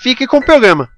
fique 0.00 0.26
com 0.26 0.38
o 0.38 0.44
programa. 0.44 0.88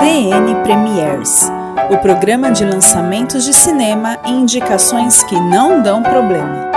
DN 0.00 0.62
Premiers 0.62 1.50
o 1.90 1.96
programa 1.96 2.50
de 2.50 2.64
lançamentos 2.64 3.44
de 3.44 3.54
cinema 3.54 4.18
e 4.26 4.30
indicações 4.30 5.22
que 5.22 5.34
não 5.34 5.82
dão 5.82 6.02
problema. 6.02 6.70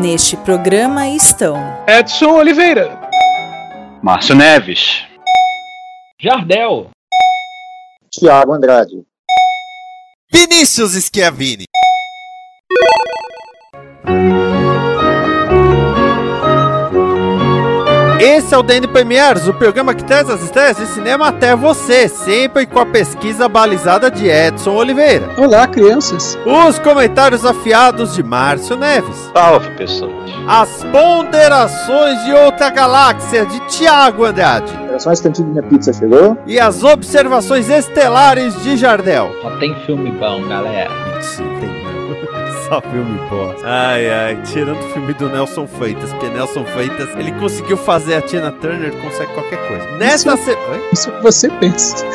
Neste 0.00 0.36
programa 0.38 1.06
estão 1.08 1.56
Edson 1.86 2.30
Oliveira, 2.30 2.98
Márcio 4.02 4.34
Neves, 4.34 5.04
Jardel, 6.18 6.90
Tiago 8.10 8.54
Andrade, 8.54 9.04
Vinícius 10.32 10.92
Schiavini. 10.94 11.64
Esse 18.20 18.54
é 18.54 18.58
o 18.58 18.62
DN 18.62 18.86
Premiers, 18.86 19.48
o 19.48 19.54
programa 19.54 19.94
que 19.94 20.04
traz 20.04 20.28
as 20.28 20.42
estreias 20.42 20.76
de 20.76 20.84
cinema 20.88 21.28
até 21.28 21.56
você, 21.56 22.06
sempre 22.06 22.66
com 22.66 22.78
a 22.78 22.84
pesquisa 22.84 23.48
balizada 23.48 24.10
de 24.10 24.28
Edson 24.28 24.74
Oliveira. 24.74 25.30
Olá, 25.38 25.66
crianças. 25.66 26.38
Os 26.44 26.78
comentários 26.78 27.46
afiados 27.46 28.14
de 28.14 28.22
Márcio 28.22 28.76
Neves. 28.76 29.30
Salve, 29.32 29.70
pessoas. 29.70 30.12
As 30.46 30.84
ponderações 30.84 32.22
de 32.26 32.32
outra 32.32 32.68
galáxia 32.68 33.46
de 33.46 33.58
Tiago 33.68 34.26
Andrade. 34.26 34.70
Era 34.86 34.98
só 34.98 35.08
um 35.08 35.12
instantinho 35.14 35.46
que 35.46 35.52
minha 35.52 35.62
pizza 35.62 35.90
chegou. 35.90 36.36
E 36.46 36.60
as 36.60 36.84
observações 36.84 37.70
estelares 37.70 38.54
de 38.62 38.76
Jardel. 38.76 39.30
Só 39.40 39.50
tem 39.56 39.74
filme 39.86 40.10
bom, 40.10 40.46
galera. 40.46 40.90
Mentira, 41.06 41.58
tem. 41.58 41.79
Só 42.70 42.80
filme 42.80 43.18
bosta. 43.28 43.66
Ai, 43.66 44.08
ai, 44.08 44.38
tirando 44.44 44.78
o 44.78 44.92
filme 44.92 45.12
do 45.14 45.28
Nelson 45.28 45.66
Freitas, 45.66 46.10
porque 46.10 46.28
Nelson 46.28 46.64
Freitas, 46.66 47.08
ele 47.16 47.32
conseguiu 47.32 47.76
fazer 47.76 48.14
a 48.14 48.22
Tina 48.22 48.52
Turner, 48.52 48.92
consegue 49.02 49.32
qualquer 49.34 49.58
coisa. 49.66 49.84
Nesta 49.98 50.34
Isso- 50.34 50.44
se... 50.44 50.50
Oi? 50.50 50.88
Isso 50.92 51.08
é 51.08 51.12
que 51.12 51.22
você 51.22 51.48
pensa. 51.48 52.06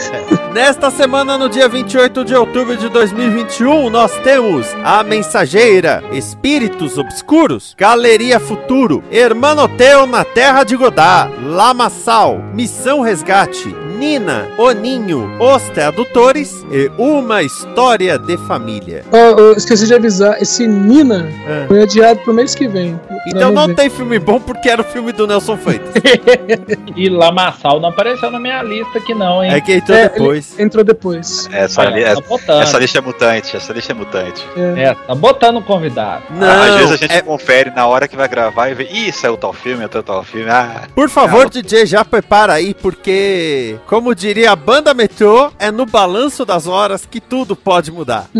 Nesta 0.53 0.89
semana, 0.89 1.37
no 1.37 1.49
dia 1.49 1.67
28 1.67 2.23
de 2.23 2.33
outubro 2.33 2.77
de 2.77 2.87
2021, 2.87 3.89
nós 3.89 4.13
temos 4.23 4.65
A 4.81 5.03
Mensageira, 5.03 6.01
Espíritos 6.13 6.97
Obscuros, 6.97 7.75
Galeria 7.77 8.39
Futuro, 8.39 9.03
Hermanoteu 9.11 10.07
na 10.07 10.23
Terra 10.23 10.63
de 10.63 10.77
Godá, 10.77 11.29
Lamaçal, 11.43 12.39
Missão 12.53 13.01
Resgate, 13.01 13.75
Nina, 13.97 14.47
Oninho, 14.57 15.29
Os 15.39 15.63
Tradutores 15.69 16.65
e 16.71 16.89
Uma 16.97 17.43
História 17.43 18.17
de 18.17 18.37
Família. 18.37 19.03
Ó, 19.11 19.17
eu 19.39 19.53
esqueci 19.53 19.87
de 19.87 19.93
avisar, 19.93 20.41
esse 20.45 20.67
Nina 20.67 21.27
É. 21.47 21.67
foi 21.67 21.81
adiado 21.81 22.19
pro 22.21 22.33
mês 22.33 22.55
que 22.55 22.67
vem. 22.67 22.99
Então 23.27 23.51
não 23.51 23.73
tem 23.73 23.89
filme 23.89 24.17
bom 24.19 24.39
porque 24.39 24.69
era 24.69 24.81
o 24.81 24.85
filme 24.85 25.11
do 25.11 25.27
Nelson 25.27 25.57
Freitas. 25.57 25.93
E 26.95 27.09
Lamaçal 27.09 27.79
não 27.79 27.89
apareceu 27.89 28.31
na 28.31 28.39
minha 28.39 28.61
lista 28.63 28.99
aqui 28.99 29.13
não, 29.13 29.43
hein? 29.43 29.51
É 29.51 29.59
que 29.59 29.73
entrou 29.73 29.97
É, 29.97 30.07
depois. 30.09 30.59
Entrou 30.59 30.83
depois. 30.83 31.49
Essa, 31.51 31.81
Olha, 31.81 31.89
li- 31.89 32.03
tá 32.03 32.09
essa, 32.11 32.21
botando. 32.21 32.61
essa 32.61 32.77
lista 32.79 32.97
é 32.99 33.01
mutante, 33.01 33.57
essa 33.57 33.73
lista 33.73 33.91
é 33.91 33.95
mutante. 33.95 34.45
É, 34.77 34.93
tá 34.93 35.13
botando 35.15 35.57
o 35.57 35.61
convidado. 35.61 36.23
Não, 36.29 36.47
Às 36.47 36.75
vezes 36.75 36.91
a 36.91 36.97
gente 36.97 37.11
é- 37.13 37.21
confere 37.21 37.71
na 37.71 37.85
hora 37.87 38.07
que 38.07 38.15
vai 38.15 38.27
gravar 38.27 38.69
e 38.69 38.73
vê, 38.75 38.87
ih, 38.89 39.11
saiu 39.11 39.35
tal 39.35 39.51
filme, 39.53 39.85
saiu 39.91 40.03
tal 40.03 40.23
filme. 40.23 40.49
Ah, 40.49 40.83
Por 40.95 41.09
favor, 41.09 41.49
DJ, 41.49 41.85
já 41.85 42.05
prepara 42.05 42.53
aí, 42.53 42.73
porque, 42.73 43.75
como 43.87 44.15
diria 44.15 44.51
a 44.51 44.55
banda 44.55 44.93
Metrô, 44.93 45.51
é 45.59 45.71
no 45.71 45.85
balanço 45.85 46.45
das 46.45 46.67
horas 46.67 47.05
que 47.05 47.19
tudo 47.19 47.55
pode 47.55 47.91
mudar. 47.91 48.27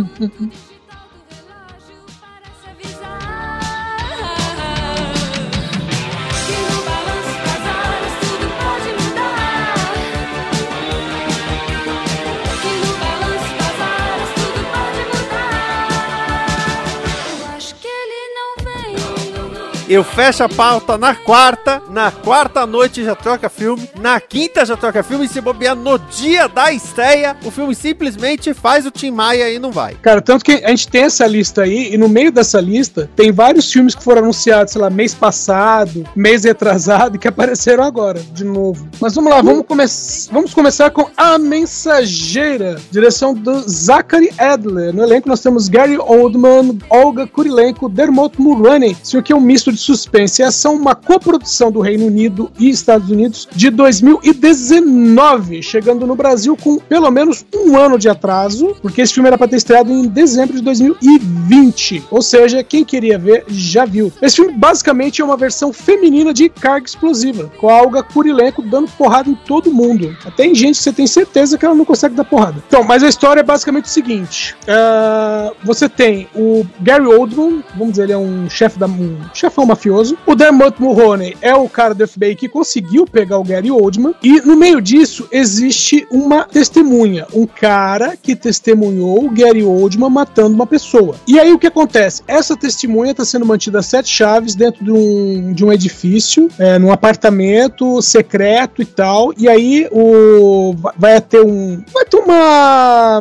Eu 19.88 20.04
fecho 20.04 20.44
a 20.44 20.50
pauta 20.50 20.98
na 20.98 21.14
quarta, 21.14 21.80
na 21.92 22.10
quarta 22.10 22.66
noite 22.66 23.04
já 23.04 23.14
troca 23.14 23.48
filme, 23.50 23.88
na 24.02 24.20
quinta 24.20 24.66
já 24.66 24.76
troca 24.76 25.04
filme, 25.04 25.26
e 25.26 25.30
se 25.30 25.40
bobear 25.40 25.76
no 25.76 26.00
dia 26.00 26.48
da 26.48 26.72
estreia, 26.72 27.38
o 27.46 27.52
filme 27.52 27.76
simplesmente 27.76 28.52
faz 28.52 28.88
o 28.88 28.92
Tim 28.92 29.12
Maia 29.12 29.52
e 29.52 29.60
não 29.60 29.72
vai. 29.72 29.94
Cara, 30.02 30.24
tanto 30.24 30.44
que 30.44 30.54
a 30.54 30.70
gente 30.70 30.88
tem 30.88 31.04
essa 31.04 31.28
lista 31.28 31.62
aí, 31.62 31.94
e 31.94 32.00
no 32.00 32.10
meio 32.10 32.32
dessa 32.32 32.60
lista 32.60 33.08
tem 33.16 33.32
vários 33.32 33.72
filmes 33.72 33.94
que 33.94 34.04
foram 34.04 34.24
anunciados, 34.24 34.74
sei 34.74 34.82
lá, 34.82 34.90
mês 34.90 35.14
passado, 35.14 36.04
mês 36.16 36.46
retrasado, 36.46 37.18
e 37.18 37.20
que 37.20 37.28
apareceram 37.28 37.84
agora, 37.84 38.20
de 38.20 38.44
novo. 38.44 38.90
Mas 39.00 39.14
vamos 39.14 39.30
lá, 39.30 39.40
vamos, 39.44 39.66
come 39.68 39.86
vamos 40.32 40.52
começar 40.52 40.90
com 40.90 41.08
A 41.16 41.38
Mensageira, 41.38 42.78
direção 42.90 43.36
do 43.36 43.70
Zachary 43.70 44.32
Adler. 44.40 44.92
No 44.96 45.04
elenco 45.04 45.30
nós 45.30 45.42
temos 45.42 45.70
Gary 45.70 46.00
Oldman, 46.00 46.80
Olga 46.90 47.28
Kurilenko, 47.28 47.88
Dermot 47.88 48.42
Mulroney. 48.42 48.98
Isso 49.04 49.20
aqui 49.20 49.32
é 49.32 49.36
um 49.36 49.42
misto 49.42 49.75
de 49.76 49.82
suspense 49.82 50.42
e 50.42 50.46
ação, 50.46 50.76
uma 50.76 50.96
coprodução 50.96 51.72
do 51.72 51.80
Reino 51.80 52.08
Unido 52.08 52.52
e 52.58 52.70
Estados 52.70 53.10
Unidos 53.10 53.48
de 53.54 53.70
2019, 53.70 55.62
chegando 55.62 56.08
no 56.08 56.16
Brasil 56.16 56.58
com 56.58 56.80
pelo 56.80 57.12
menos 57.12 57.46
um 57.54 57.78
ano 57.78 58.00
de 58.00 58.10
atraso, 58.10 58.76
porque 58.82 59.02
esse 59.02 59.14
filme 59.14 59.28
era 59.28 59.38
para 59.38 59.48
ter 59.48 59.58
estreado 59.58 59.92
em 59.92 60.08
dezembro 60.08 60.56
de 60.56 60.62
2020. 60.62 62.04
Ou 62.10 62.22
seja, 62.22 62.64
quem 62.64 62.84
queria 62.84 63.18
ver 63.18 63.46
já 63.48 63.86
viu. 63.86 64.12
Esse 64.22 64.38
filme 64.38 64.54
basicamente 64.54 65.22
é 65.22 65.26
uma 65.26 65.38
versão 65.38 65.72
feminina 65.72 66.34
de 66.34 66.50
Carga 66.50 66.88
Explosiva, 66.88 67.52
com 67.60 67.70
a 67.70 67.82
Olga 67.82 68.02
Kurilenko 68.02 68.62
dando 68.62 68.90
porrada 68.92 69.30
em 69.30 69.36
todo 69.36 69.72
mundo. 69.72 70.16
Até 70.26 70.46
em 70.46 70.56
gente 70.56 70.78
que 70.78 70.84
você 70.84 70.94
tem 70.94 71.08
certeza 71.08 71.58
que 71.58 71.66
ela 71.66 71.76
não 71.76 71.86
consegue 71.86 72.16
dar 72.16 72.24
porrada. 72.24 72.64
Então, 72.68 72.84
mas 72.84 73.04
a 73.04 73.10
história 73.10 73.42
é 73.42 73.44
basicamente 73.44 73.86
o 73.86 73.90
seguinte: 73.90 74.56
ah, 74.68 75.52
você 75.64 75.88
tem 75.90 76.28
o 76.34 76.66
Gary 76.82 77.06
Oldman, 77.06 77.64
vamos 77.76 77.92
dizer, 77.92 78.04
ele 78.04 78.14
é 78.14 78.18
um 78.18 78.50
chefe 78.50 78.80
da 78.80 78.88
um 78.96 79.18
chefão 79.34 79.65
mafioso. 79.66 80.18
O 80.26 80.36
Dermot 80.36 80.82
Mulroney 80.82 81.36
é 81.42 81.56
o 81.56 81.68
cara 81.70 81.94
do 81.94 82.08
FBI 82.08 82.36
que 82.36 82.50
conseguiu 82.50 83.06
pegar 83.06 83.38
o 83.38 83.44
Gary 83.44 83.72
Oldman. 83.72 84.14
E 84.24 84.42
no 84.42 84.56
meio 84.56 84.82
disso 84.82 85.28
existe 85.32 86.08
uma 86.12 86.44
testemunha, 86.44 87.28
um 87.34 87.46
cara 87.46 88.16
que 88.22 88.36
testemunhou 88.36 89.26
o 89.26 89.30
Gary 89.30 89.64
Oldman 89.64 90.10
matando 90.10 90.56
uma 90.56 90.68
pessoa. 90.68 91.16
E 91.28 91.40
aí 91.40 91.54
o 91.54 91.60
que 91.60 91.68
acontece? 91.68 92.24
Essa 92.28 92.56
testemunha 92.56 93.12
está 93.12 93.26
sendo 93.26 93.46
mantida 93.46 93.80
a 93.80 93.84
sete 93.84 94.10
chaves 94.10 94.56
dentro 94.56 94.84
de 94.84 94.92
um, 94.92 95.54
de 95.54 95.66
um 95.66 95.72
edifício, 95.72 96.50
é, 96.58 96.78
num 96.80 96.92
apartamento 96.92 98.02
secreto 98.02 98.82
e 98.82 98.86
tal. 98.86 99.34
E 99.38 99.48
aí 99.48 99.88
o 99.92 100.76
vai 100.98 101.20
ter 101.22 101.42
um 101.42 101.84
vai 101.94 102.06
ter 102.06 102.18
uma 102.18 103.20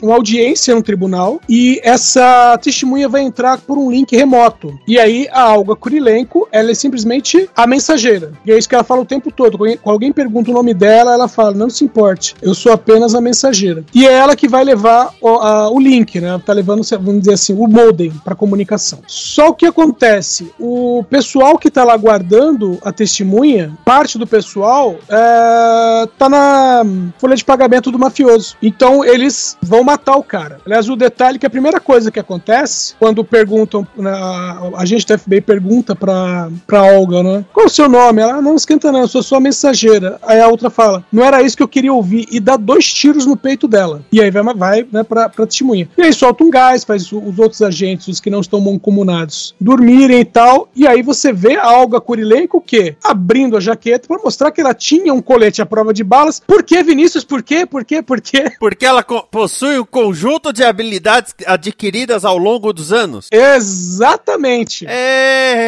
uma 0.00 0.14
audiência 0.14 0.74
no 0.74 0.82
tribunal 0.82 1.40
e 1.48 1.80
essa 1.82 2.58
testemunha 2.58 3.08
vai 3.08 3.22
entrar 3.22 3.58
por 3.58 3.78
um 3.78 3.90
link 3.90 4.14
remoto. 4.16 4.78
E 4.86 4.98
aí 4.98 5.28
a 5.30 5.42
Alga 5.42 5.76
Kurilenko, 5.84 6.48
ela 6.50 6.70
é 6.70 6.74
simplesmente 6.74 7.48
a 7.54 7.66
mensageira. 7.66 8.32
E 8.46 8.50
é 8.50 8.56
isso 8.58 8.66
que 8.68 8.74
ela 8.74 8.82
fala 8.82 9.02
o 9.02 9.04
tempo 9.04 9.30
todo. 9.30 9.58
Quando 9.58 9.78
alguém- 9.84 10.12
pergunta 10.14 10.50
o 10.50 10.54
nome 10.54 10.72
dela, 10.72 11.12
ela 11.12 11.28
fala: 11.28 11.52
"Não 11.52 11.68
se 11.68 11.84
importe, 11.84 12.34
eu 12.40 12.54
sou 12.54 12.72
apenas 12.72 13.14
a 13.14 13.20
mensageira". 13.20 13.84
E 13.94 14.06
é 14.06 14.12
ela 14.12 14.34
que 14.34 14.48
vai 14.48 14.64
levar 14.64 15.10
o, 15.20 15.28
a- 15.28 15.68
o 15.70 15.78
link, 15.78 16.18
né? 16.20 16.28
Ela 16.28 16.38
tá 16.38 16.52
levando, 16.54 16.82
vamos 17.00 17.20
dizer 17.20 17.34
assim, 17.34 17.52
o 17.52 17.66
modem 17.66 18.10
para 18.24 18.34
comunicação. 18.34 19.00
Só 19.06 19.48
o 19.48 19.54
que 19.54 19.66
acontece, 19.66 20.50
o 20.58 21.04
pessoal 21.10 21.58
que 21.58 21.70
tá 21.70 21.84
lá 21.84 21.96
guardando 21.96 22.78
a 22.82 22.90
testemunha, 22.92 23.76
parte 23.84 24.16
do 24.16 24.26
pessoal 24.26 24.96
é, 25.08 26.08
tá 26.18 26.28
na 26.28 26.82
folha 27.18 27.36
de 27.36 27.44
pagamento 27.44 27.90
do 27.90 27.98
mafioso. 27.98 28.56
Então 28.62 29.04
eles 29.04 29.56
vão 29.62 29.84
matar 29.84 30.16
o 30.16 30.22
cara. 30.22 30.60
Aliás, 30.64 30.88
o 30.88 30.96
detalhe 30.96 31.36
é 31.36 31.38
que 31.40 31.46
a 31.46 31.50
primeira 31.50 31.80
coisa 31.80 32.10
que 32.10 32.20
acontece 32.20 32.94
quando 32.98 33.22
perguntam, 33.24 33.86
na- 33.96 34.70
a 34.76 34.82
agente 34.82 35.06
da 35.06 35.18
FBI 35.18 35.40
pergunta 35.40 35.73
pergunta 35.74 35.96
pra, 35.96 36.48
pra 36.66 36.82
Olga, 36.82 37.22
né? 37.22 37.44
Qual 37.52 37.64
é 37.64 37.66
o 37.66 37.70
seu 37.70 37.88
nome? 37.88 38.22
Ela, 38.22 38.34
"Ah, 38.34 38.42
não 38.42 38.54
esquenta 38.54 38.92
não, 38.92 39.00
eu 39.00 39.08
sou 39.08 39.22
sua 39.22 39.40
mensageira. 39.40 40.18
Aí 40.22 40.40
a 40.40 40.48
outra 40.48 40.70
fala, 40.70 41.04
não 41.12 41.24
era 41.24 41.42
isso 41.42 41.56
que 41.56 41.62
eu 41.62 41.68
queria 41.68 41.92
ouvir. 41.92 42.26
E 42.30 42.38
dá 42.38 42.56
dois 42.56 42.92
tiros 42.92 43.26
no 43.26 43.36
peito 43.36 43.66
dela. 43.66 44.02
E 44.12 44.20
aí 44.20 44.30
vai, 44.30 44.42
vai 44.54 44.86
né, 44.92 45.02
pra, 45.02 45.28
pra 45.28 45.46
testemunha. 45.46 45.88
E 45.96 46.02
aí 46.02 46.12
solta 46.12 46.44
um 46.44 46.50
gás, 46.50 46.84
faz 46.84 47.10
os 47.10 47.38
outros 47.38 47.60
agentes, 47.62 48.08
os 48.08 48.20
que 48.20 48.30
não 48.30 48.40
estão 48.40 48.60
mancomunados, 48.60 49.54
dormirem 49.60 50.20
e 50.20 50.24
tal. 50.24 50.68
E 50.76 50.86
aí 50.86 51.02
você 51.02 51.32
vê 51.32 51.56
a 51.56 51.72
Olga 51.72 52.00
Kurilenko 52.00 52.58
o 52.58 52.60
quê? 52.60 52.96
Abrindo 53.02 53.56
a 53.56 53.60
jaqueta 53.60 54.06
pra 54.06 54.18
mostrar 54.22 54.50
que 54.52 54.60
ela 54.60 54.74
tinha 54.74 55.12
um 55.12 55.20
colete 55.22 55.60
à 55.60 55.66
prova 55.66 55.92
de 55.92 56.04
balas. 56.04 56.40
Por 56.46 56.62
que, 56.62 56.82
Vinícius? 56.82 57.24
Por 57.24 57.42
quê? 57.42 57.66
Por 57.66 57.84
quê? 57.84 58.02
Por 58.02 58.20
quê? 58.20 58.52
Porque 58.60 58.86
ela 58.86 59.02
possui 59.02 59.78
um 59.78 59.84
conjunto 59.84 60.52
de 60.52 60.62
habilidades 60.62 61.34
adquiridas 61.46 62.24
ao 62.24 62.38
longo 62.38 62.72
dos 62.72 62.92
anos. 62.92 63.28
Exatamente. 63.32 64.86
É. 64.88 65.63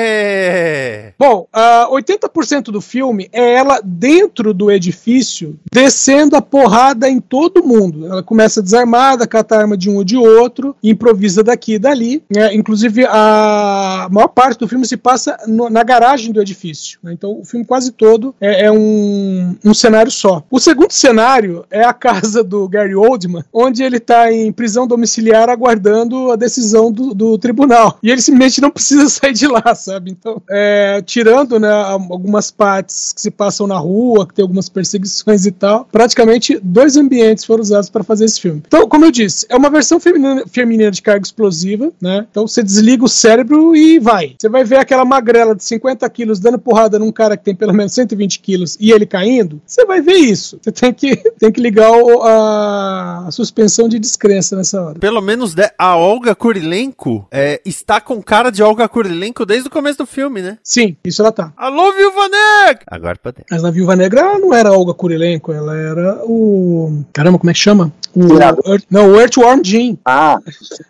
Bom, 1.18 1.46
ah, 1.52 1.88
80% 1.90 2.64
do 2.64 2.80
filme 2.80 3.28
é 3.32 3.54
ela 3.54 3.80
dentro 3.82 4.52
do 4.52 4.70
edifício, 4.70 5.58
descendo 5.72 6.36
a 6.36 6.42
porrada 6.42 7.08
em 7.08 7.20
todo 7.20 7.64
mundo. 7.64 8.06
Ela 8.06 8.22
começa 8.22 8.62
desarmada, 8.62 9.26
cata 9.26 9.56
a 9.56 9.60
arma 9.60 9.76
de 9.76 9.88
um 9.90 9.96
ou 9.96 10.04
de 10.04 10.16
outro, 10.16 10.76
improvisa 10.82 11.42
daqui 11.42 11.74
e 11.74 11.78
dali. 11.78 12.22
né? 12.30 12.54
Inclusive, 12.54 13.04
a 13.06 14.08
maior 14.10 14.28
parte 14.28 14.58
do 14.58 14.68
filme 14.68 14.86
se 14.86 14.96
passa 14.96 15.36
no- 15.46 15.70
na 15.70 15.82
garagem 15.82 16.32
do 16.32 16.40
edifício. 16.40 16.98
né? 17.02 17.12
Então, 17.12 17.38
o 17.40 17.44
filme 17.44 17.64
quase 17.64 17.92
todo 17.92 18.34
é, 18.40 18.66
é 18.66 18.72
um, 18.72 19.56
um 19.64 19.74
cenário 19.74 20.10
só. 20.10 20.42
O 20.50 20.58
segundo 20.60 20.90
cenário 20.92 21.64
é 21.70 21.84
a 21.84 21.92
casa 21.92 22.42
do 22.44 22.68
Gary 22.68 22.94
Oldman, 22.94 23.44
onde 23.52 23.82
ele 23.82 23.96
está 23.96 24.32
em 24.32 24.52
prisão 24.52 24.86
domiciliar 24.86 25.48
aguardando 25.48 26.30
a 26.30 26.36
decisão 26.36 26.90
do, 26.92 27.14
do 27.14 27.38
tribunal. 27.38 27.98
E 28.02 28.10
ele 28.10 28.20
simplesmente 28.20 28.60
não 28.60 28.70
precisa 28.70 29.08
sair 29.10 29.32
de 29.32 29.46
lá, 29.46 29.74
sabe? 29.86 30.10
Então, 30.10 30.42
é, 30.50 31.02
tirando 31.04 31.58
né, 31.58 31.70
algumas 31.70 32.50
partes 32.50 33.12
que 33.12 33.20
se 33.20 33.30
passam 33.30 33.66
na 33.66 33.78
rua, 33.78 34.26
que 34.26 34.34
tem 34.34 34.42
algumas 34.42 34.68
perseguições 34.68 35.46
e 35.46 35.50
tal, 35.52 35.86
praticamente 35.90 36.58
dois 36.62 36.96
ambientes 36.96 37.44
foram 37.44 37.62
usados 37.62 37.88
para 37.88 38.04
fazer 38.04 38.24
esse 38.24 38.40
filme. 38.40 38.62
Então, 38.66 38.88
como 38.88 39.04
eu 39.04 39.10
disse, 39.10 39.46
é 39.48 39.56
uma 39.56 39.70
versão 39.70 39.98
feminina, 40.00 40.44
feminina 40.46 40.90
de 40.90 41.00
carga 41.02 41.24
explosiva, 41.24 41.92
né? 42.00 42.26
Então 42.30 42.46
você 42.46 42.62
desliga 42.62 43.04
o 43.04 43.08
cérebro 43.08 43.74
e 43.76 43.98
vai. 43.98 44.34
Você 44.38 44.48
vai 44.48 44.64
ver 44.64 44.76
aquela 44.78 45.04
magrela 45.04 45.54
de 45.54 45.64
50 45.64 46.08
quilos 46.10 46.38
dando 46.40 46.58
porrada 46.58 46.98
num 46.98 47.12
cara 47.12 47.36
que 47.36 47.44
tem 47.44 47.54
pelo 47.54 47.72
menos 47.72 47.92
120 47.94 48.40
quilos 48.40 48.76
e 48.80 48.90
ele 48.90 49.06
caindo. 49.06 49.60
Você 49.66 49.84
vai 49.84 50.00
ver 50.00 50.16
isso. 50.16 50.58
Você 50.62 50.72
tem 50.72 50.92
que, 50.92 51.16
tem 51.38 51.52
que 51.52 51.60
ligar 51.60 51.90
o- 51.92 52.22
a, 52.22 53.26
a 53.28 53.30
suspensão 53.30 53.88
de 53.88 53.98
descrença 53.98 54.56
nessa 54.56 54.82
hora. 54.82 54.98
Pelo 54.98 55.20
menos 55.20 55.54
a 55.78 55.96
Olga 55.96 56.34
Kurilenko 56.34 57.26
é, 57.30 57.60
está 57.64 58.00
com 58.00 58.22
cara 58.22 58.50
de 58.50 58.62
Olga 58.62 58.88
Kurilenko 58.88 59.44
desde 59.46 59.68
o 59.68 59.70
começo 59.76 59.98
do 59.98 60.06
filme, 60.06 60.40
né? 60.42 60.58
Sim, 60.62 60.96
isso 61.04 61.20
ela 61.22 61.30
tá. 61.32 61.52
Alô, 61.56 61.92
Viúva 61.92 62.28
Negra! 62.28 62.84
Agora 62.90 63.18
pode. 63.22 63.36
Mas 63.50 63.62
na 63.62 63.70
Viúva 63.70 63.94
Negra 63.94 64.20
ela 64.20 64.38
não 64.38 64.54
era 64.54 64.70
a 64.70 64.72
Olga 64.72 64.94
Kurilenko, 64.94 65.52
ela 65.52 65.76
era 65.76 66.20
o. 66.24 67.04
Caramba, 67.12 67.38
como 67.38 67.50
é 67.50 67.52
que 67.52 67.58
chama? 67.58 67.92
O. 68.14 68.38
Earth- 68.40 68.86
não, 68.90 69.10
o 69.12 69.20
Earthworm 69.20 69.60
Jim. 69.62 69.98
Ah, 70.04 70.38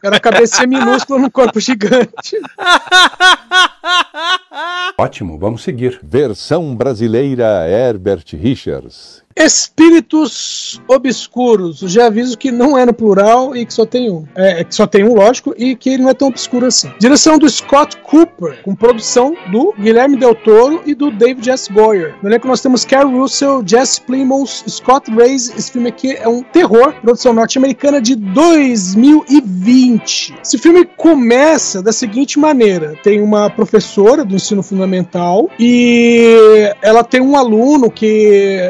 Era 0.05 0.17
a 0.17 0.21
cabeça 0.21 0.65
minúscula 0.67 1.19
num 1.19 1.31
corpo 1.31 1.59
gigante. 1.59 2.39
Ótimo, 4.99 5.39
vamos 5.39 5.63
seguir. 5.63 6.01
Versão 6.03 6.75
brasileira 6.75 7.69
Herbert 7.69 8.25
Richards. 8.33 9.23
Espíritos 9.37 10.81
obscuros. 10.89 11.81
Já 11.81 12.07
aviso 12.07 12.39
que 12.39 12.51
não 12.51 12.79
é 12.79 12.87
no 12.87 12.95
plural 12.95 13.55
e 13.55 13.67
que 13.67 13.75
só 13.75 13.85
tem 13.85 14.11
um. 14.11 14.25
É, 14.35 14.61
é 14.61 14.65
que 14.65 14.75
só 14.75 14.87
tem 14.87 15.05
um, 15.05 15.15
lógico, 15.15 15.53
e 15.59 15.77
que 15.77 15.91
ele 15.91 16.05
não 16.05 16.11
é 16.11 16.15
tão 16.15 16.29
obscuro 16.29 16.65
assim. 16.65 16.91
Direção 16.99 17.39
do 17.39 17.47
Scott 17.49 17.99
Cooper, 17.99 18.63
com 18.63 18.75
produção 18.75 19.37
do 19.53 19.75
Guilherme 19.79 20.17
Del 20.17 20.35
Toro 20.35 20.81
e 20.87 20.95
do 20.95 21.11
David 21.11 21.51
S. 21.51 21.71
Goyer. 21.71 22.15
No 22.23 22.31
elenco 22.31 22.49
nós 22.49 22.63
temos 22.63 22.87
Carrie 22.87 23.13
Russell, 23.13 23.63
Jesse 23.67 24.01
Plimons, 24.01 24.65
Scott 24.69 25.11
Reyes. 25.11 25.53
Esse 25.57 25.71
filme 25.71 25.91
aqui 25.91 26.13
é 26.13 26.27
um 26.27 26.43
terror, 26.43 26.95
produção 27.03 27.35
norte-americana 27.35 28.01
de 28.01 28.17
2020. 28.17 30.35
Esse 30.43 30.57
filme 30.57 30.87
começa 30.97 31.83
da 31.83 31.93
seguinte 31.93 32.39
maneira: 32.39 32.95
tem 33.03 33.21
uma 33.21 33.51
professora 33.51 34.25
do 34.25 34.35
ensino 34.35 34.63
fundamental 34.63 35.51
e 35.59 36.73
ela 36.81 37.05
tem 37.05 37.21
um 37.21 37.37
aluno 37.37 37.91
que 37.91 38.61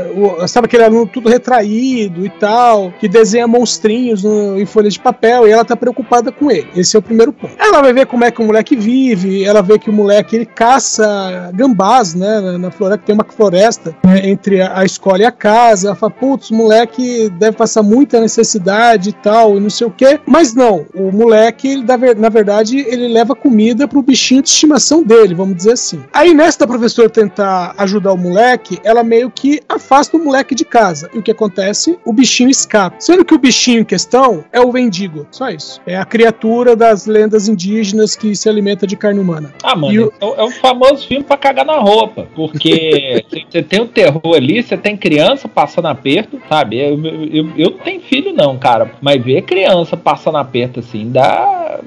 sabe 0.56 0.69
aquele 0.69 0.85
aluno 0.85 1.06
tudo 1.06 1.29
retraído 1.29 2.25
e 2.25 2.31
tal, 2.31 2.91
que 2.99 3.06
desenha 3.06 3.47
monstrinhos 3.47 4.23
no- 4.25 4.58
em 4.58 4.64
folhas 4.64 4.94
de 4.94 5.00
papel 5.00 5.47
e 5.47 5.50
ela 5.50 5.67
tá 5.67 5.76
preocupada 5.76 6.32
com 6.32 6.50
ele. 6.50 6.67
Esse 6.75 6.97
é 6.97 6.99
o 6.99 7.03
primeiro 7.03 7.31
ponto. 7.31 7.53
Ela 7.58 7.82
vai 7.82 7.93
ver 7.93 8.06
como 8.06 8.25
é 8.25 8.31
que 8.31 8.41
o 8.41 8.44
moleque 8.44 8.75
vive, 8.75 9.44
ela 9.44 9.61
vê 9.61 9.79
que 9.79 9.91
o 9.91 9.93
moleque 9.93 10.35
ele 10.35 10.47
caça 10.47 11.50
gambás, 11.53 12.14
né, 12.14 12.41
na, 12.41 12.56
na 12.56 12.70
floresta, 12.70 13.03
tem 13.05 13.14
uma 13.14 13.25
floresta 13.25 13.94
né, 14.03 14.26
entre 14.31 14.62
a, 14.62 14.79
a 14.79 14.85
escola 14.87 15.19
e 15.19 15.25
a 15.26 15.31
casa. 15.31 15.88
Ela 15.88 15.94
fala, 15.94 16.11
putz, 16.12 16.49
o 16.50 16.55
moleque 16.55 17.29
deve 17.38 17.55
passar 17.55 17.82
muita 17.82 18.19
necessidade 18.19 19.11
e 19.11 19.12
tal, 19.12 19.59
e 19.59 19.61
não 19.61 19.69
sei 19.69 19.87
o 19.87 19.91
quê. 19.91 20.19
Mas 20.26 20.55
não, 20.55 20.87
o 20.94 21.12
moleque, 21.12 21.69
ele, 21.69 21.85
na 22.17 22.29
verdade, 22.31 22.79
ele 22.79 23.09
leva 23.09 23.35
comida 23.35 23.87
pro 23.87 24.00
bichinho 24.00 24.43
de 24.43 24.49
estimação 24.49 25.02
dele, 25.02 25.35
vamos 25.35 25.55
dizer 25.55 25.73
assim. 25.73 26.02
Aí, 26.14 26.32
nessa 26.32 26.61
da 26.61 26.67
professora 26.67 27.11
tentar 27.11 27.75
ajudar 27.76 28.14
o 28.14 28.17
moleque, 28.17 28.79
ela 28.82 29.02
meio 29.05 29.31
que 29.31 29.61
afasta 29.69 30.17
o 30.17 30.25
moleque 30.25 30.45
de 30.54 30.64
casa. 30.64 31.10
E 31.14 31.19
o 31.19 31.22
que 31.22 31.31
acontece? 31.31 31.98
O 32.04 32.12
bichinho 32.12 32.50
escapa. 32.50 32.96
Sendo 32.98 33.25
que 33.25 33.34
o 33.34 33.38
bichinho 33.38 33.81
em 33.81 33.84
questão 33.84 34.44
é 34.52 34.60
o 34.60 34.70
Wendigo. 34.70 35.26
Só 35.31 35.50
isso. 35.50 35.81
É 35.87 35.96
a 35.96 36.04
criatura 36.04 36.75
das 36.76 37.06
lendas 37.06 37.48
indígenas 37.48 38.14
que 38.16 38.34
se 38.37 38.48
alimenta 38.48 38.87
de 38.87 38.96
carne 38.96 39.20
humana. 39.20 39.52
Ah, 39.62 39.75
mano, 39.76 40.06
o- 40.06 40.12
então 40.16 40.34
é 40.37 40.44
um 40.44 40.50
famoso 40.50 41.06
filme 41.06 41.25
pra 41.25 41.37
cagar 41.37 41.64
na 41.66 41.78
roupa. 41.78 42.26
Porque 42.34 43.25
você 43.50 43.62
tem 43.62 43.81
o 43.81 43.87
terror 43.88 44.34
ali, 44.34 44.62
você 44.62 44.76
tem 44.76 44.96
criança 44.96 45.48
passando 45.48 45.87
aperto, 45.88 46.40
sabe? 46.49 46.78
Eu, 46.78 47.02
eu, 47.04 47.25
eu, 47.26 47.50
eu 47.56 47.70
não 47.70 47.78
tenho 47.78 48.00
filho, 48.00 48.32
não, 48.32 48.56
cara. 48.58 48.92
Mas 49.00 49.22
ver 49.22 49.42
criança 49.42 49.96
passando 49.96 50.38
aperto 50.38 50.81
assim 50.81 51.10
dá. 51.10 51.81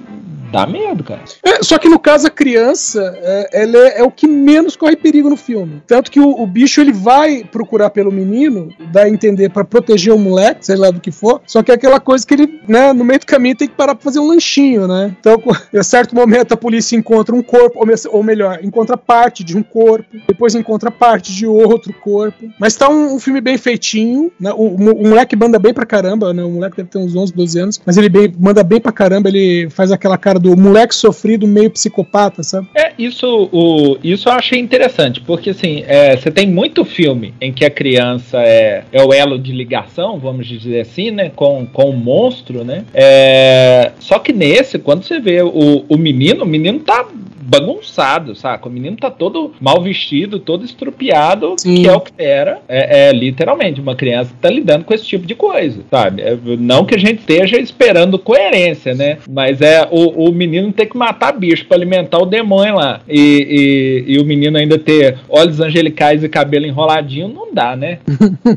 Dá 0.52 0.66
medo, 0.66 1.04
cara. 1.04 1.22
É, 1.44 1.64
só 1.64 1.78
que 1.78 1.88
no 1.90 2.00
caso 2.00 2.28
a 2.28 2.30
criança, 2.30 3.02
é, 3.22 3.62
ela 3.64 3.78
é, 3.78 4.00
é 4.00 4.04
o 4.04 4.12
que 4.12 4.28
menos 4.28 4.76
corre 4.76 4.96
perigo 4.96 5.30
no 5.30 5.38
filme. 5.38 5.82
Tanto 5.88 6.10
que 6.12 6.20
o, 6.20 6.42
o 6.42 6.48
bicho 6.48 6.82
ele 6.82 6.92
vai 6.92 7.44
procurar 7.44 7.90
pelo 7.90 8.12
menino, 8.12 8.70
dá 8.92 9.04
a 9.04 9.10
entender 9.10 9.50
pra 9.50 9.64
proteger 9.64 10.14
o 10.14 10.18
moleque, 10.20 10.66
sei 10.66 10.76
lá 10.76 10.92
do 10.92 11.00
que 11.00 11.12
for. 11.12 11.42
Só 11.46 11.62
que 11.64 11.72
é 11.72 11.76
aquela 11.76 12.00
coisa 12.00 12.26
que 12.26 12.34
ele, 12.34 12.60
né, 12.68 12.94
no 12.94 13.04
meio 13.04 13.20
do 13.20 13.26
caminho 13.26 13.56
tem 13.56 13.68
que 13.68 13.76
parar 13.76 13.96
pra 13.96 14.04
fazer 14.04 14.20
um 14.20 14.28
lanchinho, 14.28 14.88
né? 14.88 15.16
Então, 15.20 15.42
em 15.74 15.84
certo 15.84 16.16
momento 16.16 16.54
a 16.54 16.58
polícia 16.58 16.96
encontra 16.96 17.36
um 17.36 17.42
corpo, 17.44 17.80
ou, 17.80 18.18
ou 18.18 18.24
melhor, 18.24 18.60
encontra 18.64 18.98
parte 18.98 19.44
de 19.44 19.58
um 19.58 19.64
corpo, 19.64 20.06
depois 20.28 20.56
encontra 20.56 20.90
parte 20.92 21.34
de 21.34 21.46
outro 21.46 21.94
corpo. 21.94 22.50
Mas 22.60 22.76
tá 22.76 22.90
um, 22.90 23.16
um 23.16 23.20
filme 23.20 23.42
bem 23.42 23.58
feitinho, 23.58 24.32
né? 24.40 24.52
O, 24.54 24.64
o 24.76 24.90
o 25.00 25.08
moleque 25.08 25.36
manda 25.36 25.58
bem 25.60 25.74
pra 25.74 25.86
caramba, 25.86 26.34
né? 26.34 26.44
O 26.44 26.50
moleque 26.50 26.78
deve 26.78 26.90
ter 26.90 26.98
uns 26.98 27.16
11, 27.16 27.34
12 27.34 27.60
anos, 27.60 27.82
mas 27.86 27.96
ele 27.98 28.10
bem- 28.10 28.34
manda 28.40 28.64
bem 28.64 28.80
pra 28.82 28.92
caramba, 28.92 29.30
ele 29.30 29.70
faz 29.70 29.92
aquela 29.92 30.18
cara 30.18 30.39
do 30.40 30.56
moleque 30.58 30.96
sofrido 30.96 31.48
meio 31.48 31.70
psicopata, 31.70 32.44
sabe? 32.44 32.68
É, 32.76 32.94
isso, 32.98 33.50
o, 33.52 33.98
isso 34.04 34.30
eu 34.30 34.34
achei 34.34 34.60
interessante, 34.60 35.22
porque 35.22 35.52
assim, 35.52 35.84
é, 35.88 36.16
você 36.16 36.32
tem 36.32 36.48
muito 36.48 36.84
filme 36.86 37.34
em 37.40 37.52
que 37.52 37.66
a 37.66 37.70
criança 37.70 38.42
é, 38.42 38.84
é 38.92 39.04
o 39.04 39.14
elo 39.14 39.38
de 39.38 39.52
ligação, 39.52 40.20
vamos 40.20 40.48
dizer 40.48 40.82
assim, 40.82 41.12
né? 41.12 41.32
Com, 41.36 41.66
com 41.66 41.90
o 41.90 41.94
monstro, 41.94 42.64
né? 42.64 42.86
É, 42.94 43.92
só 44.00 44.20
que 44.20 44.34
nesse, 44.34 44.80
quando 44.80 45.04
você 45.04 45.20
vê 45.20 45.42
o, 45.42 45.86
o 45.88 45.98
menino, 45.98 46.44
o 46.44 46.48
menino 46.48 46.80
tá 46.80 47.06
bagunçado, 47.50 48.36
saca? 48.36 48.68
O 48.68 48.72
menino 48.72 48.96
tá 48.98 49.10
todo 49.10 49.54
mal 49.60 49.82
vestido, 49.82 50.40
todo 50.40 50.64
estrupiado, 50.64 51.56
Sim. 51.58 51.82
que 51.82 51.88
é 51.88 51.94
o 51.94 52.02
que 52.02 52.14
era. 52.18 52.60
É, 52.68 53.10
é 53.10 53.12
literalmente 53.12 53.82
uma 53.82 53.96
criança 53.96 54.32
que 54.32 54.40
tá 54.40 54.50
lidando 54.50 54.86
com 54.86 54.94
esse 54.94 55.06
tipo 55.06 55.26
de 55.26 55.36
coisa, 55.36 55.82
sabe? 55.90 56.22
É, 56.22 56.38
não 56.60 56.86
que 56.86 56.96
a 56.96 57.00
gente 57.00 57.20
esteja 57.20 57.58
esperando 57.58 58.20
coerência, 58.20 58.94
né? 58.94 59.18
Mas 59.30 59.62
é 59.62 59.88
o, 59.90 60.30
o 60.30 60.32
menino 60.32 60.72
ter 60.72 60.86
que 60.86 60.98
matar 60.98 61.32
bicho 61.32 61.66
pra 61.66 61.76
alimentar 61.76 62.20
o 62.20 62.26
demônio 62.26 62.76
lá. 62.76 63.02
E, 63.08 64.06
e, 64.08 64.14
e 64.14 64.20
o 64.20 64.26
menino 64.26 64.58
ainda 64.58 64.78
ter 64.78 65.18
olhos 65.28 65.60
angelicais 65.60 66.24
e 66.24 66.30
cabelo 66.30 66.66
enroladinho, 66.66 67.28
não 67.28 67.54
dá, 67.54 67.76
né? 67.76 68.00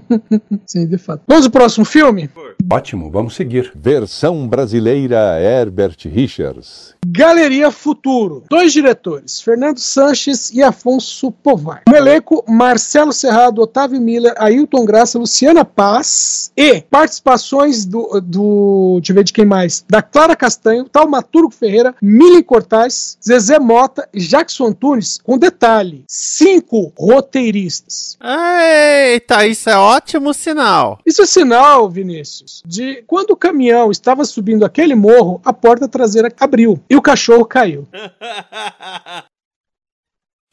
Sim, 0.66 0.86
de 0.86 0.98
fato. 0.98 1.22
Vamos 1.26 1.48
pro 1.48 1.62
próximo 1.62 1.84
filme? 1.84 2.28
Ótimo, 2.70 3.10
vamos 3.10 3.34
seguir. 3.34 3.70
Versão 3.74 4.48
brasileira 4.48 5.40
Herbert 5.40 5.96
Richards. 6.06 6.94
Galeria 7.06 7.70
Futuro. 7.70 8.42
Dois 8.50 8.72
diretores, 8.82 9.40
Fernando 9.40 9.78
Sanches 9.78 10.50
e 10.52 10.60
Afonso 10.60 11.30
Povar. 11.30 11.82
No 11.88 11.96
elenco, 11.96 12.44
Marcelo 12.48 13.12
Serrado, 13.12 13.62
Otávio 13.62 14.00
Miller, 14.00 14.34
Ailton 14.36 14.84
Graça, 14.84 15.18
Luciana 15.18 15.64
Paz 15.64 16.50
e 16.56 16.80
participações 16.82 17.86
do, 17.86 18.20
do. 18.20 18.96
Deixa 18.98 19.12
eu 19.12 19.16
ver 19.16 19.24
de 19.24 19.32
quem 19.32 19.44
mais. 19.44 19.84
Da 19.88 20.02
Clara 20.02 20.34
Castanho, 20.34 20.88
Taumaturgo 20.88 21.54
Ferreira, 21.54 21.94
Mili 22.02 22.42
Cortaz, 22.42 23.16
Zezé 23.24 23.58
Mota 23.60 24.08
e 24.12 24.18
Jackson 24.18 24.66
Antunes. 24.66 25.20
Com 25.22 25.38
detalhe: 25.38 26.04
cinco 26.08 26.92
roteiristas. 26.98 28.18
Eita, 28.20 29.46
isso 29.46 29.70
é 29.70 29.76
ótimo 29.76 30.34
sinal. 30.34 30.98
Isso 31.06 31.22
é 31.22 31.26
sinal, 31.26 31.88
Vinícius, 31.88 32.62
de 32.66 33.04
quando 33.06 33.30
o 33.30 33.36
caminhão 33.36 33.92
estava 33.92 34.24
subindo 34.24 34.64
aquele 34.64 34.94
morro, 34.94 35.40
a 35.44 35.52
porta 35.52 35.86
traseira 35.86 36.32
abriu 36.40 36.80
e 36.90 36.96
o 36.96 37.02
cachorro 37.02 37.44
caiu. 37.44 37.86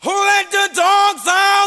Who 0.03 0.11
let 0.11 0.51
the 0.51 0.69
dogs 0.75 1.27
out? 1.27 1.58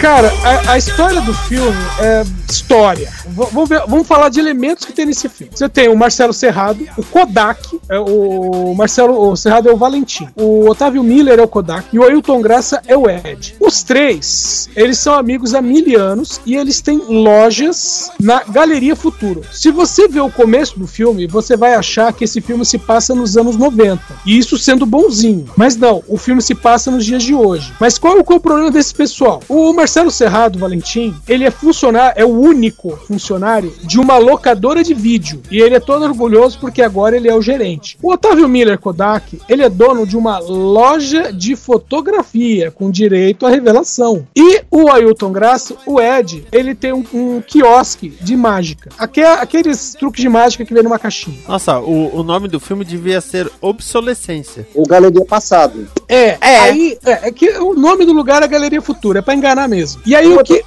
Cara, 0.00 0.32
a, 0.42 0.72
a 0.72 0.78
história 0.78 1.20
do 1.20 1.34
filme 1.34 1.76
é 2.00 2.22
história. 2.50 3.12
V- 3.26 3.46
vamos, 3.52 3.68
ver- 3.68 3.82
vamos 3.86 4.06
falar 4.06 4.30
de 4.30 4.40
elementos 4.40 4.86
que 4.86 4.92
tem 4.94 5.04
nesse 5.04 5.28
filme. 5.28 5.52
Você 5.54 5.68
tem 5.68 5.88
o 5.90 5.96
Marcelo 5.96 6.32
Serrado, 6.32 6.82
o 6.96 7.02
Kodak, 7.04 7.78
é 7.86 7.98
o 7.98 8.74
Marcelo 8.74 9.30
o 9.30 9.36
Serrado 9.36 9.68
é 9.68 9.72
o 9.72 9.76
Valentim, 9.76 10.26
o 10.34 10.66
Otávio 10.70 11.02
Miller 11.02 11.38
é 11.38 11.42
o 11.42 11.46
Kodak 11.48 11.86
e 11.92 11.98
o 11.98 12.02
Ailton 12.02 12.40
Graça 12.40 12.80
é 12.88 12.96
o 12.96 13.08
Ed. 13.10 13.54
Os 13.60 13.82
três, 13.82 14.70
eles 14.74 14.98
são 14.98 15.14
amigos 15.14 15.54
há 15.54 15.60
mil 15.60 16.00
anos 16.00 16.40
e 16.46 16.56
eles 16.56 16.80
têm 16.80 16.98
lojas 17.06 18.10
na 18.18 18.42
Galeria 18.44 18.96
Futuro. 18.96 19.42
Se 19.52 19.70
você 19.70 20.08
ver 20.08 20.20
o 20.20 20.30
começo 20.30 20.78
do 20.78 20.86
filme, 20.86 21.26
você 21.26 21.56
vai 21.58 21.74
achar 21.74 22.10
que 22.14 22.24
esse 22.24 22.40
filme 22.40 22.64
se 22.64 22.78
passa 22.78 23.14
nos 23.14 23.36
anos 23.36 23.56
90. 23.56 24.00
E 24.24 24.38
isso 24.38 24.56
sendo 24.56 24.86
bonzinho. 24.86 25.44
Mas 25.56 25.76
não, 25.76 26.02
o 26.08 26.16
filme 26.16 26.40
se 26.40 26.54
passa 26.54 26.90
nos 26.90 27.04
dias 27.04 27.22
de 27.22 27.34
hoje. 27.34 27.72
Mas 27.78 27.98
qual, 27.98 28.24
qual 28.24 28.36
é 28.36 28.38
o 28.38 28.42
problema 28.42 28.70
desse 28.70 28.94
pessoal? 28.94 29.42
O 29.48 29.72
Marcelo 29.74 29.89
Serrado 30.10 30.58
Valentim, 30.58 31.14
ele 31.28 31.44
é 31.44 31.50
funcionário, 31.50 32.14
é 32.20 32.24
o 32.24 32.28
único 32.28 32.96
funcionário 33.06 33.72
de 33.82 33.98
uma 33.98 34.16
locadora 34.18 34.82
de 34.82 34.94
vídeo. 34.94 35.42
E 35.50 35.58
ele 35.60 35.74
é 35.74 35.80
todo 35.80 36.04
orgulhoso 36.04 36.58
porque 36.60 36.82
agora 36.82 37.16
ele 37.16 37.28
é 37.28 37.34
o 37.34 37.42
gerente. 37.42 37.98
O 38.02 38.12
Otávio 38.12 38.48
Miller 38.48 38.78
Kodak, 38.78 39.40
ele 39.48 39.62
é 39.62 39.68
dono 39.68 40.06
de 40.06 40.16
uma 40.16 40.38
loja 40.38 41.32
de 41.32 41.56
fotografia 41.56 42.70
com 42.70 42.90
direito 42.90 43.46
à 43.46 43.50
revelação. 43.50 44.26
E 44.36 44.62
o 44.70 44.90
Ailton 44.90 45.32
Graça, 45.32 45.74
o 45.86 46.00
Ed, 46.00 46.44
ele 46.52 46.74
tem 46.74 46.92
um, 46.92 47.04
um 47.12 47.40
quiosque 47.40 48.10
de 48.20 48.36
mágica. 48.36 48.90
Aque- 48.98 49.20
Aqueles 49.20 49.94
truques 49.94 50.20
de 50.22 50.28
mágica 50.28 50.64
que 50.64 50.72
vem 50.74 50.82
numa 50.82 50.98
caixinha. 50.98 51.38
Nossa, 51.48 51.78
o, 51.80 52.16
o 52.18 52.22
nome 52.22 52.48
do 52.48 52.60
filme 52.60 52.84
devia 52.84 53.20
ser 53.20 53.50
Obsolescência. 53.60 54.66
O 54.74 54.86
Galeria 54.86 55.24
Passado. 55.24 55.88
É, 56.08 56.36
aí 56.40 56.98
é, 57.04 57.28
é 57.28 57.32
que 57.32 57.48
o 57.58 57.74
nome 57.74 58.04
do 58.04 58.12
lugar 58.12 58.42
é 58.42 58.48
Galeria 58.48 58.80
Futura, 58.80 59.18
é 59.18 59.22
pra 59.22 59.34
enganar 59.34 59.68
mesmo. 59.68 59.79
E 60.06 60.14
aí 60.14 60.32
o 60.32 60.42
que 60.42 60.62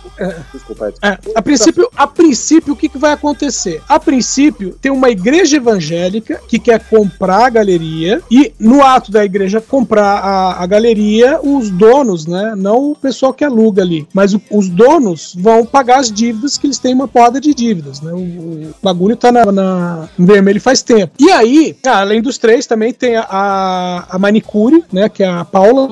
Desculpa, 0.53 0.89
Ed. 0.89 0.97
é, 1.01 1.17
a 1.35 1.41
princípio, 1.41 1.89
a 1.95 2.07
princípio 2.07 2.73
o 2.73 2.75
que, 2.75 2.87
que 2.89 2.97
vai 2.97 3.11
acontecer? 3.11 3.81
A 3.87 3.99
princípio 3.99 4.75
tem 4.81 4.91
uma 4.91 5.09
igreja 5.09 5.57
evangélica 5.57 6.39
que 6.47 6.59
quer 6.59 6.79
comprar 6.87 7.45
a 7.45 7.49
galeria 7.49 8.21
e 8.29 8.53
no 8.59 8.83
ato 8.83 9.11
da 9.11 9.23
igreja 9.25 9.59
comprar 9.59 10.19
a, 10.19 10.63
a 10.63 10.65
galeria, 10.65 11.39
os 11.41 11.69
donos, 11.69 12.25
né, 12.25 12.53
não 12.55 12.91
o 12.91 12.95
pessoal 12.95 13.33
que 13.33 13.43
aluga 13.43 13.81
ali, 13.81 14.07
mas 14.13 14.33
o- 14.33 14.41
os 14.51 14.69
donos 14.69 15.35
vão 15.37 15.65
pagar 15.65 15.99
as 15.99 16.11
dívidas 16.11 16.57
que 16.57 16.67
eles 16.67 16.79
têm 16.79 16.93
uma 16.93 17.07
porrada 17.07 17.41
de 17.41 17.53
dívidas, 17.53 18.01
né? 18.01 18.11
O, 18.13 18.17
o 18.17 18.73
bagulho 18.81 19.15
tá 19.15 19.31
na, 19.31 19.51
na- 19.51 20.09
vermelho 20.17 20.61
faz 20.61 20.81
tempo. 20.81 21.13
E 21.19 21.31
aí, 21.31 21.75
ah, 21.85 21.99
além 21.99 22.21
dos 22.21 22.37
três, 22.37 22.65
também 22.65 22.93
tem 22.93 23.15
a, 23.15 23.25
a, 23.29 24.05
a 24.15 24.19
manicure, 24.19 24.83
né, 24.91 25.09
que 25.09 25.23
é 25.23 25.27
a 25.27 25.43
Paula, 25.45 25.89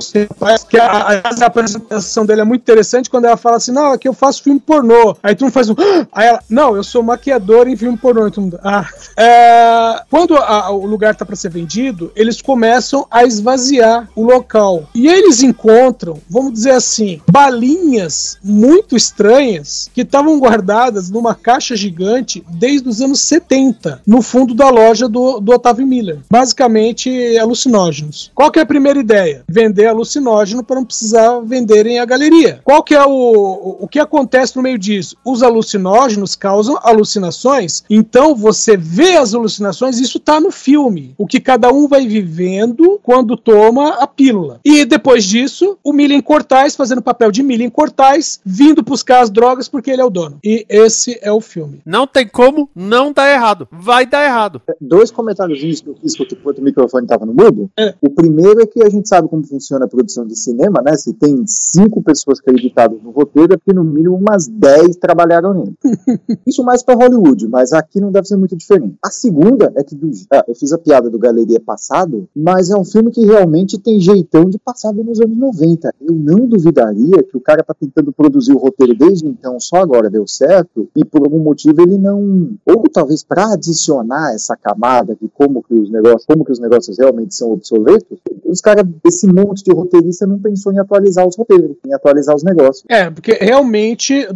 que 0.69 0.77
a, 0.77 0.85
a, 0.85 1.11
a 1.43 1.45
apresentação 1.45 2.25
dele 2.25 2.41
é 2.41 2.43
muito 2.45 2.61
interessante 2.61 3.09
quando 3.11 3.25
ela 3.25 3.37
fala 3.37 3.57
assim, 3.57 3.71
não, 3.71 3.91
aqui 3.91 4.07
eu 4.07 4.13
faço 4.13 4.41
filme 4.41 4.59
pornô. 4.59 5.15
Aí 5.21 5.35
tu 5.35 5.43
não 5.43 5.51
faz 5.51 5.69
um. 5.69 5.75
"Ah!" 5.77 6.07
Aí 6.11 6.27
ela, 6.27 6.39
não, 6.49 6.75
eu 6.75 6.83
sou 6.83 7.03
maquiadora 7.03 7.69
em 7.69 7.75
filme 7.75 7.97
pornô. 7.97 8.21
Mundo, 8.37 8.59
ah. 8.63 8.87
É, 9.17 10.03
quando 10.09 10.35
a- 10.37 10.71
o 10.71 10.85
lugar 10.85 11.15
tá 11.15 11.25
para 11.25 11.35
ser 11.35 11.49
vendido, 11.49 12.11
eles 12.15 12.41
começam 12.41 13.05
a 13.11 13.23
esvaziar 13.25 14.07
o 14.15 14.23
local. 14.23 14.83
E 14.95 15.07
eles 15.07 15.43
encontram, 15.43 16.17
vamos 16.29 16.53
dizer 16.53 16.71
assim, 16.71 17.19
balinhas 17.29 18.37
muito 18.43 18.95
estranhas 18.95 19.89
que 19.93 20.01
estavam 20.01 20.39
guardadas 20.39 21.09
numa 21.09 21.35
caixa 21.35 21.75
gigante 21.75 22.43
desde 22.49 22.87
os 22.87 23.01
anos 23.01 23.19
70, 23.21 24.01
no 24.07 24.21
fundo 24.21 24.53
da 24.53 24.69
loja 24.69 25.07
do, 25.09 25.39
do 25.39 25.51
Otávio 25.51 25.85
Miller. 25.85 26.19
Basicamente, 26.29 27.37
alucinógenos. 27.37 28.31
Qual 28.33 28.51
que 28.51 28.59
é 28.59 28.61
a 28.61 28.65
primeira 28.65 28.99
ideia? 28.99 29.43
Vender 29.47 29.87
alucinógeno 29.87 30.63
para 30.63 30.75
não 30.77 30.85
precisar 30.85 31.39
venderem 31.41 31.99
a 31.99 32.05
galeria. 32.05 32.59
Qual 32.63 32.83
que 32.83 32.93
é 32.95 32.97
o, 33.05 33.13
o, 33.13 33.77
o 33.81 33.87
que 33.87 33.99
acontece 33.99 34.55
no 34.55 34.61
meio 34.61 34.77
disso? 34.77 35.15
Os 35.25 35.43
alucinógenos 35.43 36.35
causam 36.35 36.79
alucinações, 36.81 37.83
então 37.89 38.35
você 38.35 38.75
vê 38.75 39.17
as 39.17 39.33
alucinações, 39.33 39.99
isso 39.99 40.19
tá 40.19 40.39
no 40.39 40.51
filme. 40.51 41.13
O 41.17 41.27
que 41.27 41.39
cada 41.39 41.71
um 41.71 41.87
vai 41.87 42.07
vivendo 42.07 42.99
quando 43.03 43.37
toma 43.37 43.95
a 43.95 44.07
pílula. 44.07 44.59
E 44.63 44.85
depois 44.85 45.23
disso, 45.23 45.77
o 45.83 45.93
Milian 45.93 46.21
Cortais 46.21 46.75
fazendo 46.75 47.01
papel 47.01 47.31
de 47.31 47.43
Milian 47.43 47.69
Cortais, 47.69 48.39
vindo 48.45 48.81
buscar 48.81 49.21
as 49.21 49.29
drogas 49.29 49.67
porque 49.67 49.91
ele 49.91 50.01
é 50.01 50.05
o 50.05 50.09
dono. 50.09 50.39
E 50.43 50.65
esse 50.69 51.17
é 51.21 51.31
o 51.31 51.41
filme. 51.41 51.81
Não 51.85 52.05
tem 52.05 52.27
como 52.27 52.69
não 52.75 53.11
dar 53.11 53.31
errado. 53.31 53.67
Vai 53.71 54.05
dar 54.05 54.23
errado. 54.25 54.61
Dois 54.79 55.11
comentários 55.11 55.59
que 55.59 55.89
eu 55.89 55.95
fiz 55.95 56.15
enquanto 56.31 56.59
o 56.59 56.63
microfone 56.63 57.05
estava 57.05 57.25
no 57.25 57.33
mudo. 57.33 57.69
É. 57.77 57.93
O 58.01 58.09
primeiro 58.09 58.61
é 58.61 58.65
que 58.65 58.83
a 58.83 58.89
gente 58.89 59.07
sabe 59.07 59.27
como 59.27 59.43
funciona 59.43 59.85
a 59.85 59.87
produção 59.87 60.25
de 60.25 60.35
cinema, 60.35 60.81
né? 60.81 60.95
Se 60.97 61.13
tem 61.13 61.43
cinco 61.45 62.01
pessoas 62.01 62.39
acreditadas 62.39 62.90
no 63.03 63.11
roteiro, 63.11 63.53
é 63.53 63.57
porque 63.57 63.73
no 63.73 63.83
mínimo 63.83 64.15
umas 64.15 64.47
10 64.47 64.95
trabalharam 64.97 65.53
nele. 65.53 65.73
Isso 66.45 66.63
mais 66.63 66.83
para 66.83 66.95
Hollywood, 66.95 67.47
mas 67.47 67.73
aqui 67.73 67.99
não 67.99 68.11
deve 68.11 68.27
ser 68.27 68.37
muito 68.37 68.55
diferente. 68.55 68.95
A 69.03 69.09
segunda 69.09 69.71
é 69.75 69.83
que 69.83 69.95
do- 69.95 70.11
ah, 70.31 70.43
eu 70.47 70.55
fiz 70.55 70.71
a 70.73 70.77
piada 70.77 71.09
do 71.09 71.19
Galeria 71.19 71.59
Passado, 71.59 72.27
mas 72.35 72.69
é 72.69 72.75
um 72.77 72.83
filme 72.85 73.11
que 73.11 73.25
realmente 73.25 73.77
tem 73.77 73.99
jeitão 73.99 74.45
de 74.45 74.57
passado 74.57 75.03
nos 75.03 75.19
anos 75.21 75.37
90. 75.37 75.93
Eu 76.01 76.13
não 76.15 76.47
duvidaria 76.47 77.23
que 77.23 77.37
o 77.37 77.41
cara 77.41 77.63
tá 77.63 77.73
tentando 77.73 78.11
produzir 78.11 78.53
o 78.53 78.57
roteiro 78.57 78.95
desde 78.95 79.27
então, 79.27 79.59
só 79.59 79.77
agora 79.77 80.09
deu 80.09 80.27
certo, 80.27 80.87
e 80.95 81.05
por 81.05 81.21
algum 81.23 81.39
motivo 81.39 81.81
ele 81.81 81.97
não. 81.97 82.49
Ou 82.65 82.83
talvez 82.91 83.23
para 83.23 83.53
adicionar 83.53 84.33
essa 84.33 84.55
camada 84.55 85.15
de 85.19 85.27
como 85.41 85.63
que 85.63 85.73
os 85.73 85.89
negócios, 85.89 86.25
como 86.25 86.45
que 86.45 86.51
os 86.51 86.59
negócios 86.59 86.97
realmente 86.99 87.33
são 87.35 87.51
obsoletos, 87.51 88.19
os 88.45 88.61
caras, 88.61 88.85
esse 89.05 89.25
monte 89.27 89.63
de 89.63 89.71
roteirista 89.71 90.27
não 90.27 90.37
pensou 90.37 90.71
em 90.73 90.77
atualizar 90.79 91.27
os 91.27 91.35
roteiros, 91.35 91.77
em 91.85 91.93
atualizar 91.93 92.35
os 92.35 92.43
negócios. 92.43 92.83
É, 92.89 93.09
porque 93.09 93.33
realmente, 93.33 94.27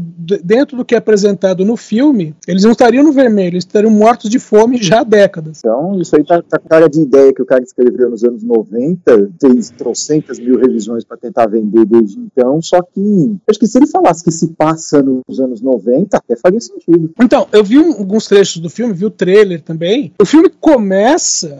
dentro 0.43 0.77
do 0.77 0.85
que 0.85 0.95
é 0.95 0.97
apresentado 0.97 1.65
no 1.65 1.75
filme, 1.77 2.33
eles 2.47 2.63
não 2.63 2.71
estariam 2.71 3.03
no 3.03 3.12
vermelho, 3.12 3.53
eles 3.55 3.63
estariam 3.65 3.91
mortos 3.91 4.29
de 4.29 4.39
fome 4.39 4.77
já 4.81 5.01
há 5.01 5.03
décadas. 5.03 5.59
Então, 5.59 6.00
isso 6.00 6.15
aí 6.15 6.24
tá, 6.25 6.41
tá 6.41 6.57
cara 6.59 6.88
de 6.88 7.01
ideia 7.01 7.33
que 7.33 7.41
o 7.41 7.45
cara 7.45 7.62
escreveu 7.62 8.09
nos 8.09 8.24
anos 8.24 8.41
90, 8.43 9.29
fez 9.39 9.69
trocentas 9.71 10.39
mil 10.39 10.57
revisões 10.59 11.03
para 11.03 11.17
tentar 11.17 11.47
vender 11.47 11.85
desde 11.85 12.17
então, 12.19 12.62
só 12.62 12.81
que 12.81 13.35
acho 13.50 13.59
que 13.59 13.67
se 13.67 13.77
ele 13.77 13.88
falasse 13.88 14.24
que 14.24 14.31
se 14.31 14.47
passa 14.53 15.03
nos 15.03 15.39
anos 15.39 15.62
90, 15.62 16.17
até 16.17 16.35
faria 16.35 16.59
sentido. 16.62 17.12
Então, 17.21 17.47
eu 17.51 17.63
vi 17.63 17.77
um- 17.77 17.93
alguns 17.97 18.25
trechos 18.27 18.62
do 18.62 18.69
filme, 18.69 18.93
vi 18.93 19.05
o 19.05 19.09
trailer 19.09 19.62
também. 19.62 20.13
O 20.21 20.25
filme 20.25 20.50
começa, 20.50 20.94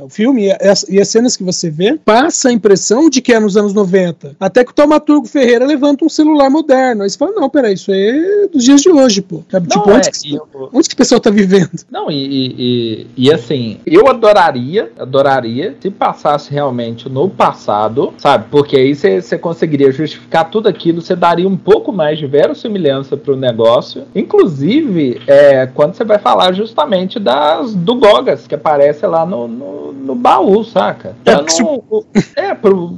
o 0.04 0.10
filme 0.10 0.46
e 0.48 0.52
as, 0.52 0.86
as 0.90 1.08
cenas 1.08 1.36
que 1.38 1.44
você 1.44 1.70
vê, 1.70 1.98
passa 2.04 2.50
a 2.50 2.52
impressão 2.52 3.10
de 3.10 3.22
que 3.22 3.34
é 3.34 3.40
nos 3.40 3.58
anos 3.58 3.74
90. 3.74 4.36
Até 4.40 4.64
que 4.64 4.72
o 4.72 4.74
Taumaturgo 4.74 5.28
Ferreira 5.28 5.66
levanta 5.66 6.06
um 6.06 6.10
celular 6.10 6.50
moderno. 6.50 7.04
Aí 7.04 7.10
você 7.10 7.18
fala, 7.18 7.32
não, 7.34 7.50
peraí, 7.50 7.74
isso 7.74 7.92
aí 7.92 8.44
é 8.44 8.48
dos 8.48 8.64
dias 8.64 8.82
de 8.82 8.90
hoje, 8.90 9.22
pô. 9.22 9.44
Sabe, 9.50 9.68
Não, 9.70 9.82
tipo, 9.82 9.92
onde, 9.96 10.08
é, 10.08 10.12
que, 10.12 10.30
e 10.32 10.36
eu- 10.36 10.70
onde 10.74 10.88
que 10.88 10.94
o 10.94 10.98
pessoal 10.98 11.20
tá 11.20 11.30
vivendo? 11.30 11.72
Não, 11.90 12.10
e, 12.12 12.16
e, 12.26 12.56
e- 12.58 13.08
e 13.18 13.34
assim, 13.34 13.78
eu 13.86 14.08
adoraria, 14.08 14.92
adoraria 14.98 15.76
se 15.82 15.90
passasse 15.90 16.52
realmente 16.52 17.10
no 17.10 17.30
passado, 17.30 18.14
sabe? 18.18 18.46
Porque 18.50 18.76
aí 18.78 18.94
você 18.96 19.38
conseguiria 19.38 19.92
justificar 19.92 20.50
tudo 20.50 20.68
aquilo, 20.70 21.02
você 21.02 21.16
daria 21.16 21.48
um 21.48 21.58
pouco 21.58 21.92
mais 21.92 22.18
de 22.20 22.26
verossimilhança 22.28 23.16
pro 23.18 23.36
negócio. 23.36 24.04
Inclusive, 24.16 25.22
é, 25.28 25.66
quando 25.68 25.96
você 25.96 26.04
vai 26.04 26.20
falar 26.20 26.54
justamente 26.54 27.20
das 27.20 27.74
do 27.74 27.96
Gogas, 27.96 28.46
que 28.48 28.56
aparece 28.56 29.06
lá 29.08 29.25
no, 29.26 29.48
no, 29.48 29.92
no 29.94 30.16
baú, 30.16 30.64
saca? 30.64 31.16
É, 31.26 31.36
Pra 31.36 31.44
não- 31.60 32.04
é, 32.36 32.54
pro, 32.54 32.94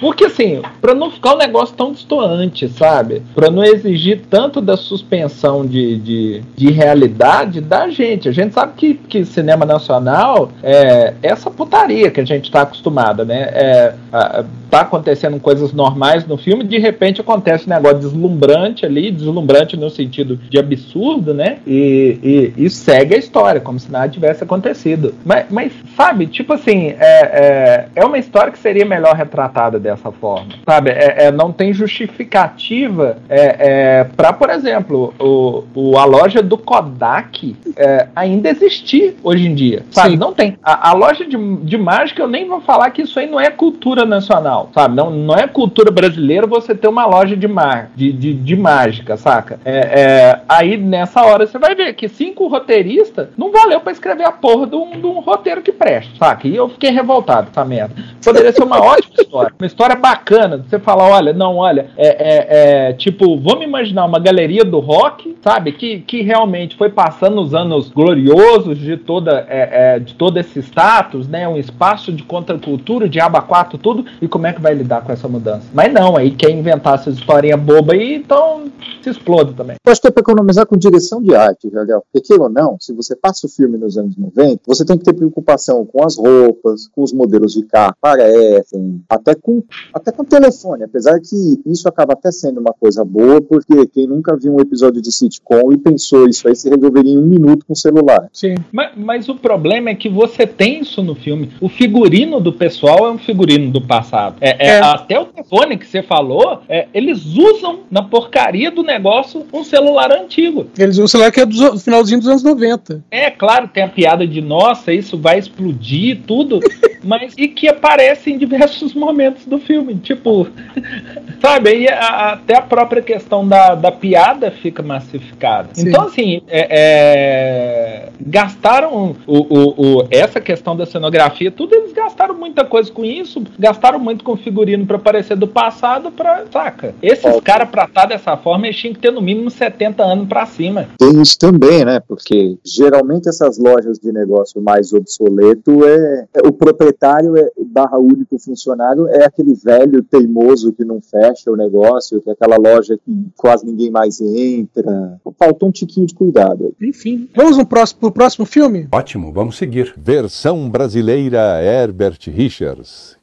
porque 0.00 0.24
assim, 0.26 0.60
pra 0.80 0.94
não 0.94 1.10
ficar 1.10 1.34
um 1.34 1.38
negócio 1.38 1.74
tão 1.76 1.92
distoante, 1.92 2.68
sabe? 2.68 3.22
Pra 3.34 3.50
não 3.50 3.64
exigir 3.64 4.22
tanto 4.30 4.60
da 4.60 4.76
suspensão 4.76 5.64
de, 5.66 5.96
de, 5.98 6.42
de 6.56 6.70
realidade 6.70 7.60
da 7.60 7.88
gente. 7.88 8.28
A 8.28 8.32
gente 8.32 8.54
sabe 8.54 8.72
que, 8.76 8.94
que 8.94 9.24
cinema 9.24 9.64
nacional 9.64 10.50
é 10.62 11.14
essa 11.22 11.50
putaria 11.50 12.10
que 12.10 12.20
a 12.20 12.24
gente 12.26 12.50
tá 12.50 12.62
acostumada, 12.62 13.24
né? 13.24 13.48
É, 13.52 13.94
a- 14.12 14.44
tá 14.70 14.82
acontecendo 14.82 15.40
coisas 15.40 15.72
normais 15.72 16.26
no 16.26 16.36
filme, 16.36 16.62
de 16.62 16.76
repente 16.78 17.22
acontece 17.22 17.64
um 17.64 17.70
negócio 17.70 18.00
deslumbrante 18.00 18.84
ali, 18.84 19.10
deslumbrante 19.10 19.78
no 19.78 19.88
sentido 19.88 20.36
de 20.50 20.58
absurdo, 20.58 21.32
né? 21.32 21.56
E, 21.66 22.52
e, 22.58 22.64
e 22.66 22.68
segue 22.70 23.14
a 23.14 23.18
história, 23.18 23.62
como 23.62 23.78
se 23.80 23.90
nada 23.90 24.10
tivesse 24.10 24.44
acontecido. 24.44 25.14
Mas, 25.24 25.46
mas 25.48 25.67
sabe, 25.96 26.26
tipo 26.26 26.52
assim, 26.52 26.94
é, 26.98 27.20
é, 27.20 27.88
é 27.96 28.04
uma 28.04 28.18
história 28.18 28.52
que 28.52 28.58
seria 28.58 28.84
melhor 28.84 29.14
retratada 29.14 29.78
dessa 29.78 30.10
forma. 30.10 30.48
Sabe? 30.64 30.90
É, 30.90 31.26
é, 31.26 31.32
não 31.32 31.52
tem 31.52 31.72
justificativa 31.72 33.18
é, 33.28 33.56
é, 33.58 34.04
para, 34.04 34.32
por 34.32 34.50
exemplo, 34.50 35.14
o, 35.18 35.64
o, 35.74 35.98
a 35.98 36.04
loja 36.04 36.42
do 36.42 36.56
Kodak 36.56 37.56
é, 37.76 38.08
ainda 38.14 38.48
existir 38.48 39.16
hoje 39.22 39.46
em 39.46 39.54
dia. 39.54 39.84
Sabe? 39.90 40.10
Sim. 40.10 40.16
Não 40.16 40.32
tem. 40.32 40.56
A, 40.62 40.90
a 40.90 40.92
loja 40.92 41.24
de, 41.24 41.36
de 41.36 41.78
mágica, 41.78 42.22
eu 42.22 42.28
nem 42.28 42.46
vou 42.46 42.60
falar 42.60 42.90
que 42.90 43.02
isso 43.02 43.18
aí 43.18 43.28
não 43.28 43.40
é 43.40 43.50
cultura 43.50 44.04
nacional. 44.04 44.70
Sabe? 44.74 44.94
Não, 44.94 45.10
não 45.10 45.34
é 45.34 45.46
cultura 45.46 45.90
brasileira 45.90 46.46
você 46.46 46.74
ter 46.74 46.88
uma 46.88 47.06
loja 47.06 47.36
de, 47.36 47.48
mar, 47.48 47.90
de, 47.94 48.12
de, 48.12 48.34
de 48.34 48.56
mágica, 48.56 49.16
saca? 49.16 49.58
É, 49.64 49.78
é, 49.78 50.40
aí 50.48 50.76
nessa 50.76 51.22
hora 51.22 51.46
você 51.46 51.58
vai 51.58 51.74
ver 51.74 51.94
que 51.94 52.08
cinco 52.08 52.46
roteiristas 52.46 53.28
não 53.36 53.50
valeu 53.50 53.80
pra 53.80 53.92
escrever 53.92 54.24
a 54.24 54.32
porra 54.32 54.66
de 54.66 54.76
um, 54.76 54.90
de 54.90 55.06
um 55.06 55.20
roteiro 55.20 55.47
que 55.56 55.72
preste, 55.72 56.16
saca? 56.18 56.46
E 56.46 56.54
eu 56.54 56.68
fiquei 56.68 56.90
revoltado 56.90 57.46
com 57.46 57.52
essa 57.52 57.64
merda. 57.64 57.94
Poderia 58.22 58.52
ser 58.52 58.62
uma 58.62 58.80
ótima 58.82 59.14
história. 59.18 59.52
Uma 59.58 59.66
história 59.66 59.96
bacana. 59.96 60.64
Você 60.68 60.78
falar, 60.78 61.08
olha, 61.08 61.32
não, 61.32 61.56
olha, 61.56 61.90
é, 61.96 62.08
é, 62.08 62.46
é, 62.88 62.92
tipo, 62.92 63.38
vamos 63.38 63.64
imaginar 63.64 64.04
uma 64.04 64.18
galeria 64.18 64.64
do 64.64 64.78
rock, 64.78 65.36
sabe? 65.42 65.72
Que, 65.72 66.00
que 66.00 66.22
realmente 66.22 66.76
foi 66.76 66.90
passando 66.90 67.40
os 67.40 67.54
anos 67.54 67.88
gloriosos 67.88 68.78
de 68.78 68.96
toda 68.96 69.46
é, 69.48 69.94
é, 69.94 69.98
de 69.98 70.14
todo 70.14 70.38
esse 70.38 70.60
status, 70.60 71.26
né? 71.28 71.48
Um 71.48 71.56
espaço 71.56 72.12
de 72.12 72.22
contracultura, 72.22 73.08
de 73.08 73.20
aba 73.20 73.40
4, 73.40 73.78
tudo. 73.78 74.04
E 74.20 74.28
como 74.28 74.46
é 74.46 74.52
que 74.52 74.60
vai 74.60 74.74
lidar 74.74 75.02
com 75.02 75.12
essa 75.12 75.28
mudança? 75.28 75.66
Mas 75.72 75.92
não, 75.92 76.16
aí 76.16 76.30
quer 76.30 76.50
inventar 76.50 76.94
essas 76.94 77.16
historinhas 77.16 77.60
bobas 77.60 77.98
aí, 77.98 78.14
então 78.14 78.64
se 79.02 79.10
explode 79.10 79.54
também. 79.54 79.76
Eu 79.84 79.92
acho 79.92 80.00
que 80.00 80.08
é 80.08 80.10
para 80.10 80.20
economizar 80.20 80.66
com 80.66 80.76
direção 80.76 81.22
de 81.22 81.34
arte, 81.34 81.70
Jardel. 81.70 82.02
Queira 82.26 82.42
ou 82.42 82.48
não, 82.50 82.76
se 82.80 82.92
você 82.92 83.16
passa 83.16 83.46
o 83.46 83.50
filme 83.50 83.78
nos 83.78 83.96
anos 83.96 84.16
90, 84.16 84.62
você 84.66 84.84
tem 84.84 84.98
que 84.98 85.04
ter 85.04 85.14
preocupação 85.38 85.84
com 85.84 86.04
as 86.04 86.16
roupas, 86.16 86.88
com 86.88 87.02
os 87.02 87.12
modelos 87.12 87.52
de 87.52 87.62
carro 87.62 87.92
que 87.92 87.98
aparecem, 87.98 89.00
até 89.08 89.34
com, 89.34 89.62
até 89.94 90.12
com 90.12 90.22
o 90.22 90.26
telefone. 90.26 90.84
Apesar 90.84 91.18
que 91.20 91.60
isso 91.66 91.88
acaba 91.88 92.14
até 92.14 92.30
sendo 92.30 92.60
uma 92.60 92.72
coisa 92.72 93.04
boa, 93.04 93.40
porque 93.40 93.86
quem 93.86 94.06
nunca 94.06 94.36
viu 94.36 94.54
um 94.54 94.60
episódio 94.60 95.00
de 95.00 95.12
sitcom 95.12 95.72
e 95.72 95.78
pensou 95.78 96.28
isso 96.28 96.48
aí 96.48 96.56
se 96.56 96.68
resolveria 96.68 97.12
em 97.12 97.18
um 97.18 97.26
minuto 97.26 97.64
com 97.66 97.72
o 97.72 97.76
celular. 97.76 98.28
Sim. 98.32 98.56
Mas, 98.72 98.90
mas 98.96 99.28
o 99.28 99.34
problema 99.34 99.90
é 99.90 99.94
que 99.94 100.08
você 100.08 100.46
tem 100.46 100.80
isso 100.80 101.02
no 101.02 101.14
filme. 101.14 101.50
O 101.60 101.68
figurino 101.68 102.40
do 102.40 102.52
pessoal 102.52 103.06
é 103.06 103.10
um 103.10 103.18
figurino 103.18 103.70
do 103.70 103.80
passado. 103.80 104.36
É, 104.40 104.66
é, 104.66 104.68
É. 104.68 104.80
Até 104.80 105.18
o 105.18 105.26
telefone 105.26 105.78
que 105.78 105.86
você 105.86 106.02
falou, 106.02 106.62
é, 106.68 106.88
eles 106.92 107.24
usam 107.26 107.80
na 107.90 108.02
porcaria 108.02 108.70
do 108.70 108.82
negócio 108.82 109.46
um 109.52 109.64
celular 109.64 110.12
antigo. 110.12 110.66
Eles 110.78 110.96
usam 110.96 111.04
o 111.04 111.08
celular 111.08 111.32
que 111.32 111.40
é 111.40 111.46
do 111.46 111.58
do 111.58 111.78
finalzinho 111.80 112.20
dos 112.20 112.28
anos 112.28 112.42
90. 112.42 113.04
É 113.10 113.30
claro, 113.30 113.68
tem 113.68 113.82
a 113.82 113.88
piada 113.88 114.26
de 114.26 114.40
nossa, 114.40 114.92
isso 114.92 115.18
vai 115.18 115.27
explodir 115.36 116.20
tudo, 116.26 116.60
mas 117.04 117.34
e 117.36 117.48
que 117.48 117.68
aparece 117.68 118.30
em 118.30 118.38
diversos 118.38 118.94
momentos 118.94 119.44
do 119.44 119.58
filme. 119.58 119.96
Tipo, 119.96 120.46
sabe? 121.42 121.70
Aí 121.70 121.88
a- 121.88 122.32
até 122.32 122.56
a 122.56 122.62
própria 122.62 123.02
questão 123.02 123.46
da, 123.46 123.74
da 123.74 123.90
piada 123.92 124.50
fica 124.50 124.82
massificada. 124.82 125.68
Sim. 125.72 125.88
Então, 125.88 126.04
assim, 126.06 126.40
é- 126.48 126.68
é, 126.70 128.08
gastaram 128.20 129.16
o, 129.26 129.36
o- 129.36 129.98
o- 130.00 130.08
essa 130.10 130.40
questão 130.40 130.76
da 130.76 130.86
cenografia, 130.86 131.50
tudo, 131.50 131.74
eles 131.74 131.92
gastaram 131.92 132.34
muita 132.34 132.64
coisa 132.64 132.90
com 132.90 133.04
isso, 133.04 133.42
gastaram 133.58 133.98
muito 133.98 134.24
com 134.24 134.36
figurino 134.36 134.86
pra 134.86 134.98
parecer 134.98 135.36
do 135.36 135.46
passado, 135.48 136.10
pra, 136.10 136.44
saca? 136.50 136.94
Esses 137.02 137.40
caras 137.40 137.68
pra 137.68 137.84
estar 137.84 138.06
dessa 138.06 138.36
forma, 138.36 138.66
eles 138.66 138.76
tinham 138.76 138.94
que 138.94 139.00
ter 139.00 139.10
no 139.10 139.20
mínimo 139.20 139.50
70 139.50 140.02
anos 140.02 140.28
pra 140.28 140.46
cima. 140.46 140.86
Tem 140.98 141.20
isso 141.20 141.38
também, 141.38 141.84
né? 141.84 142.00
Porque 142.06 142.56
geralmente 142.64 143.28
essas 143.28 143.58
lojas 143.58 143.98
de 143.98 144.12
negócio 144.12 144.60
mais 144.60 144.92
obsoleto 145.18 145.84
é, 145.84 146.26
é- 146.34 146.46
o 146.46 146.52
proprietário 146.52 147.36
é 147.36 147.50
barra 147.66 147.98
único 147.98 148.38
funcionário 148.38 149.08
é 149.08 149.24
aquele 149.24 149.54
velho 149.54 150.02
teimoso 150.02 150.72
que 150.72 150.84
não 150.84 151.00
fecha 151.00 151.50
o 151.50 151.56
negócio, 151.56 152.20
que 152.20 152.30
é 152.30 152.32
aquela 152.32 152.56
loja 152.56 152.96
que 152.96 153.26
quase 153.36 153.66
ninguém 153.66 153.90
mais 153.90 154.20
entra. 154.20 155.20
Faltou 155.38 155.68
um 155.68 155.72
tiquinho 155.72 156.06
de 156.06 156.14
cuidado. 156.14 156.74
Enfim. 156.80 157.28
Vamos 157.36 157.56
no 157.56 157.66
próximo, 157.66 158.00
pro 158.00 158.12
próximo 158.12 158.46
filme? 158.46 158.88
Ótimo, 158.92 159.32
vamos 159.32 159.56
seguir. 159.56 159.94
Versão 159.96 160.68
brasileira 160.70 161.62
Herbert 161.62 162.18
Richards. 162.26 163.16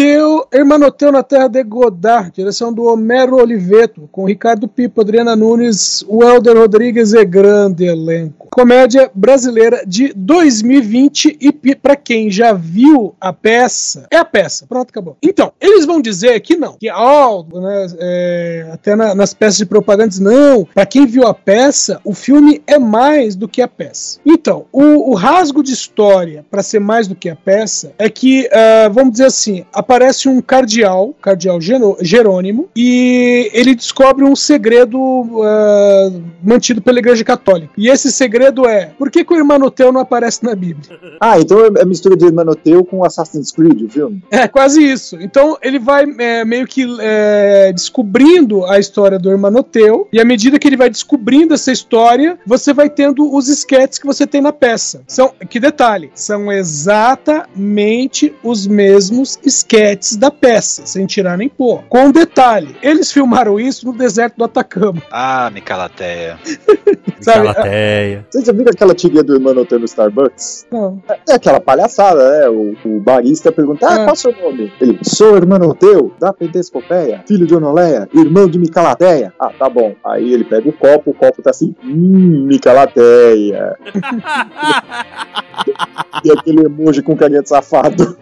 Emanoteu, 0.00 0.46
Hermanoteu 0.52 1.10
na 1.12 1.22
Terra 1.22 1.48
de 1.48 1.62
Godard, 1.64 2.30
direção 2.32 2.72
do 2.72 2.84
Homero 2.84 3.36
Oliveto, 3.36 4.08
com 4.12 4.24
Ricardo 4.24 4.68
Pipo, 4.68 5.00
Adriana 5.00 5.34
Nunes, 5.34 6.04
Welder 6.08 6.56
Rodrigues 6.56 7.12
e 7.12 7.24
grande 7.24 7.84
elenco. 7.86 8.48
Comédia 8.50 9.10
brasileira 9.14 9.82
de 9.86 10.12
2020 10.14 11.38
e 11.40 11.52
para 11.74 11.96
quem 11.96 12.30
já 12.30 12.52
viu 12.52 13.14
a 13.20 13.32
peça, 13.32 14.06
é 14.10 14.16
a 14.16 14.24
peça, 14.24 14.64
pronto, 14.68 14.90
acabou. 14.90 15.16
Então, 15.22 15.52
eles 15.60 15.84
vão 15.84 16.00
dizer 16.00 16.38
que 16.40 16.56
não, 16.56 16.74
que 16.78 16.90
ó, 16.90 17.44
né, 17.52 17.86
é, 17.98 18.70
até 18.72 18.94
na- 18.96 19.14
nas 19.14 19.34
peças 19.34 19.56
de 19.58 19.66
propaganda, 19.66 20.14
não, 20.20 20.64
para 20.74 20.86
quem 20.86 21.06
viu 21.06 21.26
a 21.26 21.34
peça, 21.34 22.00
o 22.04 22.14
filme 22.14 22.62
é 22.66 22.78
mais 22.78 23.34
do 23.36 23.46
que 23.48 23.60
a 23.62 23.68
peça. 23.68 24.18
Então, 24.24 24.66
o, 24.72 25.10
o 25.10 25.14
rasgo 25.14 25.62
de 25.62 25.72
história, 25.72 26.44
para 26.50 26.62
ser 26.62 26.80
mais 26.80 27.06
do 27.06 27.14
que 27.14 27.28
a 27.28 27.36
peça, 27.36 27.92
é 27.98 28.08
que, 28.08 28.48
ah, 28.52 28.88
vamos 28.88 29.12
dizer 29.12 29.26
assim, 29.26 29.64
aparece 29.80 30.28
um 30.28 30.40
cardeal, 30.40 31.14
cardeal 31.20 31.58
Jerônimo, 31.60 32.68
e 32.76 33.50
ele 33.52 33.74
descobre 33.74 34.24
um 34.24 34.36
segredo 34.36 34.98
ah, 35.42 36.10
mantido 36.42 36.80
pela 36.80 36.98
Igreja 36.98 37.24
Católica. 37.24 37.72
E 37.76 37.88
esse 37.88 38.12
segredo 38.12 38.66
é: 38.66 38.92
por 38.98 39.10
que, 39.10 39.24
que 39.24 39.32
o 39.32 39.36
Hermanoteu 39.36 39.90
não 39.90 40.00
aparece 40.00 40.44
na 40.44 40.54
Bíblia? 40.54 40.98
Ah, 41.22 41.38
então 41.38 41.66
é 41.76 41.84
mistura 41.84 42.16
de 42.16 42.24
Hermanoteu 42.24 42.82
com 42.82 43.04
Assassin's 43.04 43.52
Creed, 43.52 43.82
o 43.82 43.88
filme? 43.90 44.22
É, 44.30 44.48
quase 44.48 44.82
isso. 44.82 45.18
Então 45.20 45.58
ele 45.60 45.78
vai 45.78 46.04
é, 46.18 46.44
meio 46.46 46.66
que 46.66 46.86
é, 46.98 47.72
descobrindo 47.74 48.64
a 48.64 48.78
história 48.78 49.18
do 49.18 49.30
Hermanoteu, 49.30 50.08
e 50.10 50.18
à 50.18 50.24
medida 50.24 50.58
que 50.58 50.66
ele 50.66 50.78
vai 50.78 50.88
descobrindo 50.88 51.52
essa 51.52 51.70
história, 51.70 52.38
você 52.46 52.72
vai 52.72 52.88
tendo 52.88 53.34
os 53.34 53.48
esquetes 53.48 53.98
que 53.98 54.06
você 54.06 54.26
tem 54.26 54.40
na 54.40 54.52
peça. 54.52 55.02
São, 55.06 55.32
que 55.48 55.60
detalhe, 55.60 56.10
são 56.14 56.50
exatamente 56.50 58.34
os 58.42 58.66
mesmos 58.66 59.38
esquetes 59.44 59.69
da 60.18 60.30
peça, 60.30 60.84
sem 60.84 61.06
tirar 61.06 61.38
nem 61.38 61.48
pôr. 61.48 61.84
Com 61.88 62.06
um 62.06 62.10
detalhe, 62.12 62.74
eles 62.82 63.12
filmaram 63.12 63.58
isso 63.60 63.86
no 63.86 63.92
deserto 63.92 64.36
do 64.36 64.44
Atacama. 64.44 65.00
Ah, 65.12 65.48
Micalateia. 65.52 66.38
Sabe? 67.20 67.52
Calateia. 67.52 68.26
Você 68.30 68.44
já 68.44 68.52
viu 68.52 68.64
aquela 68.68 68.94
tirinha 68.94 69.22
do 69.22 69.34
Hermanoteu 69.34 69.78
no 69.78 69.84
Starbucks? 69.84 70.66
Não. 70.72 71.00
É 71.28 71.34
aquela 71.34 71.60
palhaçada, 71.60 72.30
né? 72.40 72.48
O, 72.48 72.74
o 72.84 73.00
barista 73.00 73.52
pergunta: 73.52 73.86
Ah, 73.86 73.92
Ah. 73.92 73.96
qual 73.98 74.08
é 74.08 74.12
o 74.12 74.16
seu 74.16 74.32
nome? 74.32 74.72
Ele, 74.80 74.98
sou 75.02 75.36
Hermanoteu, 75.36 76.12
da 76.18 76.32
Pentescopeia, 76.32 77.22
filho 77.28 77.46
de 77.46 77.54
Onoleia, 77.54 78.08
irmão 78.14 78.48
de 78.48 78.58
Micalateia. 78.58 79.32
Ah, 79.38 79.50
tá 79.56 79.68
bom. 79.68 79.94
Aí 80.04 80.32
ele 80.32 80.44
pega 80.44 80.68
o 80.68 80.72
copo, 80.72 81.10
o 81.10 81.14
copo 81.14 81.42
tá 81.42 81.50
assim, 81.50 81.74
hum, 81.84 82.46
Micalateia. 82.48 83.76
e 86.24 86.32
aquele 86.32 86.64
emoji 86.64 87.02
com 87.02 87.16
carinha 87.16 87.42
de 87.42 87.48
safado. 87.48 88.16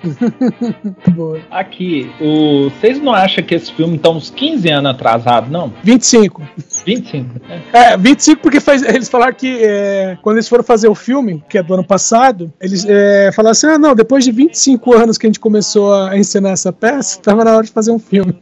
Boa. 1.15 1.38
Aqui, 1.51 2.11
o... 2.20 2.70
vocês 2.70 3.01
não 3.01 3.12
acham 3.12 3.42
que 3.44 3.55
esse 3.55 3.72
filme 3.72 3.98
tá 3.98 4.11
uns 4.11 4.31
15 4.31 4.68
anos 4.70 4.90
atrasado, 4.90 5.51
não? 5.51 5.72
25. 5.83 6.42
25, 6.85 7.35
né? 7.49 7.62
É, 7.73 7.97
25 7.97 8.41
porque 8.43 8.61
faz- 8.61 8.83
eles 8.83 9.09
falaram 9.09 9.35
que 9.35 9.59
é, 9.62 10.17
quando 10.23 10.37
eles 10.37 10.49
foram 10.49 10.64
fazer 10.64 10.88
o 10.88 10.95
filme, 10.95 11.43
que 11.49 11.59
é 11.59 11.62
do 11.62 11.75
ano 11.75 11.85
passado, 11.85 12.53
eles 12.61 12.85
é, 12.88 13.31
falaram 13.35 13.53
assim: 13.53 13.67
ah, 13.67 13.79
não, 13.79 13.95
depois 13.95 14.25
de 14.25 14.33
25 14.33 14.95
anos 14.95 15.19
que 15.19 15.27
a 15.27 15.29
gente 15.29 15.41
começou 15.41 15.95
a 15.95 16.17
ensinar 16.17 16.51
essa 16.51 16.73
peça, 16.73 17.21
tava 17.21 17.45
na 17.45 17.57
hora 17.57 17.64
de 17.67 17.73
fazer 17.73 17.91
um 17.91 17.99
filme. 17.99 18.35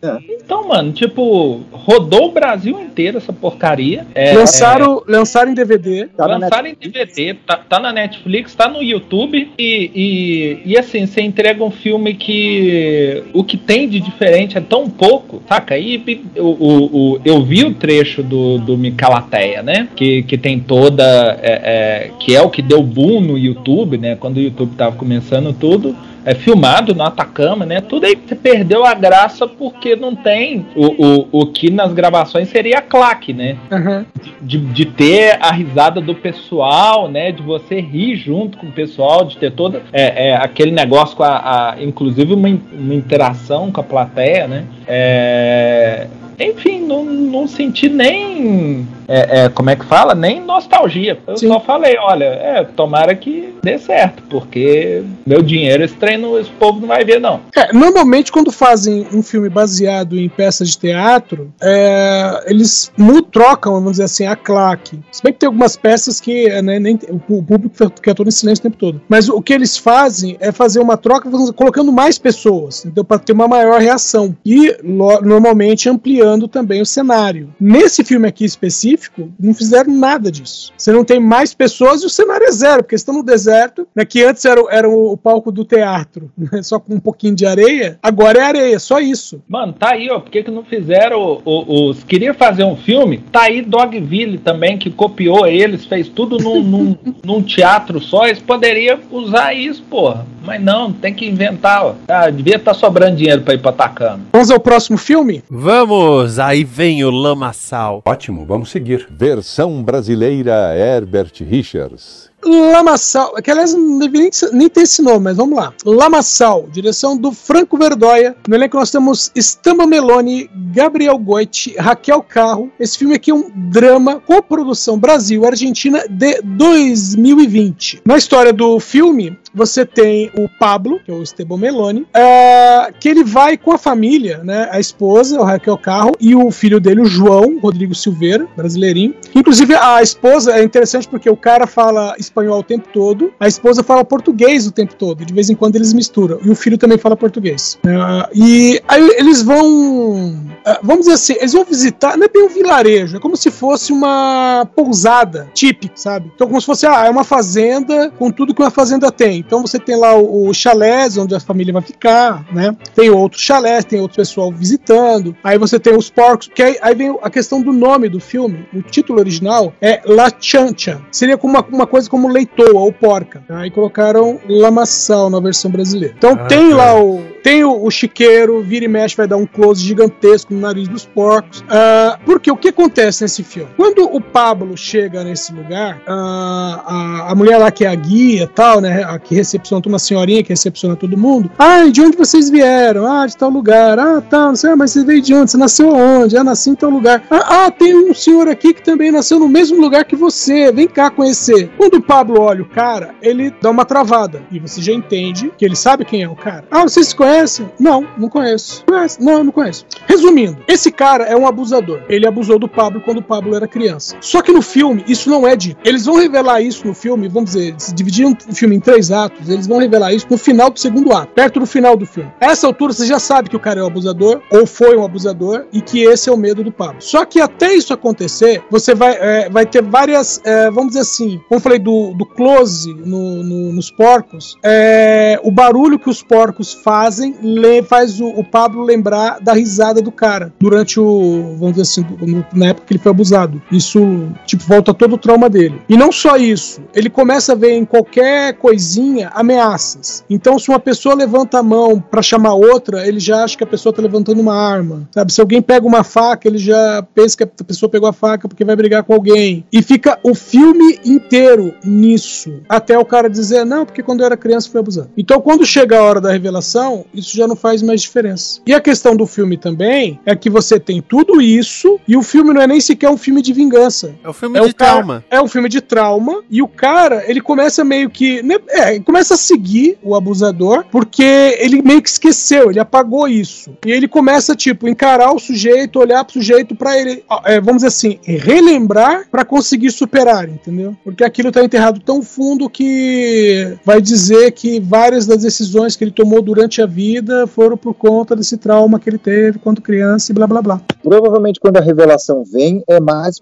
Então, 0.45 0.69
mano, 0.69 0.93
tipo, 0.93 1.61
rodou 1.73 2.27
o 2.29 2.33
Brasil 2.33 2.81
inteiro 2.81 3.19
essa 3.19 3.33
porcaria. 3.33 4.07
É, 4.15 4.33
lançaram, 4.35 5.03
lançaram 5.07 5.51
em 5.51 5.55
DVD. 5.55 6.07
Tá 6.17 6.29
na 6.29 6.37
Lançaram 6.39 6.69
em 6.69 6.75
DVD, 6.75 7.35
tá, 7.47 7.57
tá 7.69 7.81
na 7.81 7.93
Netflix, 7.93 8.55
tá 8.55 8.69
no 8.69 8.83
YouTube 8.83 9.51
e, 9.59 9.91
e, 9.95 10.73
e 10.73 10.79
assim, 10.79 11.05
você 11.07 11.21
entrega 11.21 11.63
um 11.65 11.71
filme 11.71 12.15
que 12.15 13.25
o 13.33 13.43
que 13.43 13.57
tem 13.57 13.89
de 13.89 13.99
diferente 14.01 14.57
é 14.57 14.61
tão 14.61 14.89
pouco, 14.89 15.43
saca? 15.49 15.75
Aí 15.75 16.03
o, 16.37 16.41
o, 16.43 16.85
o- 17.15 17.21
eu 17.25 17.43
vi 17.43 17.65
o 17.65 17.75
trecho 17.75 18.23
do, 18.27 18.59
do 18.59 18.77
Micalateia, 18.77 19.63
né? 19.63 19.89
Que, 19.97 20.23
que 20.25 20.37
tem 20.37 20.59
toda. 20.61 21.03
é, 21.43 21.53
é, 21.65 22.11
que 22.21 22.35
é 22.37 22.43
o 22.43 22.51
que 22.51 22.61
deu 22.63 22.83
boom 22.83 23.21
no 23.21 23.39
YouTube, 23.39 23.97
né? 23.99 24.17
Quando 24.17 24.37
o 24.37 24.41
YouTube 24.41 24.75
tava 24.77 24.95
começando 24.97 25.53
tudo. 25.53 25.95
É 26.29 26.35
filmado 26.35 26.93
no 26.93 27.05
Atacama, 27.05 27.65
né? 27.65 27.81
Tudo 27.81 28.05
aí 28.05 28.17
você 28.17 28.35
perdeu 28.35 28.85
a 28.85 28.95
graça 28.95 29.47
porque 29.47 29.95
não 29.95 30.13
tem 30.17 30.67
o, 30.75 30.87
o, 31.07 31.29
o 31.31 31.47
que 31.47 31.71
nas 31.71 31.93
gravações 31.93 32.49
seria 32.49 32.79
a 32.79 32.83
claque, 32.83 33.33
né? 33.33 33.57
Aham. 33.71 34.05
de, 34.43 34.59
de 34.59 34.87
ter 34.87 35.39
a 35.41 35.53
risada 35.53 36.01
do 36.01 36.17
pessoal, 36.17 37.09
né? 37.09 37.31
De 37.31 37.41
você 37.45 37.81
rir 37.81 38.17
junto 38.17 38.59
com 38.59 38.67
o 38.67 38.73
pessoal, 38.73 39.25
de 39.25 39.37
ter 39.37 39.53
todo 39.53 39.81
é, 39.93 40.31
é, 40.31 40.37
aquele 40.37 40.73
negócio 40.73 41.17
com 41.17 41.23
a, 41.23 41.37
a- 41.75 41.77
inclusive 41.81 42.35
uma, 42.35 42.49
uma 42.73 42.95
interação 42.95 43.71
com 43.71 43.81
a 43.81 43.85
plateia, 43.85 44.49
né? 44.49 44.65
É, 44.89 46.09
enfim, 46.39 46.81
não, 46.81 47.05
não 47.05 47.47
senti 47.47 47.89
nem 47.89 48.87
é, 49.09 49.45
é, 49.45 49.49
como 49.49 49.71
é 49.71 49.77
que 49.77 49.85
fala? 49.85 50.15
Nem 50.15 50.41
nostalgia. 50.41 51.19
Eu 51.27 51.37
Sim. 51.37 51.49
só 51.49 51.61
falei, 51.61 51.97
olha, 51.99 52.25
é, 52.25 52.65
tomara 52.65 53.15
que 53.15 53.55
dê 53.63 53.79
certo, 53.79 54.23
porque 54.29 55.03
meu 55.27 55.43
dinheiro 55.43 55.85
esse 55.85 55.95
treino, 55.95 56.39
esse 56.39 56.51
povo 56.51 56.81
não 56.81 56.89
vai 56.89 57.05
ver, 57.05 57.21
não. 57.21 57.41
É, 57.55 57.73
normalmente, 57.73 58.33
quando 58.33 58.51
fazem 58.51 59.07
um 59.13 59.23
filme 59.23 59.49
baseado 59.49 60.19
em 60.19 60.29
peças 60.29 60.71
de 60.71 60.79
teatro, 60.79 61.53
é, 61.63 62.45
eles 62.47 62.93
trocam, 63.31 63.75
vamos 63.75 63.93
dizer 63.93 64.05
assim, 64.05 64.27
a 64.27 64.37
claque. 64.37 64.99
Se 65.11 65.23
bem 65.23 65.33
que 65.33 65.41
tem 65.41 65.47
algumas 65.47 65.77
peças 65.77 66.21
que 66.21 66.49
né, 66.63 66.79
nem, 66.79 66.99
o 67.29 67.43
público 67.43 67.75
fica 67.75 68.15
todo 68.15 68.29
em 68.29 68.33
silêncio 68.33 68.61
o 68.61 68.63
tempo 68.63 68.77
todo. 68.77 69.01
Mas 69.09 69.29
o 69.29 69.41
que 69.43 69.53
eles 69.53 69.77
fazem 69.77 70.37
é 70.41 70.51
fazer 70.53 70.81
uma 70.81 70.97
troca 70.97 71.29
colocando 71.55 71.93
mais 71.93 72.19
pessoas, 72.19 72.85
então 72.85 73.05
para 73.05 73.19
ter 73.19 73.33
uma 73.33 73.49
maior 73.49 73.81
reação. 73.81 74.37
E 74.45 74.77
normalmente 74.83 75.89
ampliando 75.89 76.49
também 76.49 76.81
o 76.81 76.87
cenário. 76.87 77.55
Nesse 77.61 78.05
filme 78.05 78.29
aqui 78.29 78.45
específico, 78.45 78.96
não 79.39 79.55
fizeram 79.55 79.93
nada 79.93 80.31
disso. 80.31 80.73
Você 80.77 80.93
não 80.93 81.05
tem 81.05 81.21
mais 81.21 81.55
pessoas 81.55 82.03
e 82.03 82.07
o 82.07 82.11
cenário 82.11 82.47
é 82.47 82.53
zero, 82.53 82.83
porque 82.83 82.95
estão 82.95 83.15
no 83.15 83.23
deserto, 83.23 83.87
né, 83.95 84.05
que 84.05 84.23
antes 84.23 84.45
era, 84.45 84.63
o- 84.63 84.71
era 84.71 84.89
o, 84.89 85.17
palco 85.17 85.51
do 85.53 85.65
teatro, 85.65 86.31
né, 86.37 86.63
só 86.63 86.79
com 86.79 86.95
um 86.95 87.01
pouquinho 87.01 87.35
de 87.35 87.47
areia, 87.47 87.99
agora 88.03 88.39
é 88.39 88.43
areia, 88.43 88.79
só 88.79 88.99
isso. 89.01 89.43
Mano, 89.49 89.73
tá 89.73 89.91
aí, 89.93 90.09
ó. 90.11 90.21
Por 90.21 90.31
que, 90.31 90.43
que 90.43 90.51
não 90.51 90.65
fizeram 90.65 91.21
o- 91.21 91.43
o- 91.45 91.91
os. 91.91 92.03
Queria 92.05 92.35
fazer 92.35 92.65
um 92.65 92.77
filme? 92.77 93.19
Tá 93.33 93.43
aí 93.43 93.63
Dogville 93.63 94.39
também, 94.39 94.77
que 94.79 94.91
copiou 94.91 95.47
eles, 95.47 95.85
fez 95.85 96.09
tudo 96.09 96.39
num, 96.39 96.63
num, 96.65 96.97
num 97.25 97.43
teatro 97.43 98.01
só. 98.01 98.27
Eles 98.27 98.41
poderiam 98.41 98.99
usar 99.11 99.55
isso, 99.55 99.83
porra. 99.89 100.27
Mas 100.45 100.63
não, 100.63 100.93
tem 100.93 101.13
que 101.13 101.27
inventar, 101.27 101.85
ó. 101.85 101.95
Ah, 102.07 102.31
devia 102.31 102.55
estar 102.57 102.73
sobrando 102.73 103.17
dinheiro 103.17 103.43
pra 103.43 103.55
ir 103.55 103.59
pra 103.59 103.71
Atacama. 103.71 104.21
Vamos 104.33 104.49
ao 104.51 104.61
próximo 104.61 104.97
filme? 104.97 105.43
Vamos, 105.51 106.39
aí 106.39 106.63
vem 106.63 107.05
o 107.05 107.11
lamaçal. 107.11 108.01
Ótimo, 108.07 108.45
vamos 108.47 108.71
seguir. 108.71 108.86
Versão 109.11 109.83
brasileira 109.83 110.75
Herbert 110.77 111.33
Richards. 111.41 112.31
Lamaçal, 112.45 113.35
que 113.43 113.51
aliás 113.51 113.75
não 113.75 113.99
deveria 113.99 114.31
nem, 114.53 114.69
ter 114.69 114.83
esse 114.83 115.03
nome, 115.03 115.21
mas 115.21 115.37
vamos 115.37 115.59
lá. 115.59 115.73
Lamaçal, 115.85 116.67
direção 116.71 117.17
do 117.17 117.33
Franco 117.33 117.77
Verdoia. 117.77 118.37
No 118.47 118.55
elenco 118.55 118.77
nós 118.77 118.91
temos 118.91 119.33
Stamba 119.35 119.87
Meloni, 119.87 120.49
Gabriel 120.73 121.19
Goiti, 121.19 121.75
Raquel 121.79 122.23
Carro. 122.23 122.71
Esse 122.79 122.99
filme 122.99 123.15
aqui 123.15 123.31
é 123.31 123.35
um 123.35 123.51
drama 123.55 124.21
com 124.21 124.41
produção 124.43 124.99
Brasil-Argentina 124.99 126.05
de 126.09 126.41
2020. 126.43 128.03
Na 128.05 128.17
história 128.17 128.53
do 128.53 128.79
filme, 128.79 129.39
você 129.55 129.87
tem 129.87 130.31
o 130.37 130.49
Pablo, 130.49 131.01
que 131.05 131.11
é 131.11 131.15
o 131.15 131.23
Esteban 131.23 131.57
Meloni, 131.57 132.07
é, 132.13 132.93
que 133.01 133.09
ele 133.09 133.25
vai 133.25 133.57
com 133.57 133.73
a 133.73 133.79
família, 133.79 134.43
né? 134.45 134.69
A 134.71 134.79
esposa, 134.79 135.41
o 135.41 135.45
Raquel 135.45 135.79
Carro, 135.79 136.13
e 136.21 136.35
o 136.35 136.51
filho 136.51 136.79
dele, 136.79 137.01
o 137.01 137.07
João 137.07 137.59
Rodrigo 137.59 137.95
Silveira, 137.95 138.47
brasileirinho. 138.55 139.15
Inclusive, 139.35 139.75
a 139.75 140.03
esposa 140.03 140.53
é 140.53 140.63
interessante 140.63 141.09
porque 141.09 141.31
o 141.31 141.37
cara 141.37 141.67
fala 141.67 142.15
espanhol 142.27 142.61
o 142.61 142.63
tempo 142.63 142.89
todo, 142.93 143.33
a 143.39 143.49
esposa 143.49 143.83
fala 143.83 144.05
português 144.05 144.67
o 144.67 144.73
tempo 144.73 144.95
todo, 144.95 145.25
de 145.25 145.33
vez 145.33 145.51
em 145.51 145.55
quando 145.55 145.77
eles 145.77 145.93
misturam. 145.93 146.39
E 146.45 146.51
o 146.51 146.55
filho 146.55 146.79
também 146.79 146.99
fala 146.99 147.17
português. 147.17 147.79
É, 147.87 148.29
e 148.35 148.81
aí 148.87 149.09
eles 149.17 149.43
vão. 149.43 150.37
é, 150.65 150.79
vamos 150.83 151.07
dizer 151.07 151.15
assim, 151.15 151.35
eles 151.39 151.53
vão 151.53 151.65
visitar, 151.65 152.17
não 152.17 152.27
é 152.27 152.29
bem 152.29 152.45
um 152.45 152.49
vilarejo, 152.49 153.17
é 153.17 153.21
como 153.21 153.37
se 153.37 153.51
fosse 153.51 153.93
uma 153.93 154.67
pousada 154.75 155.49
típica, 155.55 155.95
sabe? 155.97 156.31
Então, 156.35 156.47
como 156.47 156.61
se 156.61 156.67
fosse, 156.67 156.87
ah, 156.87 157.07
é 157.07 157.11
uma 157.11 157.25
fazenda 157.25 158.11
com 158.11 158.31
tudo 158.31 158.55
que 158.55 158.63
uma 158.63 158.71
fazenda 158.71 159.11
tem. 159.11 159.39
Então, 159.39 159.63
você 159.63 159.79
tem 159.79 159.97
lá 159.97 160.15
o, 160.15 160.49
o 160.49 160.55
chalés 160.55 161.17
onde 161.17 161.35
a 161.35 161.41
família 161.41 161.73
vai 161.73 161.83
ficar, 161.83 162.45
né? 162.53 162.77
Tem 162.95 163.11
outros 163.11 163.43
chalés, 163.43 163.85
tem 163.85 164.01
outro 164.01 164.17
pessoal 164.17 164.53
visitando. 164.53 165.37
Aí 165.43 165.59
você 165.59 165.79
tem 165.79 165.97
os 165.97 166.11
porcos, 166.11 166.49
que 166.53 166.63
aí, 166.63 166.79
aí 166.81 166.95
vem 166.95 167.17
a 167.23 167.31
questão 167.31 167.61
do 167.61 167.73
nome 167.73 168.09
do 168.09 168.21
filme. 168.21 168.67
O 168.75 168.83
título 168.83 169.19
original 169.19 169.73
é 169.81 170.01
La 170.05 170.31
Chancha. 170.39 171.01
Seria 171.11 171.37
como 171.37 171.55
uma, 171.55 171.67
uma 171.71 171.87
coisa 171.87 172.09
como 172.09 172.16
leitoa 172.25 172.81
ou 172.81 172.93
porca. 172.93 173.43
Aí 173.49 173.71
colocaram 173.71 174.41
lamaçal 174.49 175.29
na 175.31 175.41
versão 175.41 175.71
brasileira. 175.71 176.15
Então 176.17 176.33
Ah, 176.33 176.47
tem 176.47 176.71
tá. 176.71 176.77
lá 176.77 177.01
o 177.01 177.23
tem 177.47 177.63
o, 177.63 177.81
o 177.81 177.89
chiqueiro, 177.93 178.61
vira 178.61 178.87
e 178.87 178.89
mexe, 178.89 179.17
vai 179.17 179.29
dar 179.29 179.37
um 179.37 179.47
close 179.47 179.81
gigantesco 179.81 180.53
no 180.53 180.59
nariz 180.59 180.89
dos 180.89 181.07
porcos. 181.07 181.63
Ah, 181.69 182.19
porque 182.27 182.51
o 182.51 182.57
que 182.57 182.71
acontece 182.71 183.23
nesse 183.23 183.45
filme? 183.45 183.71
Quando 183.77 184.03
o 184.03 184.21
Pablo 184.21 184.77
chega 184.77 185.23
nesse 185.23 185.53
lugar, 185.53 186.03
ah, 186.09 186.83
a, 186.85 187.31
a 187.31 187.35
mulher 187.37 187.57
lá 187.59 187.71
que 187.71 187.85
é 187.85 187.89
a 187.89 187.95
guia 187.95 188.51
tal, 188.53 188.81
né? 188.81 189.05
A 189.05 189.17
que 189.21 189.33
recepciona, 189.33 189.81
uma 189.87 190.01
senhorinha 190.01 190.43
que 190.43 190.49
recepciona 190.49 190.97
todo 190.97 191.17
mundo. 191.17 191.49
Ah, 191.57 191.85
de 191.85 192.01
onde 192.01 192.17
vocês 192.17 192.51
vieram? 192.51 193.07
Ah, 193.07 193.25
de 193.25 193.37
tal 193.37 193.51
lugar. 193.51 193.97
Ah, 193.97 194.21
tá, 194.21 194.49
não 194.49 194.57
sei, 194.57 194.75
mas 194.75 194.91
você 194.91 195.05
veio 195.05 195.23
de 195.23 195.33
onde? 195.33 195.53
Você 195.53 195.57
nasceu 195.57 195.95
onde? 195.95 196.37
Ah, 196.37 196.43
nasci 196.43 196.71
em 196.71 196.75
tal 196.75 196.91
lugar. 196.91 197.23
Ah, 197.31 197.67
ah, 197.67 197.71
tem 197.71 197.95
um 197.95 198.13
senhor 198.13 198.49
aqui 198.49 198.75
que 198.75 198.83
também 198.83 199.13
nasceu 199.13 199.39
no 199.39 199.49
mesmo 199.49 199.81
lugar 199.81 200.05
que 200.05 200.17
você. 200.17 200.73
Vem 200.73 200.89
cá 200.89 201.11
conhecer. 201.11 201.71
Quando 201.77 201.95
o 201.95 202.03
Pablo 202.03 202.41
olha 202.41 202.63
o 202.63 202.69
cara, 202.69 203.15
ele 203.23 203.55
dá 203.63 203.71
uma 203.71 203.85
travada. 203.85 204.43
E 204.51 204.59
você 204.59 204.83
já 204.83 204.93
entende 204.93 205.53
que 205.57 205.65
ele 205.65 205.77
sabe 205.77 206.05
quem 206.05 206.25
é 206.25 206.29
o 206.29 206.35
cara. 206.35 206.65
Ah, 206.73 206.83
vocês 206.83 207.07
se 207.07 207.15
conhecem? 207.15 207.36
Não, 207.79 208.07
não 208.17 208.29
conheço. 208.29 208.85
Conhece? 208.87 209.23
Não, 209.23 209.45
não 209.45 209.53
conheço. 209.53 209.85
Resumindo, 210.07 210.59
esse 210.67 210.91
cara 210.91 211.25
é 211.25 211.37
um 211.37 211.47
abusador. 211.47 212.01
Ele 212.09 212.27
abusou 212.27 212.59
do 212.59 212.69
Pablo 212.69 213.01
quando 213.01 213.19
o 213.19 213.23
Pablo 213.23 213.55
era 213.55 213.67
criança. 213.69 214.17
Só 214.21 214.41
que 214.43 214.53
no 214.53 214.63
filme, 214.63 215.05
isso 215.07 215.29
não 215.29 215.47
é 215.47 215.55
dito. 215.55 215.79
Eles 215.85 216.05
vão 216.07 216.17
revelar 216.17 216.61
isso 216.61 216.87
no 216.87 216.95
filme, 216.95 217.29
vamos 217.29 217.51
dizer, 217.53 217.75
se 217.79 217.95
dividiram 217.95 218.37
o 218.49 218.55
filme 218.55 218.77
em 218.77 218.81
três 218.81 219.11
atos, 219.11 219.49
eles 219.49 219.67
vão 219.67 219.79
revelar 219.79 220.13
isso 220.13 220.27
no 220.31 220.39
final 220.39 220.71
do 220.71 220.79
segundo 220.79 221.13
ato, 221.13 221.33
perto 221.35 221.61
do 221.61 221.67
final 221.67 221.97
do 221.97 222.07
filme. 222.07 222.31
A 222.41 222.47
essa 222.47 222.67
altura, 222.67 222.93
você 222.93 223.07
já 223.07 223.19
sabe 223.19 223.51
que 223.51 223.57
o 223.57 223.61
cara 223.61 223.81
é 223.81 223.83
um 223.83 223.87
abusador, 223.87 224.41
ou 224.51 224.67
foi 224.67 224.97
um 224.97 225.05
abusador, 225.05 225.67
e 225.73 225.81
que 225.81 226.03
esse 226.05 226.29
é 226.29 226.33
o 226.33 226.37
medo 226.37 226.65
do 226.65 226.73
Pablo. 226.73 226.97
Só 227.01 227.25
que 227.25 227.41
até 227.41 227.75
isso 227.75 227.93
acontecer, 227.93 228.63
você 228.71 228.95
vai, 228.95 229.17
é, 229.21 229.49
vai 229.51 229.67
ter 229.67 229.83
várias, 229.83 230.41
é, 230.45 230.71
vamos 230.71 230.89
dizer 230.89 231.01
assim, 231.01 231.39
como 231.49 231.59
eu 231.59 231.61
falei 231.61 231.79
do, 231.79 232.15
do 232.15 232.25
close 232.25 232.93
no- 232.95 233.43
no- 233.43 233.73
nos 233.73 233.91
porcos, 233.91 234.57
é, 234.65 235.39
o 235.43 235.51
barulho 235.51 235.99
que 235.99 236.09
os 236.11 236.23
porcos 236.23 236.73
fazem 236.73 237.26
le- 237.43 237.83
faz 237.83 238.21
o, 238.21 238.27
o 238.29 238.45
Pablo 238.45 238.83
lembrar 238.83 239.41
da 239.41 239.53
risada 239.53 240.01
do 240.03 240.13
cara 240.13 240.53
durante 240.59 240.99
o, 241.01 241.57
vamos 241.59 241.77
dizer 241.77 241.83
assim, 241.83 242.07
na 242.53 242.67
época 242.69 242.87
que 242.87 242.93
ele 242.95 243.01
foi 243.03 243.11
abusado. 243.11 243.61
Isso, 243.71 244.29
tipo, 244.47 244.65
volta 244.65 244.93
todo 244.95 245.15
o 245.15 245.19
trauma 245.19 245.49
dele. 245.49 245.81
E 245.89 245.97
não 245.97 246.11
só 246.13 246.37
isso, 246.37 246.81
ele 246.95 247.09
começa 247.11 247.53
a 247.53 247.55
ver 247.57 247.73
em 247.73 247.85
qualquer 247.85 248.55
coisinha 248.55 249.29
ameaças. 249.35 250.25
Então, 250.29 250.59
se 250.59 250.69
uma 250.69 250.79
pessoa 250.79 251.15
levanta 251.15 251.59
a 251.59 251.63
mão 251.63 252.01
pra 252.01 252.23
chamar 252.23 252.55
outra, 252.55 253.07
ele 253.07 253.19
já 253.21 253.43
acha 253.45 253.57
que 253.57 253.65
a 253.65 253.67
pessoa 253.67 253.93
tá 253.93 254.03
levantando 254.03 254.41
uma 254.41 254.55
arma. 254.55 255.09
Sabe? 255.13 255.33
Se 255.33 255.41
alguém 255.41 255.63
pega 255.63 255.87
uma 255.87 256.05
faca, 256.05 256.47
ele 256.49 256.59
já 256.59 257.03
pensa 257.15 257.37
que 257.37 257.43
a 257.45 257.65
pessoa 257.65 257.89
pegou 257.91 258.09
a 258.09 258.13
faca 258.13 258.49
porque 258.49 258.65
vai 258.65 258.77
brigar 258.77 259.03
com 259.03 259.15
alguém. 259.15 259.65
E 259.73 259.83
fica 259.83 260.19
o 260.23 260.35
filme 260.35 260.99
inteiro 261.05 261.73
nisso. 261.85 262.61
Até 262.69 262.99
o 262.99 263.05
cara 263.05 263.29
dizer, 263.31 263.65
não, 263.65 263.85
porque 263.87 264.03
quando 264.03 264.21
eu 264.21 264.27
era 264.27 264.37
criança 264.37 264.69
foi 264.71 264.81
abusado. 264.81 265.11
Então, 265.17 265.41
quando 265.41 265.65
chega 265.65 265.99
a 265.99 266.03
hora 266.03 266.21
da 266.21 266.31
revelação, 266.33 267.05
isso 267.15 267.37
já 267.37 267.47
não 267.47 267.57
faz 267.57 267.83
mais 267.83 268.01
diferença. 268.03 268.61
E 268.67 268.75
a 268.75 268.81
questão 268.81 269.15
do 269.17 269.27
filme 269.27 269.57
também 269.57 270.19
é 270.27 270.35
que 270.37 270.49
você 270.51 270.79
tem 270.81 271.01
tudo 271.03 271.41
isso 271.41 271.99
e 272.07 272.17
o 272.17 272.23
filme 272.23 272.53
não 272.53 272.61
é 272.63 272.67
nem 272.67 272.81
sequer 272.81 273.09
um 273.11 273.17
filme 273.17 273.43
de 273.43 273.53
vingança. 273.53 274.15
É 274.23 274.29
o 274.29 274.33
filme 274.33 274.59
É 274.59 274.67
de 274.67 274.75
cara- 274.75 274.93
trauma. 274.93 275.25
É 275.31 275.41
um 275.41 275.49
filme 275.49 275.69
de 275.69 275.81
trauma 275.81 276.43
e 276.51 276.63
o 276.63 276.69
cara, 276.69 277.25
ele 277.29 277.41
começa 277.41 277.85
meio 277.85 278.11
que. 278.11 278.43
né, 278.43 278.57
É, 278.69 278.99
começa 279.01 279.35
a 279.35 279.37
seguir 279.37 279.99
o 280.03 280.15
abusador 280.15 280.85
porque 280.91 281.57
ele 281.59 281.83
meio 281.83 282.03
que 282.03 282.09
esqueceu, 282.09 282.71
ele 282.71 282.81
apagou 282.81 283.29
isso. 283.29 283.77
E 283.85 283.91
ele 283.91 284.09
começa, 284.09 284.55
tipo, 284.55 284.89
encarar 284.89 285.33
o 285.35 285.39
sujeito, 285.39 285.99
olhar 285.99 286.25
pro 286.25 286.35
sujeito 286.35 286.75
pra 286.75 286.99
ele, 286.99 287.23
é, 287.45 287.61
vamos 287.61 287.77
dizer 287.83 287.89
assim, 287.89 288.19
relembrar 288.25 289.29
pra 289.31 289.45
conseguir 289.45 289.91
superar, 289.91 290.49
entendeu? 290.49 290.97
Porque 291.05 291.23
aquilo 291.25 291.53
tá 291.53 291.63
enterrado 291.65 292.01
tão 292.01 292.23
fundo 292.23 292.69
que 292.71 293.77
vai 293.85 294.01
dizer 294.01 294.53
que 294.53 294.81
várias 294.81 295.27
das 295.27 295.43
decisões 295.43 295.97
que 295.97 296.05
ele 296.05 296.11
tomou 296.11 296.41
durante 296.43 296.81
a 296.81 296.87
vida 296.97 297.47
foram 297.47 297.77
por 297.77 297.93
conta 297.93 298.35
desse 298.35 298.57
trauma 298.57 298.99
que 298.99 299.11
ele 299.11 299.19
teve 299.19 299.59
quando 299.59 299.83
criança 299.83 300.33
e 300.33 300.35
blá 300.35 300.47
blá 300.47 300.63
blá. 300.63 300.81
Provavelmente 301.03 301.61
quando 301.61 301.77
a 301.77 301.81
revelação 301.81 302.43
vem 302.43 302.83
é 302.89 302.99
mais 302.99 303.39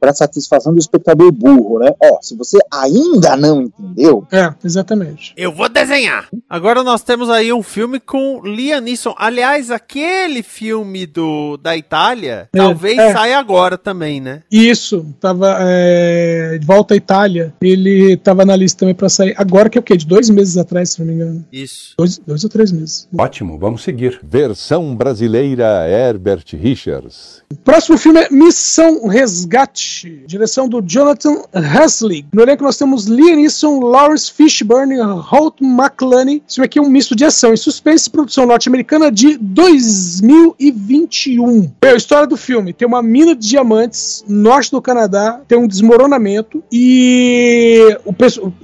para 0.00 0.14
satisfação 0.14 0.72
do 0.72 0.78
espectador 0.78 1.30
burro, 1.30 1.78
né? 1.78 1.92
Ó, 2.02 2.18
se 2.22 2.34
você 2.34 2.58
ainda 2.72 3.36
não 3.36 3.60
entendeu, 3.62 4.26
É, 4.32 4.50
exatamente. 4.64 5.34
Eu 5.36 5.52
vou 5.52 5.68
desenhar. 5.68 6.28
Agora 6.48 6.82
nós 6.82 7.02
temos 7.02 7.28
aí 7.28 7.52
um 7.52 7.62
filme 7.62 8.00
com 8.00 8.40
Liam 8.42 8.80
Neeson. 8.80 9.14
Aliás, 9.18 9.70
aquele 9.70 10.42
filme 10.42 11.04
do 11.04 11.58
da 11.58 11.76
Itália, 11.76 12.48
É, 12.54 12.56
talvez 12.56 12.98
é. 12.98 13.12
saia 13.12 13.38
agora 13.38 13.76
também, 13.76 14.18
né? 14.18 14.42
Isso, 14.50 15.04
tava 15.20 15.58
é, 15.60 16.56
de 16.58 16.66
volta 16.66 16.94
à 16.94 16.96
Itália. 16.96 17.52
Ele 17.60 18.16
tava 18.16 18.46
na 18.46 18.56
lista 18.56 18.80
também 18.80 18.94
pra 18.94 19.10
sair. 19.10 19.34
Agora 19.36 19.68
que 19.68 19.76
é 19.76 19.80
o 19.80 19.84
quê? 19.84 19.94
De 19.94 20.06
dois 20.06 20.30
meses 20.30 20.56
atrás, 20.56 20.90
se 20.90 21.00
não 21.00 21.06
me 21.06 21.14
engano. 21.14 21.44
Isso. 21.52 21.94
Dois, 21.98 22.18
dois 22.18 22.42
ou 22.44 22.50
três 22.50 22.61
meses. 22.70 23.08
Ótimo, 23.16 23.58
vamos 23.58 23.82
seguir. 23.82 24.20
Versão 24.22 24.94
brasileira 24.94 25.88
Herbert 25.88 26.44
Richards. 26.52 27.42
Próximo 27.64 27.96
filme 27.98 28.20
é 28.20 28.28
Missão 28.30 29.08
Resgate, 29.08 30.22
direção 30.26 30.68
do 30.68 30.82
Jonathan 30.82 31.42
Heslig. 31.52 32.26
No 32.32 32.42
elenco 32.42 32.62
nós 32.62 32.76
temos 32.76 33.06
Liam 33.06 33.36
Neeson, 33.36 33.80
Lawrence 33.80 34.30
Fishburne, 34.30 35.00
Holt 35.00 35.60
McClane. 35.60 36.42
Esse 36.46 36.56
filme 36.56 36.66
aqui 36.66 36.78
é 36.78 36.82
um 36.82 36.88
misto 36.88 37.16
de 37.16 37.24
ação 37.24 37.54
e 37.54 37.56
suspense, 37.56 38.10
produção 38.10 38.46
norte-americana 38.46 39.10
de 39.10 39.38
2021. 39.38 41.72
Bem, 41.80 41.90
a 41.90 41.96
história 41.96 42.26
do 42.26 42.36
filme 42.36 42.72
tem 42.72 42.86
uma 42.86 43.02
mina 43.02 43.34
de 43.34 43.48
diamantes 43.48 44.24
no 44.28 44.42
norte 44.42 44.70
do 44.70 44.82
Canadá, 44.82 45.40
tem 45.48 45.58
um 45.58 45.66
desmoronamento 45.66 46.62
e 46.70 47.96
o 48.04 48.12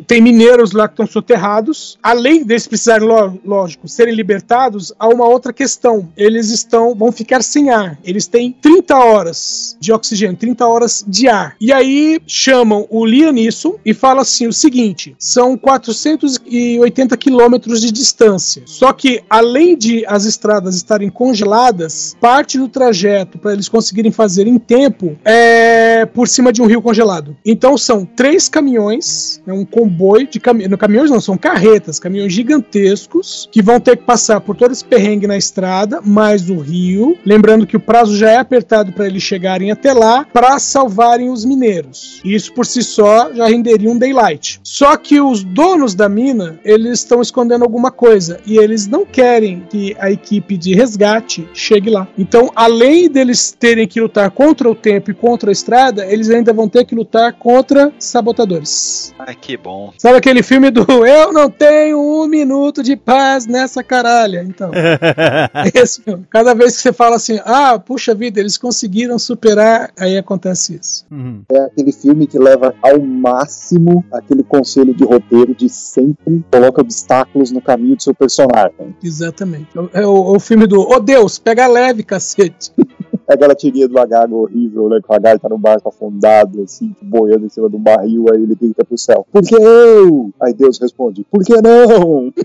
tem 0.06 0.20
mineiros 0.20 0.72
lá 0.72 0.86
que 0.86 0.94
estão 0.94 1.06
soterrados. 1.06 1.98
Além 2.02 2.44
deles 2.44 2.66
precisarem, 2.66 3.08
lógico, 3.44 3.87
serem 3.88 4.14
libertados, 4.14 4.92
há 4.98 5.08
uma 5.08 5.26
outra 5.26 5.52
questão. 5.52 6.08
Eles 6.16 6.50
estão 6.50 6.94
vão 6.94 7.12
ficar 7.12 7.42
sem 7.42 7.70
ar. 7.70 7.98
Eles 8.04 8.26
têm 8.26 8.52
30 8.52 8.96
horas 8.96 9.76
de 9.80 9.92
oxigênio, 9.92 10.36
30 10.36 10.66
horas 10.66 11.04
de 11.06 11.28
ar. 11.28 11.56
E 11.60 11.72
aí 11.72 12.20
chamam 12.26 12.86
o 12.90 13.04
Liam 13.04 13.32
Neeson 13.32 13.76
e 13.84 13.94
falam 13.94 14.22
assim 14.22 14.46
o 14.46 14.52
seguinte: 14.52 15.14
são 15.18 15.56
480 15.56 17.16
quilômetros 17.16 17.80
de 17.80 17.90
distância. 17.90 18.62
Só 18.66 18.92
que 18.92 19.22
além 19.28 19.76
de 19.76 20.04
as 20.06 20.24
estradas 20.24 20.74
estarem 20.76 21.10
congeladas, 21.10 22.16
parte 22.20 22.58
do 22.58 22.68
trajeto 22.68 23.38
para 23.38 23.52
eles 23.52 23.68
conseguirem 23.68 24.10
fazer 24.10 24.46
em 24.46 24.58
tempo 24.58 25.16
é 25.24 26.06
por 26.06 26.28
cima 26.28 26.52
de 26.52 26.62
um 26.62 26.66
rio 26.66 26.82
congelado. 26.82 27.36
Então 27.44 27.76
são 27.76 28.04
três 28.04 28.48
caminhões, 28.48 29.40
é 29.46 29.52
um 29.52 29.64
comboio 29.64 30.26
de 30.26 30.40
caminhões, 30.40 30.78
caminhões 30.78 31.10
não 31.10 31.20
são 31.20 31.36
carretas, 31.36 31.98
caminhões 31.98 32.32
gigantescos 32.32 33.48
que 33.50 33.62
vão 33.62 33.77
ter 33.80 33.96
que 33.96 34.04
passar 34.04 34.40
por 34.40 34.56
todo 34.56 34.72
esse 34.72 34.84
perrengue 34.84 35.26
na 35.26 35.36
estrada, 35.36 36.00
mais 36.04 36.48
o 36.50 36.58
rio. 36.58 37.16
Lembrando 37.24 37.66
que 37.66 37.76
o 37.76 37.80
prazo 37.80 38.16
já 38.16 38.30
é 38.30 38.36
apertado 38.36 38.92
para 38.92 39.06
eles 39.06 39.22
chegarem 39.22 39.70
até 39.70 39.92
lá 39.92 40.26
para 40.32 40.58
salvarem 40.58 41.30
os 41.30 41.44
mineiros. 41.44 42.20
Isso 42.24 42.52
por 42.52 42.66
si 42.66 42.82
só 42.82 43.32
já 43.32 43.46
renderia 43.46 43.90
um 43.90 43.98
daylight. 43.98 44.60
Só 44.62 44.96
que 44.96 45.20
os 45.20 45.42
donos 45.42 45.94
da 45.94 46.08
mina, 46.08 46.58
eles 46.64 47.00
estão 47.00 47.20
escondendo 47.20 47.64
alguma 47.64 47.90
coisa 47.90 48.40
e 48.46 48.58
eles 48.58 48.86
não 48.86 49.04
querem 49.04 49.66
que 49.68 49.96
a 49.98 50.10
equipe 50.10 50.56
de 50.56 50.74
resgate 50.74 51.48
chegue 51.52 51.90
lá. 51.90 52.08
Então, 52.16 52.50
além 52.54 53.08
deles 53.08 53.54
terem 53.58 53.86
que 53.86 54.00
lutar 54.00 54.30
contra 54.30 54.68
o 54.68 54.74
tempo 54.74 55.10
e 55.10 55.14
contra 55.14 55.50
a 55.50 55.52
estrada, 55.52 56.06
eles 56.06 56.30
ainda 56.30 56.52
vão 56.52 56.68
ter 56.68 56.84
que 56.84 56.94
lutar 56.94 57.32
contra 57.34 57.92
sabotadores. 57.98 59.14
Ai, 59.18 59.34
que 59.34 59.56
bom. 59.56 59.92
Sabe 59.98 60.18
aquele 60.18 60.42
filme 60.42 60.70
do 60.70 60.86
Eu 61.06 61.32
não 61.32 61.50
tenho 61.50 61.98
um 61.98 62.26
minuto 62.26 62.82
de 62.82 62.96
paz 62.96 63.46
nessa 63.46 63.67
caralha? 63.82 64.42
Então, 64.42 64.70
esse 65.74 66.02
filme. 66.02 66.24
Cada 66.30 66.54
vez 66.54 66.76
que 66.76 66.82
você 66.82 66.92
fala 66.92 67.16
assim, 67.16 67.38
ah, 67.44 67.78
puxa 67.78 68.14
vida, 68.14 68.40
eles 68.40 68.56
conseguiram 68.56 69.18
superar, 69.18 69.90
aí 69.98 70.16
acontece 70.16 70.78
isso. 70.80 71.06
Uhum. 71.10 71.42
É 71.52 71.58
aquele 71.64 71.92
filme 71.92 72.26
que 72.26 72.38
leva 72.38 72.74
ao 72.82 73.00
máximo 73.00 74.04
aquele 74.12 74.42
conselho 74.42 74.94
de 74.94 75.04
roteiro 75.04 75.54
de 75.54 75.68
sempre 75.68 76.44
coloca 76.50 76.80
obstáculos 76.80 77.50
no 77.50 77.60
caminho 77.60 77.96
do 77.96 78.02
seu 78.02 78.14
personagem. 78.14 78.96
Exatamente. 79.02 79.68
É 79.92 80.06
o, 80.06 80.32
é 80.32 80.36
o 80.36 80.40
filme 80.40 80.66
do, 80.66 80.80
oh 80.80 81.00
Deus, 81.00 81.38
pega 81.38 81.66
leve, 81.66 82.02
cacete. 82.02 82.72
É 83.28 83.34
aquela 83.34 83.54
tirinha 83.54 83.86
do 83.86 83.94
lagarto 83.94 84.34
horrível, 84.34 84.88
né? 84.88 85.00
Que 85.00 85.10
o 85.10 85.12
lagarto 85.12 85.42
tá 85.42 85.48
no 85.48 85.58
barco 85.58 85.88
afundado, 85.88 86.62
assim, 86.62 86.94
boiando 87.02 87.44
em 87.44 87.48
cima 87.48 87.68
do 87.68 87.78
barril, 87.78 88.24
aí 88.32 88.42
ele 88.42 88.54
grita 88.54 88.84
pro 88.84 88.96
céu: 88.96 89.26
Por 89.30 89.42
que 89.42 89.54
eu? 89.54 90.30
Aí 90.40 90.54
Deus 90.54 90.78
responde: 90.78 91.26
Por 91.30 91.44
que 91.44 91.60
não? 91.60 92.32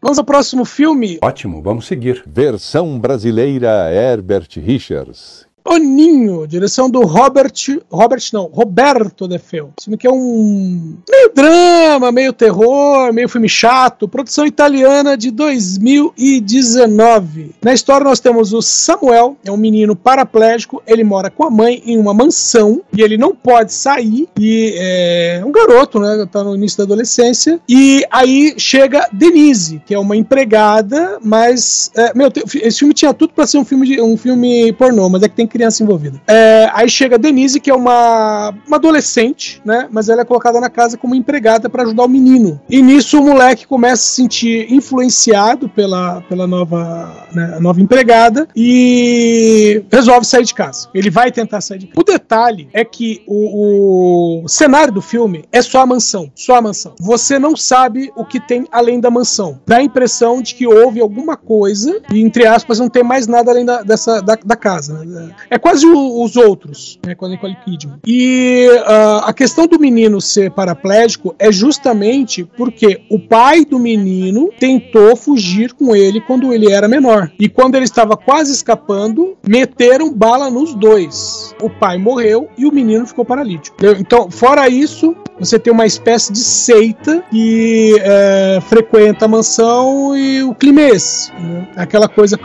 Vamos 0.00 0.18
ao 0.18 0.24
próximo 0.24 0.64
filme, 0.64 1.18
Ótimo, 1.22 1.62
vamos 1.62 1.86
seguir. 1.86 2.22
Versão 2.26 2.98
brasileira 2.98 3.90
Herbert 3.90 4.48
Richards. 4.56 5.43
O 5.66 5.78
Ninho, 5.78 6.46
direção 6.46 6.90
do 6.90 7.00
Robert. 7.00 7.54
Robert 7.90 8.22
não, 8.34 8.44
Roberto 8.44 9.26
Defeu. 9.26 9.70
Filme 9.82 9.96
que 9.96 10.06
é 10.06 10.12
um. 10.12 10.98
meio 11.08 11.32
drama, 11.34 12.12
meio 12.12 12.34
terror, 12.34 13.10
meio 13.14 13.30
filme 13.30 13.48
chato. 13.48 14.06
Produção 14.06 14.44
italiana 14.44 15.16
de 15.16 15.30
2019. 15.30 17.54
Na 17.62 17.72
história 17.72 18.04
nós 18.04 18.20
temos 18.20 18.52
o 18.52 18.60
Samuel, 18.60 19.38
é 19.42 19.50
um 19.50 19.56
menino 19.56 19.96
paraplégico. 19.96 20.82
Ele 20.86 21.02
mora 21.02 21.30
com 21.30 21.44
a 21.44 21.50
mãe 21.50 21.82
em 21.86 21.96
uma 21.96 22.12
mansão 22.12 22.82
e 22.94 23.00
ele 23.00 23.16
não 23.16 23.34
pode 23.34 23.72
sair. 23.72 24.28
E 24.38 24.74
é 24.76 25.42
um 25.46 25.50
garoto, 25.50 25.98
né? 25.98 26.28
Tá 26.30 26.44
no 26.44 26.54
início 26.54 26.76
da 26.76 26.84
adolescência. 26.84 27.58
E 27.66 28.04
aí 28.10 28.52
chega 28.58 29.08
Denise, 29.10 29.80
que 29.86 29.94
é 29.94 29.98
uma 29.98 30.14
empregada, 30.14 31.18
mas. 31.24 31.90
é, 31.96 32.12
meu, 32.14 32.30
esse 32.62 32.80
filme 32.80 32.92
tinha 32.92 33.14
tudo 33.14 33.32
pra 33.32 33.46
ser 33.46 33.56
um 33.56 33.64
filme, 33.64 33.86
de, 33.86 33.98
um 33.98 34.18
filme 34.18 34.70
pornô, 34.74 35.08
mas 35.08 35.22
é 35.22 35.28
que 35.28 35.34
tem 35.34 35.53
criança 35.54 35.84
envolvida. 35.84 36.20
É, 36.26 36.68
aí 36.74 36.88
chega 36.88 37.14
a 37.14 37.18
Denise, 37.18 37.60
que 37.60 37.70
é 37.70 37.74
uma, 37.74 38.52
uma 38.66 38.76
adolescente, 38.76 39.62
né? 39.64 39.86
Mas 39.88 40.08
ela 40.08 40.22
é 40.22 40.24
colocada 40.24 40.60
na 40.60 40.68
casa 40.68 40.98
como 40.98 41.14
empregada 41.14 41.70
pra 41.70 41.84
ajudar 41.84 42.02
o 42.02 42.08
menino. 42.08 42.60
E 42.68 42.82
nisso 42.82 43.20
o 43.20 43.24
moleque 43.24 43.64
começa 43.64 44.02
a 44.02 44.06
se 44.06 44.14
sentir 44.14 44.72
influenciado 44.72 45.68
pela, 45.68 46.22
pela 46.22 46.44
nova, 46.44 47.28
né, 47.32 47.58
nova 47.60 47.80
empregada 47.80 48.48
e 48.56 49.84
resolve 49.92 50.26
sair 50.26 50.44
de 50.44 50.54
casa. 50.54 50.88
Ele 50.92 51.08
vai 51.08 51.30
tentar 51.30 51.60
sair 51.60 51.78
de 51.78 51.86
casa. 51.86 52.00
O 52.00 52.02
detalhe 52.02 52.68
é 52.72 52.84
que 52.84 53.22
o, 53.28 54.42
o 54.42 54.48
cenário 54.48 54.92
do 54.92 55.00
filme 55.00 55.44
é 55.52 55.62
só 55.62 55.82
a 55.82 55.86
mansão. 55.86 56.32
Só 56.34 56.56
a 56.56 56.62
mansão. 56.62 56.96
Você 56.98 57.38
não 57.38 57.56
sabe 57.56 58.10
o 58.16 58.24
que 58.24 58.40
tem 58.40 58.66
além 58.72 58.98
da 58.98 59.10
mansão. 59.10 59.60
Dá 59.64 59.76
a 59.76 59.82
impressão 59.82 60.42
de 60.42 60.56
que 60.56 60.66
houve 60.66 61.00
alguma 61.00 61.36
coisa 61.36 62.02
e, 62.12 62.20
entre 62.20 62.44
aspas, 62.44 62.80
não 62.80 62.88
tem 62.88 63.04
mais 63.04 63.28
nada 63.28 63.52
além 63.52 63.64
da, 63.64 63.82
dessa, 63.82 64.20
da, 64.20 64.36
da 64.44 64.56
casa. 64.56 65.04
né? 65.04 65.30
É 65.50 65.58
quase 65.58 65.86
o- 65.86 66.22
os 66.22 66.36
outros, 66.36 66.98
né, 67.06 67.14
com 67.14 67.26
a 67.26 67.28
Nicole 67.28 67.56
Kidman. 67.64 67.98
E 68.06 68.68
ah, 68.86 69.24
a 69.26 69.32
questão 69.32 69.66
do 69.66 69.78
menino 69.78 70.20
ser 70.20 70.50
paraplégico 70.50 71.34
é 71.38 71.50
justamente 71.52 72.44
porque 72.56 73.00
o 73.10 73.18
pai 73.18 73.64
do 73.64 73.78
menino 73.78 74.50
tentou 74.58 75.14
fugir 75.16 75.72
com 75.72 75.94
ele 75.94 76.20
quando 76.20 76.52
ele 76.52 76.70
era 76.70 76.88
menor. 76.88 77.30
E 77.38 77.48
quando 77.48 77.74
ele 77.74 77.84
estava 77.84 78.16
quase 78.16 78.52
escapando, 78.52 79.36
meteram 79.46 80.12
bala 80.12 80.50
nos 80.50 80.74
dois. 80.74 81.54
O 81.62 81.68
pai 81.70 81.98
morreu 81.98 82.48
e 82.58 82.66
o 82.66 82.72
menino 82.72 83.06
ficou 83.06 83.24
paralítico. 83.24 83.76
Então, 83.98 84.30
fora 84.30 84.68
isso, 84.68 85.14
você 85.38 85.58
tem 85.58 85.72
uma 85.72 85.86
espécie 85.86 86.32
de 86.32 86.38
seita 86.38 87.22
que 87.30 87.96
é, 88.00 88.58
frequenta 88.68 89.24
a 89.24 89.28
mansão 89.28 90.16
e 90.16 90.42
o 90.42 90.54
clima 90.54 90.80
é 90.82 90.90
esse. 90.90 91.32
né? 91.32 91.68
Aquela 91.76 92.08
coisa 92.08 92.36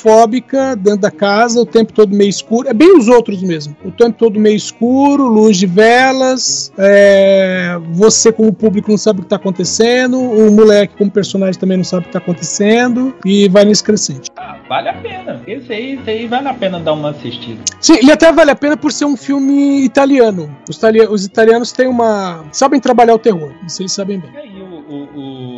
claustrofóbica 0.00 0.76
dentro 0.76 1.00
da 1.00 1.10
casa, 1.10 1.60
o 1.60 1.66
tempo 1.66 1.92
todo 1.92 2.14
meio 2.14 2.30
escuro. 2.30 2.45
É 2.66 2.72
bem 2.72 2.96
os 2.96 3.08
outros 3.08 3.42
mesmo. 3.42 3.76
O 3.84 3.90
tempo 3.90 4.16
todo 4.18 4.38
meio 4.38 4.56
escuro, 4.56 5.26
luz 5.26 5.56
de 5.56 5.66
velas. 5.66 6.72
é, 6.78 7.78
você, 7.92 8.32
como 8.32 8.52
público, 8.52 8.90
não 8.90 8.98
sabe 8.98 9.18
o 9.20 9.22
que 9.22 9.26
está 9.26 9.36
acontecendo. 9.36 10.18
O 10.18 10.50
moleque, 10.52 10.94
como 10.96 11.10
personagem, 11.10 11.58
também 11.58 11.76
não 11.76 11.84
sabe 11.84 12.00
o 12.00 12.02
que 12.04 12.08
está 12.10 12.18
acontecendo. 12.18 13.14
E 13.24 13.48
vai 13.48 13.64
nesse 13.64 13.82
crescente. 13.82 14.30
Ah, 14.36 14.56
vale 14.68 14.88
a 14.88 14.94
pena. 14.94 15.42
Esse 15.46 15.72
aí, 15.72 15.92
esse 15.98 16.10
aí 16.10 16.26
vale 16.26 16.48
a 16.48 16.54
pena 16.54 16.78
dar 16.80 16.92
uma 16.92 17.10
assistida. 17.10 17.60
Sim, 17.80 17.98
e 18.02 18.10
até 18.10 18.30
vale 18.32 18.50
a 18.50 18.56
pena 18.56 18.76
por 18.76 18.92
ser 18.92 19.04
um 19.04 19.16
filme 19.16 19.84
italiano. 19.84 20.54
Os, 20.68 20.76
itali- 20.76 21.06
os 21.06 21.24
italianos 21.24 21.72
têm 21.72 21.86
uma. 21.88 22.44
sabem 22.52 22.80
trabalhar 22.80 23.14
o 23.14 23.18
terror. 23.18 23.50
Isso 23.66 23.82
eles 23.82 23.92
sabem 23.92 24.18
bem. 24.20 24.30
E 24.34 24.38
aí, 24.38 24.62
o, 24.62 24.66
o- 24.66 25.08
o- 25.14 25.55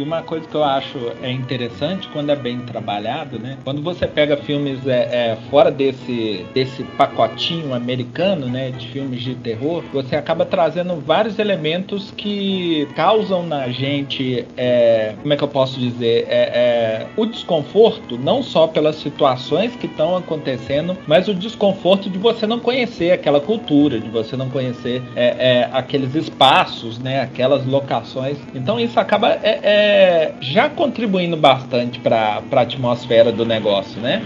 e 0.00 0.02
uma 0.02 0.22
coisa 0.22 0.48
que 0.48 0.54
eu 0.54 0.64
acho 0.64 0.98
é 1.22 1.30
interessante 1.30 2.08
quando 2.08 2.30
é 2.30 2.36
bem 2.36 2.60
trabalhado, 2.60 3.38
né? 3.38 3.58
Quando 3.62 3.82
você 3.82 4.06
pega 4.06 4.36
filmes 4.38 4.86
é, 4.86 4.92
é, 5.12 5.38
fora 5.50 5.70
desse, 5.70 6.46
desse 6.54 6.82
pacotinho 6.82 7.74
americano, 7.74 8.46
né? 8.46 8.70
De 8.70 8.88
filmes 8.88 9.22
de 9.22 9.34
terror, 9.34 9.84
você 9.92 10.16
acaba 10.16 10.46
trazendo 10.46 10.96
vários 10.96 11.38
elementos 11.38 12.12
que 12.16 12.88
causam 12.96 13.46
na 13.46 13.68
gente, 13.68 14.46
é, 14.56 15.14
como 15.20 15.34
é 15.34 15.36
que 15.36 15.44
eu 15.44 15.48
posso 15.48 15.78
dizer, 15.78 16.26
é, 16.28 16.40
é, 16.40 17.06
o 17.16 17.26
desconforto, 17.26 18.16
não 18.16 18.42
só 18.42 18.66
pelas 18.66 18.96
situações 18.96 19.76
que 19.76 19.86
estão 19.86 20.16
acontecendo, 20.16 20.96
mas 21.06 21.28
o 21.28 21.34
desconforto 21.34 22.08
de 22.08 22.18
você 22.18 22.46
não 22.46 22.58
conhecer 22.58 23.12
aquela 23.12 23.40
cultura, 23.40 24.00
de 24.00 24.08
você 24.08 24.36
não 24.36 24.48
conhecer 24.48 25.02
é, 25.14 25.68
aqueles 25.72 26.14
espaços, 26.14 26.98
né, 26.98 27.20
aquelas 27.20 27.66
locações. 27.66 28.38
Então 28.54 28.80
isso 28.80 28.98
acaba 28.98 29.28
é, 29.42 29.89
é, 29.90 30.34
já 30.40 30.68
contribuindo 30.68 31.36
bastante 31.36 31.98
para 31.98 32.42
a 32.50 32.60
atmosfera 32.60 33.32
do 33.32 33.44
negócio, 33.44 34.00
né? 34.00 34.24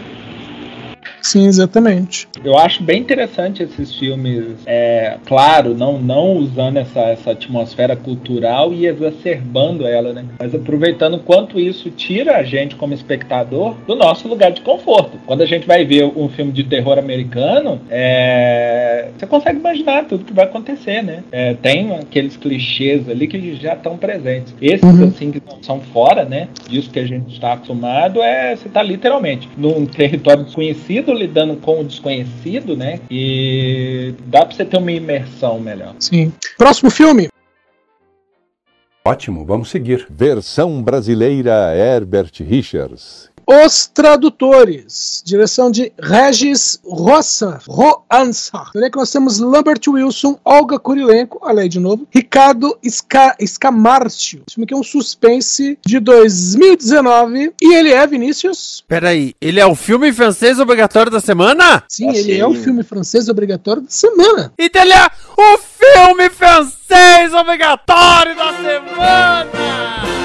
Sim, 1.25 1.47
exatamente. 1.47 2.29
Eu 2.45 2.59
acho 2.59 2.83
bem 2.83 3.01
interessante 3.01 3.63
esses 3.63 3.95
filmes, 3.95 4.45
é, 4.67 5.17
claro, 5.25 5.75
não, 5.75 5.99
não 5.99 6.33
usando 6.37 6.77
essa, 6.77 7.01
essa 7.01 7.31
atmosfera 7.31 7.97
cultural 7.97 8.75
e 8.75 8.87
exacerbando 8.87 9.87
ela, 9.87 10.13
né? 10.13 10.23
Mas 10.39 10.55
aproveitando 10.55 11.19
quanto 11.19 11.59
isso 11.59 11.91
tira 11.91 12.37
a 12.37 12.43
gente 12.43 12.77
como 12.77 12.93
espectador 12.93 13.75
do 13.87 13.95
nosso 13.97 14.29
lugar 14.29 14.53
de 14.53 14.61
conforto. 14.61 15.19
Quando 15.27 15.41
a 15.41 15.47
gente 15.47 15.67
vai 15.67 15.83
ver 15.87 16.05
um 16.05 16.29
filme 16.29 16.53
de 16.53 16.63
terror 16.65 16.99
americano, 16.99 17.81
é, 17.91 19.09
você 19.17 19.27
consegue 19.27 19.59
imaginar 19.59 20.05
tudo 20.05 20.27
que 20.27 20.33
vai 20.35 20.45
acontecer, 20.45 21.03
né? 21.03 21.25
É, 21.33 21.55
tem 21.55 21.91
aqueles 21.95 22.37
clichês 22.37 23.09
ali 23.09 23.27
que 23.27 23.55
já 23.57 23.73
estão 23.73 23.97
presentes. 23.97 24.55
Esses, 24.61 24.85
Uhum. 24.85 25.09
assim, 25.09 25.31
que 25.31 25.41
são 25.63 25.81
fora, 25.81 26.27
né? 26.27 26.49
Disso 26.69 26.91
que 26.91 26.99
a 26.99 27.07
gente 27.07 27.33
está 27.33 27.55
acostumado, 27.55 28.21
é 28.23 28.55
você 28.55 28.69
tá 28.69 28.83
literalmente 28.83 29.49
num 29.57 29.87
território 29.87 30.45
desconhecido, 30.45 31.14
lidando 31.15 31.57
com 31.57 31.81
o 31.81 31.85
desconhecido, 31.85 32.77
né? 32.77 33.01
E 33.11 34.15
dá 34.27 34.45
pra 34.45 34.55
você 34.55 34.65
ter 34.65 34.77
uma 34.77 34.93
imersão 34.93 35.59
melhor. 35.59 35.95
Sim. 35.99 36.33
Próximo 36.59 36.91
filme. 36.91 37.29
Ótimo, 39.05 39.45
vamos 39.45 39.69
seguir. 39.69 40.07
Versão 40.11 40.83
brasileira 40.83 41.75
Herbert 41.77 42.33
Richards. 42.41 43.31
Os 43.47 43.87
Tradutores, 43.87 45.23
direção 45.25 45.71
de 45.71 45.93
Regis 46.01 46.81
Roça, 46.85 47.61
Roansa. 47.69 48.51
Olha 48.75 48.91
que 48.91 48.97
nós 48.97 49.11
temos 49.11 49.39
Lambert 49.39 49.81
Wilson, 49.87 50.39
Olga 50.45 50.79
Kurilenko, 50.79 51.39
olha 51.43 51.63
aí 51.63 51.69
de 51.69 51.79
novo, 51.79 52.07
Ricardo 52.11 52.77
Sca, 52.85 53.37
Scamarcio. 53.45 54.43
Esse 54.47 54.55
filme 54.55 54.65
aqui 54.65 54.75
é 54.75 54.77
um 54.77 54.83
suspense 54.83 55.79
de 55.85 56.01
2019 56.01 57.53
e 57.61 57.75
ele 57.75 57.93
é, 57.93 58.07
Vinícius? 58.07 58.83
Peraí, 58.89 59.35
ele 59.41 59.61
é 59.61 59.67
o 59.67 59.75
filme 59.75 60.13
francês 60.13 60.59
obrigatório 60.59 61.11
da 61.11 61.21
semana? 61.21 61.85
Sim, 61.89 62.09
Ah, 62.09 62.13
ele 62.17 62.35
sim. 62.35 62.41
é 62.41 62.47
o 62.47 62.55
filme 62.55 62.83
francês 62.83 63.29
obrigatório 63.29 63.83
da 63.83 63.91
semana. 63.91 64.53
Então 64.59 64.83
ele 64.83 64.93
é 64.93 65.07
o 65.37 65.59
filme 65.59 66.31
francês 66.31 67.33
obrigatório 67.35 68.35
da 68.37 68.53
semana! 68.53 70.24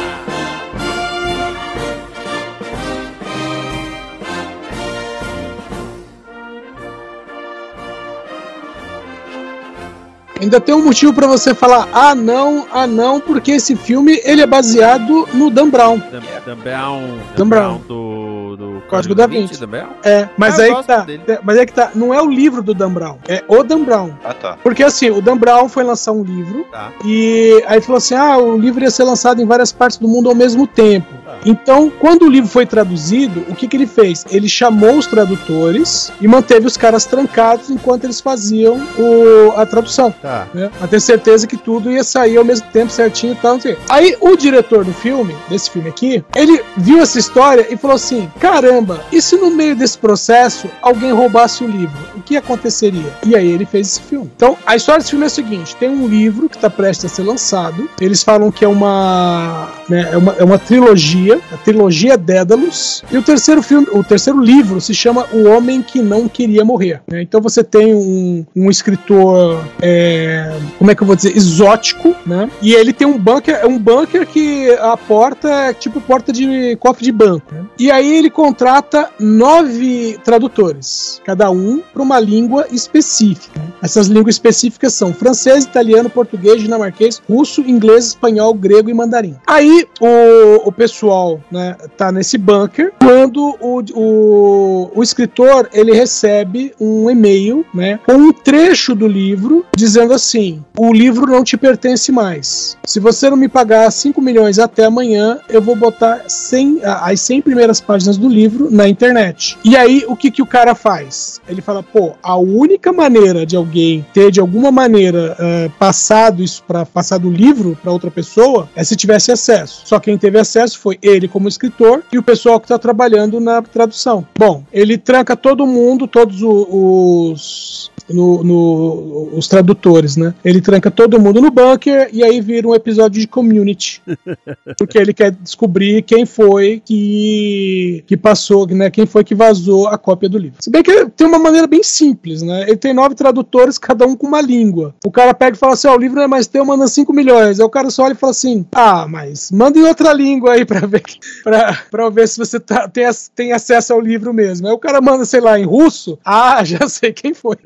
Ainda 10.42 10.60
tem 10.60 10.74
um 10.76 10.84
motivo 10.84 11.14
pra 11.14 11.28
você 11.28 11.54
falar 11.54 11.88
ah 11.94 12.16
não, 12.16 12.66
ah 12.72 12.88
não, 12.88 13.20
porque 13.20 13.52
esse 13.52 13.76
filme 13.76 14.22
ele 14.24 14.42
é 14.42 14.48
baseado 14.48 15.28
no 15.34 15.50
Dan 15.50 15.70
Brown. 15.70 15.98
Dan, 16.12 16.22
Dan 16.46 16.56
Brown, 16.58 17.02
Dan 17.38 17.48
Brown. 17.48 17.82
do, 17.88 18.56
do 18.58 18.84
Código 18.90 19.14
da 19.14 19.28
Vinci. 19.28 19.60
Dan 19.60 19.68
Brown? 19.68 19.90
É, 20.04 20.30
mas 20.38 20.60
Ah, 20.60 20.64
aí 20.64 20.76
que 20.76 20.84
tá. 20.84 20.98
dele. 21.02 21.24
é, 21.28 21.40
Mas 21.44 21.58
aí 21.58 21.66
que 21.66 21.74
tá. 21.74 21.92
Não 21.96 22.14
é 22.14 22.22
o 22.22 22.30
livro 22.30 22.62
do 22.64 22.74
Dan 22.74 22.92
Brown, 22.92 23.18
é 23.28 23.44
o 23.48 23.64
Dan 23.64 23.84
Brown. 23.84 24.12
Ah, 24.24 24.34
tá. 24.34 24.58
Porque 24.64 24.84
assim, 24.84 25.10
o 25.10 25.22
Dan 25.22 25.38
Brown 25.38 25.68
foi 25.70 25.84
lançar 25.84 26.12
um 26.12 26.24
livro 26.24 26.66
Tá. 26.72 26.92
e 27.06 27.62
aí 27.68 27.82
falou 27.82 27.98
assim: 27.98 28.16
ah, 28.16 28.38
o 28.38 28.58
livro 28.58 28.84
ia 28.84 28.92
ser 28.92 29.04
lançado 29.04 29.42
em 29.42 29.46
várias 29.46 29.72
partes 29.72 29.98
do 29.98 30.08
mundo 30.08 30.30
ao 30.30 30.36
mesmo 30.36 30.66
tempo. 30.66 31.08
Então, 31.46 31.90
quando 32.00 32.24
o 32.24 32.30
livro 32.30 32.50
foi 32.50 32.66
traduzido, 32.66 33.46
o 33.48 33.56
que, 33.56 33.66
que 33.68 33.78
ele 33.78 33.88
fez? 33.88 34.26
Ele 34.30 34.50
chamou 34.50 34.98
os 34.98 35.08
tradutores 35.08 36.12
e 36.20 36.28
manteve 36.28 36.68
os 36.68 36.76
caras 36.76 37.06
trancados 37.06 37.70
enquanto 37.70 38.04
eles 38.04 38.20
faziam 38.20 38.76
o- 38.98 39.54
a 39.56 39.66
tradução. 39.66 40.14
Tá. 40.22 40.29
Né? 40.54 40.70
Pra 40.78 40.88
ter 40.88 41.00
certeza 41.00 41.48
que 41.48 41.58
tudo 41.58 41.92
ia 41.92 42.04
sair 42.04 42.38
ao 42.38 42.46
mesmo 42.46 42.68
tempo 42.68 42.92
certinho 42.92 43.34
e 43.34 43.36
tal. 43.36 43.58
Quê. 43.58 43.78
Aí 43.90 44.16
o 44.20 44.36
diretor 44.36 44.86
do 44.86 44.94
filme, 44.94 45.36
desse 45.50 45.70
filme 45.70 45.90
aqui, 45.90 46.24
ele 46.36 46.64
viu 46.78 47.02
essa 47.02 47.20
história 47.20 47.68
e 47.70 47.78
falou 47.78 47.96
assim: 47.96 48.32
caramba, 48.40 49.04
e 49.12 49.22
se 49.22 49.36
no 49.36 49.52
meio 49.52 49.76
desse 49.76 49.98
processo 49.98 50.70
alguém 50.82 51.12
roubasse 51.12 51.64
o 51.64 51.68
livro? 51.68 51.98
O 52.16 52.22
que 52.22 52.38
aconteceria? 52.38 53.14
E 53.26 53.36
aí 53.36 53.50
ele 53.50 53.66
fez 53.66 53.88
esse 53.88 54.02
filme. 54.02 54.30
Então, 54.36 54.58
a 54.66 54.76
história 54.76 55.00
desse 55.00 55.12
filme 55.12 55.26
é 55.26 55.28
a 55.28 55.30
seguinte: 55.30 55.76
tem 55.76 55.90
um 55.90 56.08
livro 56.08 56.50
que 56.50 56.56
está 56.56 56.70
prestes 56.70 57.12
a 57.12 57.16
ser 57.16 57.24
lançado. 57.24 57.90
Eles 58.00 58.24
falam 58.24 58.52
que 58.52 58.64
é 58.64 58.68
uma, 58.68 59.70
né, 59.90 60.10
é 60.12 60.18
uma, 60.18 60.34
é 60.34 60.44
uma 60.44 60.58
trilogia, 60.60 61.40
a 61.52 61.58
trilogia 61.58 62.18
Dédalus. 62.18 63.04
E 63.12 63.18
o 63.18 63.22
terceiro 63.24 63.62
filme, 63.62 63.88
o 63.92 64.04
terceiro 64.04 64.40
livro 64.40 64.80
se 64.80 64.94
chama 64.94 65.26
O 65.34 65.48
Homem 65.50 65.82
que 65.82 66.02
Não 66.02 66.28
Queria 66.28 66.64
Morrer. 66.64 67.02
né? 67.12 67.22
Então 67.22 67.42
você 67.42 67.64
tem 67.64 67.94
um, 67.94 68.46
um 68.56 68.70
escritor, 68.70 69.64
é, 69.82 70.56
como 70.78 70.92
é 70.92 70.96
que 70.96 71.02
eu 71.04 71.08
vou 71.08 71.16
dizer, 71.16 71.36
exótico, 71.36 72.16
né? 72.26 72.50
E 72.62 72.74
ele 72.74 72.94
tem 72.94 73.08
um 73.08 73.18
bunker, 73.18 73.56
é 73.56 73.66
um 73.66 73.78
bunker 73.78 74.26
que 74.28 74.72
a 74.80 74.96
porta 74.96 75.50
é 75.50 75.74
tipo 75.74 76.00
porta 76.02 76.32
de 76.32 76.76
cofre 76.78 77.06
de 77.06 77.12
banco. 77.12 77.54
né? 77.54 77.66
E 77.78 77.92
aí 77.92 78.18
ele 78.18 78.30
contrata 78.30 79.10
nove 79.20 80.20
tradutores, 80.24 81.22
cada 81.26 81.50
um 81.50 81.82
para 81.94 82.02
uma 82.02 82.20
língua 82.20 82.68
específica. 82.72 83.62
Essas 83.82 84.08
línguas 84.08 84.36
específicas 84.36 84.94
são 84.94 85.14
francês, 85.14 85.64
italiano, 85.64 86.10
português, 86.10 86.62
dinamarquês, 86.62 87.22
russo, 87.30 87.62
inglês, 87.62 88.08
espanhol, 88.08 88.54
grego 88.54 88.90
e 88.90 88.94
mandarim. 88.94 89.36
Aí 89.48 89.79
o, 90.00 90.68
o 90.68 90.72
pessoal 90.72 91.40
né, 91.52 91.76
tá 91.98 92.12
nesse 92.12 92.38
bunker 92.38 92.92
quando 93.00 93.56
o, 93.62 93.82
o, 93.94 94.92
o 94.96 95.04
escritor 95.04 95.70
ele 95.74 95.92
recebe 95.94 96.74
um 96.80 97.10
e-mail 97.10 97.66
né, 97.74 98.00
com 98.06 98.14
um 98.14 98.32
trecho 98.34 98.94
do 98.96 99.08
livro 99.08 99.66
dizendo 99.76 100.14
assim: 100.14 100.64
o 100.78 100.94
livro 100.94 101.26
não 101.26 101.44
te 101.44 101.58
pertence 101.58 102.12
mais. 102.12 102.78
Se 102.86 103.00
você 103.00 103.30
não 103.30 103.38
me 103.38 103.48
pagar 103.48 103.90
5 103.92 104.22
milhões 104.22 104.60
até 104.60 104.86
amanhã, 104.86 105.40
eu 105.50 105.62
vou 105.62 105.76
botar 105.76 106.24
100, 106.28 106.82
a- 106.84 107.10
as 107.12 107.22
100 107.22 107.42
primeiras 107.42 107.80
páginas 107.82 108.18
do 108.18 108.28
livro 108.28 108.70
na 108.72 108.88
internet. 108.88 109.58
E 109.64 109.76
aí, 109.76 110.04
o 110.08 110.16
que, 110.16 110.32
que 110.32 110.42
o 110.42 110.46
cara 110.46 110.74
faz? 110.76 111.40
Ele 111.48 111.62
fala: 111.62 111.84
pô, 111.84 112.14
a 112.22 112.38
única 112.38 112.92
maneira 112.92 113.46
de 113.46 113.56
alguém 113.56 114.06
ter 114.14 114.32
de 114.32 114.40
alguma 114.40 114.72
maneira 114.72 115.36
eh, 115.40 115.70
passado 115.78 116.44
isso 116.44 116.64
para 116.68 116.86
passar 116.86 117.18
do 117.18 117.30
livro 117.30 117.78
para 117.82 117.92
outra 117.92 118.10
pessoa 118.12 118.70
é 118.76 118.84
se 118.84 118.96
tivesse 118.96 119.32
acesso. 119.32 119.69
Só 119.86 120.00
quem 120.00 120.18
teve 120.18 120.40
acesso 120.40 120.80
foi 120.80 120.98
ele 121.02 121.28
como 121.28 121.48
escritor 121.48 122.04
e 122.12 122.18
o 122.18 122.24
pessoal 122.24 122.60
que 122.60 122.66
está 122.66 122.78
trabalhando 122.78 123.40
na 123.40 123.62
tradução. 123.62 124.26
Bom, 124.38 124.64
ele 124.72 124.98
tranca 124.98 125.36
todo 125.36 125.66
mundo, 125.68 126.08
todos 126.08 126.42
os 126.42 127.92
no, 128.10 128.44
no- 128.44 129.30
os 129.38 129.48
tradutores, 129.48 130.18
né? 130.18 130.34
Ele 130.44 130.60
tranca 130.62 130.90
todo 130.90 131.20
mundo 131.20 131.40
no 131.42 131.52
bunker 131.52 132.10
e 132.12 132.24
aí 132.24 132.42
vira 132.42 132.68
um 132.68 132.74
episódio 132.74 133.22
de 133.22 133.28
community. 133.28 134.02
Porque 134.78 134.98
ele 134.98 135.14
quer 135.14 135.32
descobrir 135.32 136.02
quem 136.02 136.26
foi 136.26 136.82
que, 136.84 138.04
que 138.08 138.18
passou, 138.18 138.66
né? 138.68 138.90
Quem 138.90 139.06
foi 139.06 139.24
que 139.24 139.36
vazou 139.36 139.88
a 139.88 139.98
cópia 139.98 140.28
do 140.30 140.38
livro. 140.38 140.58
Se 140.60 140.70
bem 140.72 140.82
que 140.82 141.06
tem 141.10 141.28
uma 141.28 141.38
maneira 141.40 141.68
bem 141.68 141.84
simples, 141.84 142.42
né? 142.42 142.64
Ele 142.64 142.78
tem 142.78 142.94
nove 142.94 143.14
tradutores, 143.16 143.78
cada 143.78 144.08
um 144.08 144.16
com 144.16 144.26
uma 144.28 144.42
língua. 144.42 144.96
O 145.06 145.12
cara 145.12 145.34
pega 145.34 145.56
e 145.56 145.60
fala 145.60 145.74
assim: 145.74 145.88
ó, 145.88 145.96
o 145.96 146.00
livro 146.00 146.16
não 146.18 146.24
é 146.24 146.28
mais 146.28 146.48
teu, 146.48 146.66
manda 146.66 146.88
5 146.88 147.14
milhões. 147.14 147.60
Aí 147.60 147.66
o 147.66 147.70
cara 147.70 147.90
só 147.92 148.04
olha 148.04 148.14
e 148.14 148.16
fala 148.16 148.32
assim: 148.32 148.66
ah, 148.74 149.06
mas 149.08 149.52
manda 149.60 149.78
em 149.78 149.84
outra 149.84 150.14
língua 150.14 150.54
aí 150.54 150.64
pra 150.64 150.88
ver, 150.88 151.04
pra, 151.44 151.78
pra 151.92 152.10
ver 152.10 152.30
se 152.30 152.38
você 152.38 152.62
tá, 152.62 152.88
tem, 152.88 153.04
tem 153.36 153.52
acesso 153.52 153.92
ao 153.92 154.00
livro 154.00 154.34
mesmo. 154.34 154.68
Aí 154.68 154.74
o 154.74 154.78
cara 154.78 155.02
manda, 155.02 155.26
sei 155.26 155.42
lá, 155.42 155.60
em 155.60 155.66
russo. 155.66 156.18
Ah, 156.24 156.64
já 156.64 156.88
sei 156.88 157.12
quem 157.12 157.34
foi. 157.34 157.58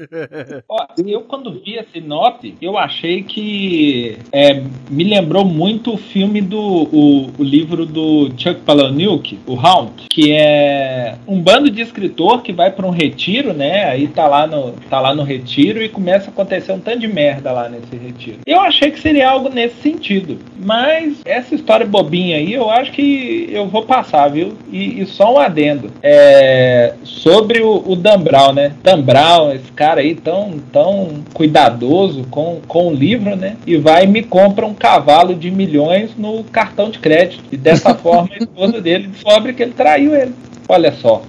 Ó, 0.67 0.88
eu 1.06 1.21
quando 1.21 1.62
vi 1.63 1.77
a 1.77 1.86
sinopse, 1.93 2.56
eu 2.60 2.79
achei 2.79 3.21
que 3.21 4.17
é, 4.32 4.63
me 4.89 5.03
lembrou 5.03 5.45
muito 5.45 5.93
o 5.93 5.97
filme 5.97 6.41
do 6.41 6.60
o, 6.60 7.29
o 7.38 7.43
livro 7.43 7.86
do 7.86 8.32
Chuck 8.38 8.62
Palahniuk, 8.62 9.39
o 9.45 9.53
Hound, 9.53 10.08
que 10.10 10.32
é 10.32 11.15
um 11.27 11.39
bando 11.39 11.69
de 11.69 11.82
escritor 11.84 12.41
que 12.41 12.51
vai 12.51 12.71
para 12.71 12.88
um 12.88 12.91
retiro, 12.91 13.53
né? 13.53 13.86
Aí 13.86 14.08
tá 14.08 14.25
lá 14.27 14.47
no 14.47 14.71
tá 14.89 14.99
lá 14.99 15.13
no 15.13 15.21
retiro 15.21 15.84
e 15.84 15.89
começa 15.89 16.32
a 16.32 16.34
acontecer 16.34 16.71
um 16.71 16.79
tanto 16.79 16.99
de 16.99 17.08
merda 17.08 17.51
lá 17.51 17.69
nesse 17.69 17.95
retiro. 17.95 18.39
Eu 18.47 18.62
achei 18.62 18.89
que 18.89 18.99
seria 18.99 19.29
algo 19.29 19.49
nesse 19.49 19.75
sentido, 19.75 20.39
mas 20.58 21.21
essa 21.23 21.53
história 21.53 21.72
bobinha 21.79 22.38
aí, 22.38 22.53
eu 22.53 22.69
acho 22.69 22.91
que 22.91 23.49
eu 23.51 23.67
vou 23.67 23.83
passar, 23.83 24.27
viu? 24.29 24.53
E, 24.71 25.01
e 25.01 25.05
só 25.05 25.33
um 25.33 25.39
adendo 25.39 25.91
é, 26.01 26.93
sobre 27.03 27.62
o, 27.62 27.83
o 27.86 27.95
Dan 27.95 28.19
Brown, 28.19 28.53
né? 28.53 28.73
Dan 28.83 29.01
Brown, 29.01 29.51
esse 29.53 29.71
cara 29.71 30.01
aí 30.01 30.15
tão, 30.15 30.59
tão 30.71 31.23
cuidadoso 31.33 32.25
com, 32.29 32.59
com 32.67 32.88
o 32.88 32.93
livro, 32.93 33.36
né? 33.36 33.55
E 33.65 33.77
vai 33.77 34.03
e 34.03 34.07
me 34.07 34.23
compra 34.23 34.65
um 34.65 34.73
cavalo 34.73 35.36
de 35.36 35.49
milhões 35.49 36.12
no 36.17 36.43
cartão 36.43 36.89
de 36.89 36.99
crédito. 36.99 37.43
E 37.51 37.57
dessa 37.57 37.93
forma 37.95 38.29
a 38.33 38.38
esposa 38.38 38.81
dele 38.81 39.07
descobre 39.07 39.53
que 39.53 39.63
ele 39.63 39.73
traiu 39.73 40.15
ele. 40.15 40.33
Olha 40.67 40.91
só. 40.93 41.21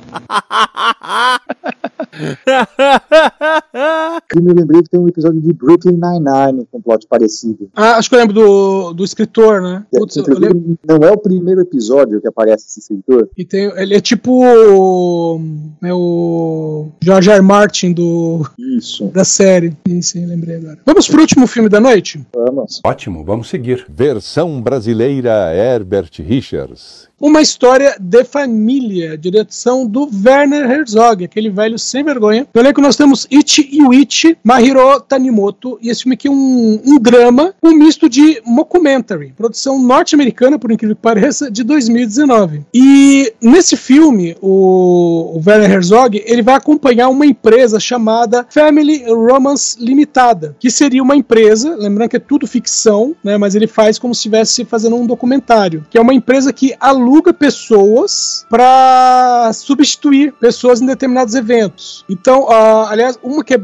E 4.34 4.40
me 4.40 4.52
lembrei 4.52 4.82
que 4.82 4.90
tem 4.90 5.00
um 5.00 5.08
episódio 5.08 5.40
de 5.40 5.52
Brooklyn 5.52 5.92
Nine-Nine 5.92 6.66
com 6.70 6.78
um 6.78 6.82
plot 6.82 7.06
parecido. 7.08 7.68
Ah, 7.74 7.96
acho 7.96 8.08
que 8.08 8.14
eu 8.14 8.20
lembro 8.20 8.34
do, 8.34 8.92
do 8.92 9.04
escritor, 9.04 9.60
né? 9.62 9.84
Putz, 9.90 10.16
eu 10.16 10.22
Inclusive, 10.22 10.46
lembro. 10.52 10.78
não 10.88 10.96
é 11.08 11.12
o 11.12 11.18
primeiro 11.18 11.60
episódio 11.60 12.20
que 12.20 12.28
aparece 12.28 12.66
esse 12.66 12.80
escritor. 12.80 13.28
E 13.36 13.44
tem, 13.44 13.64
ele 13.76 13.94
é 13.94 14.00
tipo 14.00 14.44
o, 14.44 15.40
né, 15.80 15.92
o 15.92 16.88
George 17.02 17.30
R. 17.30 17.36
R. 17.38 17.42
Martin 17.44 17.92
do, 17.92 18.48
Isso. 18.58 19.06
da 19.06 19.24
série. 19.24 19.76
Sim, 19.88 20.02
sim, 20.02 20.26
lembrei 20.26 20.56
agora. 20.56 20.78
Vamos 20.86 21.08
pro 21.08 21.20
último 21.20 21.46
filme 21.46 21.68
da 21.68 21.80
noite? 21.80 22.24
Vamos. 22.34 22.80
Ótimo, 22.84 23.24
vamos 23.24 23.48
seguir. 23.48 23.84
Versão 23.88 24.60
brasileira 24.60 25.54
Herbert 25.54 26.10
Richards. 26.18 27.08
Uma 27.20 27.40
história 27.40 27.96
de 27.98 28.24
família, 28.24 29.16
direção 29.16 29.86
do 29.86 30.10
Werner 30.26 30.68
Herzog, 30.68 31.24
aquele 31.24 31.48
velho 31.48 31.78
sem 31.78 32.02
vergonha. 32.02 32.46
No 32.52 32.60
elenco 32.60 32.80
nós 32.80 32.96
temos 32.96 33.26
Ichi 33.30 33.70
Yuichi, 33.72 34.36
Mahiro 34.42 35.00
Tanimoto, 35.00 35.78
e 35.80 35.90
esse 35.90 36.02
filme 36.02 36.14
aqui 36.14 36.26
é 36.26 36.30
um, 36.30 36.82
um 36.84 36.98
drama, 36.98 37.54
um 37.62 37.72
misto 37.72 38.08
de 38.08 38.42
mockumentary, 38.44 39.32
produção 39.36 39.80
norte-americana, 39.80 40.58
por 40.58 40.72
incrível 40.72 40.96
que 40.96 41.02
pareça, 41.02 41.50
de 41.50 41.62
2019. 41.62 42.62
E 42.74 43.32
nesse 43.40 43.76
filme, 43.76 44.36
o, 44.42 45.38
o 45.38 45.42
Werner 45.46 45.70
Herzog, 45.70 46.20
ele 46.26 46.42
vai 46.42 46.56
acompanhar 46.56 47.08
uma 47.08 47.24
empresa 47.24 47.78
chamada 47.78 48.44
Family 48.50 49.04
Romance 49.06 49.76
Limitada, 49.78 50.56
que 50.58 50.68
seria 50.68 51.02
uma 51.02 51.14
empresa, 51.14 51.76
lembrando 51.76 52.10
que 52.10 52.16
é 52.16 52.20
tudo 52.20 52.46
ficção, 52.46 53.14
né, 53.22 53.38
mas 53.38 53.54
ele 53.54 53.68
faz 53.68 54.00
como 54.00 54.14
se 54.14 54.18
estivesse 54.18 54.64
fazendo 54.64 54.96
um 54.96 55.06
documentário, 55.06 55.86
que 55.88 55.96
é 55.96 56.00
uma 56.00 56.12
empresa 56.12 56.52
que 56.52 56.74
aluga 56.80 57.03
pessoas 57.32 58.46
para 58.48 59.50
substituir 59.52 60.32
pessoas 60.40 60.80
em 60.80 60.86
determinados 60.86 61.34
eventos. 61.34 62.04
Então, 62.08 62.48
ah, 62.50 62.88
aliás, 62.90 63.18
uma 63.22 63.44
que 63.44 63.54
é 63.54 63.60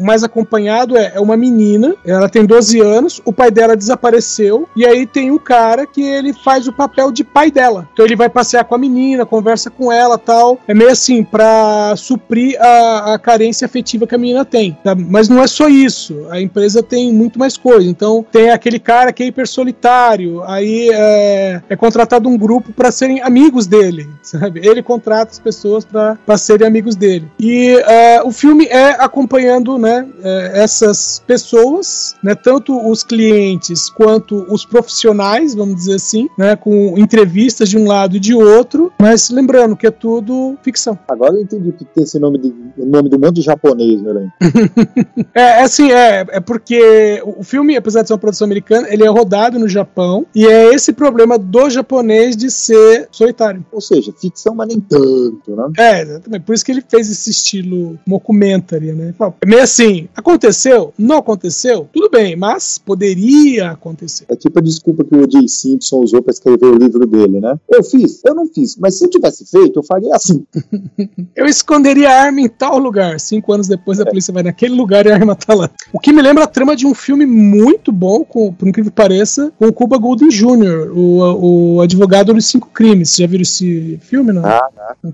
mais 0.00 0.22
acompanhado 0.22 0.96
é, 0.96 1.12
é 1.14 1.20
uma 1.20 1.36
menina, 1.36 1.94
ela 2.04 2.28
tem 2.28 2.44
12 2.44 2.80
anos, 2.80 3.20
o 3.24 3.32
pai 3.32 3.50
dela 3.50 3.76
desapareceu, 3.76 4.68
e 4.76 4.84
aí 4.86 5.06
tem 5.06 5.30
um 5.30 5.38
cara 5.38 5.86
que 5.86 6.02
ele 6.02 6.32
faz 6.32 6.66
o 6.68 6.72
papel 6.72 7.10
de 7.10 7.24
pai 7.24 7.50
dela. 7.50 7.88
Então 7.92 8.04
ele 8.04 8.16
vai 8.16 8.28
passear 8.28 8.64
com 8.64 8.74
a 8.74 8.78
menina, 8.78 9.26
conversa 9.26 9.70
com 9.70 9.90
ela 9.90 10.18
tal. 10.18 10.58
É 10.66 10.74
meio 10.74 10.90
assim, 10.90 11.22
pra 11.22 11.94
suprir 11.96 12.60
a, 12.60 13.14
a 13.14 13.18
carência 13.18 13.64
afetiva 13.64 14.06
que 14.06 14.14
a 14.14 14.18
menina 14.18 14.44
tem. 14.44 14.76
tá? 14.82 14.94
Mas 14.94 15.28
não 15.28 15.42
é 15.42 15.46
só 15.46 15.68
isso. 15.68 16.26
A 16.30 16.40
empresa 16.40 16.82
tem 16.82 17.12
muito 17.12 17.38
mais 17.38 17.56
coisa. 17.56 17.88
Então 17.88 18.24
tem 18.30 18.50
aquele 18.50 18.78
cara 18.78 19.12
que 19.12 19.22
é 19.22 19.26
hiper 19.26 19.46
solitário, 19.46 20.42
aí 20.44 20.90
é, 20.92 21.62
é 21.68 21.76
contratado 21.76 22.28
um 22.28 22.36
grupo 22.36 22.65
para 22.72 22.90
serem 22.90 23.20
amigos 23.22 23.66
dele, 23.66 24.08
sabe? 24.22 24.60
Ele 24.66 24.82
contrata 24.82 25.32
as 25.32 25.38
pessoas 25.38 25.84
para 25.84 26.38
serem 26.38 26.66
amigos 26.66 26.96
dele. 26.96 27.30
E 27.38 27.76
é, 27.86 28.22
o 28.22 28.30
filme 28.30 28.66
é 28.66 28.90
acompanhando, 29.02 29.78
né, 29.78 30.06
é, 30.22 30.62
essas 30.62 31.22
pessoas, 31.26 32.14
né, 32.22 32.34
tanto 32.34 32.76
os 32.88 33.02
clientes 33.02 33.88
quanto 33.90 34.46
os 34.52 34.64
profissionais, 34.64 35.54
vamos 35.54 35.76
dizer 35.76 35.94
assim, 35.94 36.28
né, 36.38 36.56
com 36.56 36.94
entrevistas 36.98 37.68
de 37.68 37.78
um 37.78 37.86
lado 37.86 38.16
e 38.16 38.20
de 38.20 38.34
outro, 38.34 38.92
mas 39.00 39.30
lembrando 39.30 39.76
que 39.76 39.86
é 39.86 39.90
tudo 39.90 40.56
ficção. 40.62 40.98
Agora 41.08 41.34
eu 41.34 41.42
entendi 41.42 41.72
que 41.72 41.84
tem 41.84 42.04
esse 42.04 42.18
nome, 42.18 42.38
de, 42.38 42.54
nome 42.78 43.08
do 43.08 43.18
monte 43.18 43.36
de 43.36 43.42
japonês, 43.42 44.00
né? 44.02 44.32
É, 45.34 45.40
é 45.40 45.62
assim, 45.62 45.90
é, 45.90 46.26
é 46.28 46.40
porque 46.40 47.22
o 47.24 47.42
filme, 47.42 47.76
apesar 47.76 48.02
de 48.02 48.08
ser 48.08 48.14
uma 48.14 48.18
produção 48.18 48.46
americana, 48.46 48.88
ele 48.90 49.04
é 49.04 49.08
rodado 49.08 49.58
no 49.58 49.68
Japão 49.68 50.26
e 50.34 50.46
é 50.46 50.74
esse 50.74 50.92
problema 50.92 51.38
do 51.38 51.68
japonês 51.68 52.36
de 52.36 52.50
ser 52.56 53.08
solitário. 53.10 53.64
Ou 53.72 53.80
seja, 53.80 54.12
ficção, 54.12 54.54
mas 54.54 54.68
nem 54.68 54.80
tanto, 54.80 55.54
né? 55.54 55.68
É, 55.78 56.02
exatamente. 56.02 56.42
Por 56.42 56.54
isso 56.54 56.64
que 56.64 56.72
ele 56.72 56.84
fez 56.88 57.10
esse 57.10 57.30
estilo 57.30 57.98
mockumentary, 58.06 58.92
né? 58.92 59.14
É 59.40 59.46
meio 59.46 59.62
assim, 59.62 60.08
aconteceu? 60.14 60.92
Não 60.98 61.18
aconteceu? 61.18 61.88
Tudo 61.92 62.10
bem, 62.10 62.36
mas 62.36 62.78
poderia 62.78 63.70
acontecer. 63.70 64.24
É 64.28 64.36
tipo 64.36 64.58
a 64.58 64.62
desculpa 64.62 65.04
que 65.04 65.14
o 65.14 65.22
O.J. 65.22 65.48
Simpson 65.48 66.00
usou 66.00 66.22
pra 66.22 66.32
escrever 66.32 66.66
o 66.66 66.78
livro 66.78 67.06
dele, 67.06 67.40
né? 67.40 67.58
Eu 67.68 67.82
fiz, 67.82 68.22
eu 68.24 68.34
não 68.34 68.46
fiz, 68.46 68.76
mas 68.76 68.96
se 68.96 69.04
eu 69.04 69.10
tivesse 69.10 69.44
feito, 69.44 69.78
eu 69.78 69.82
faria 69.82 70.14
assim. 70.14 70.44
Eu 71.34 71.44
esconderia 71.46 72.08
a 72.08 72.22
arma 72.22 72.40
em 72.40 72.48
tal 72.48 72.78
lugar. 72.78 73.20
Cinco 73.20 73.52
anos 73.52 73.68
depois, 73.68 74.00
a 74.00 74.06
polícia 74.06 74.32
vai 74.32 74.42
naquele 74.42 74.74
lugar 74.74 75.04
e 75.04 75.10
a 75.10 75.14
arma 75.14 75.34
tá 75.34 75.54
lá. 75.54 75.70
O 75.92 75.98
que 75.98 76.12
me 76.12 76.22
lembra 76.22 76.44
a 76.44 76.46
trama 76.46 76.74
de 76.74 76.86
um 76.86 76.94
filme 76.94 77.26
muito 77.26 77.92
bom, 77.92 78.24
com, 78.24 78.52
por 78.52 78.66
incrível 78.66 78.90
que 78.90 78.96
pareça, 78.96 79.52
com 79.58 79.66
o 79.66 79.72
Cuba 79.72 79.98
Gooding 79.98 80.28
Jr., 80.28 80.90
o, 80.94 81.76
o 81.76 81.80
advogado 81.80 82.32
dos 82.32 82.45
cinco 82.46 82.68
crimes. 82.72 83.10
Você 83.10 83.22
já 83.22 83.28
viram 83.28 83.42
esse 83.42 83.98
filme, 84.02 84.32
não? 84.32 84.44
Ah. 84.44 84.60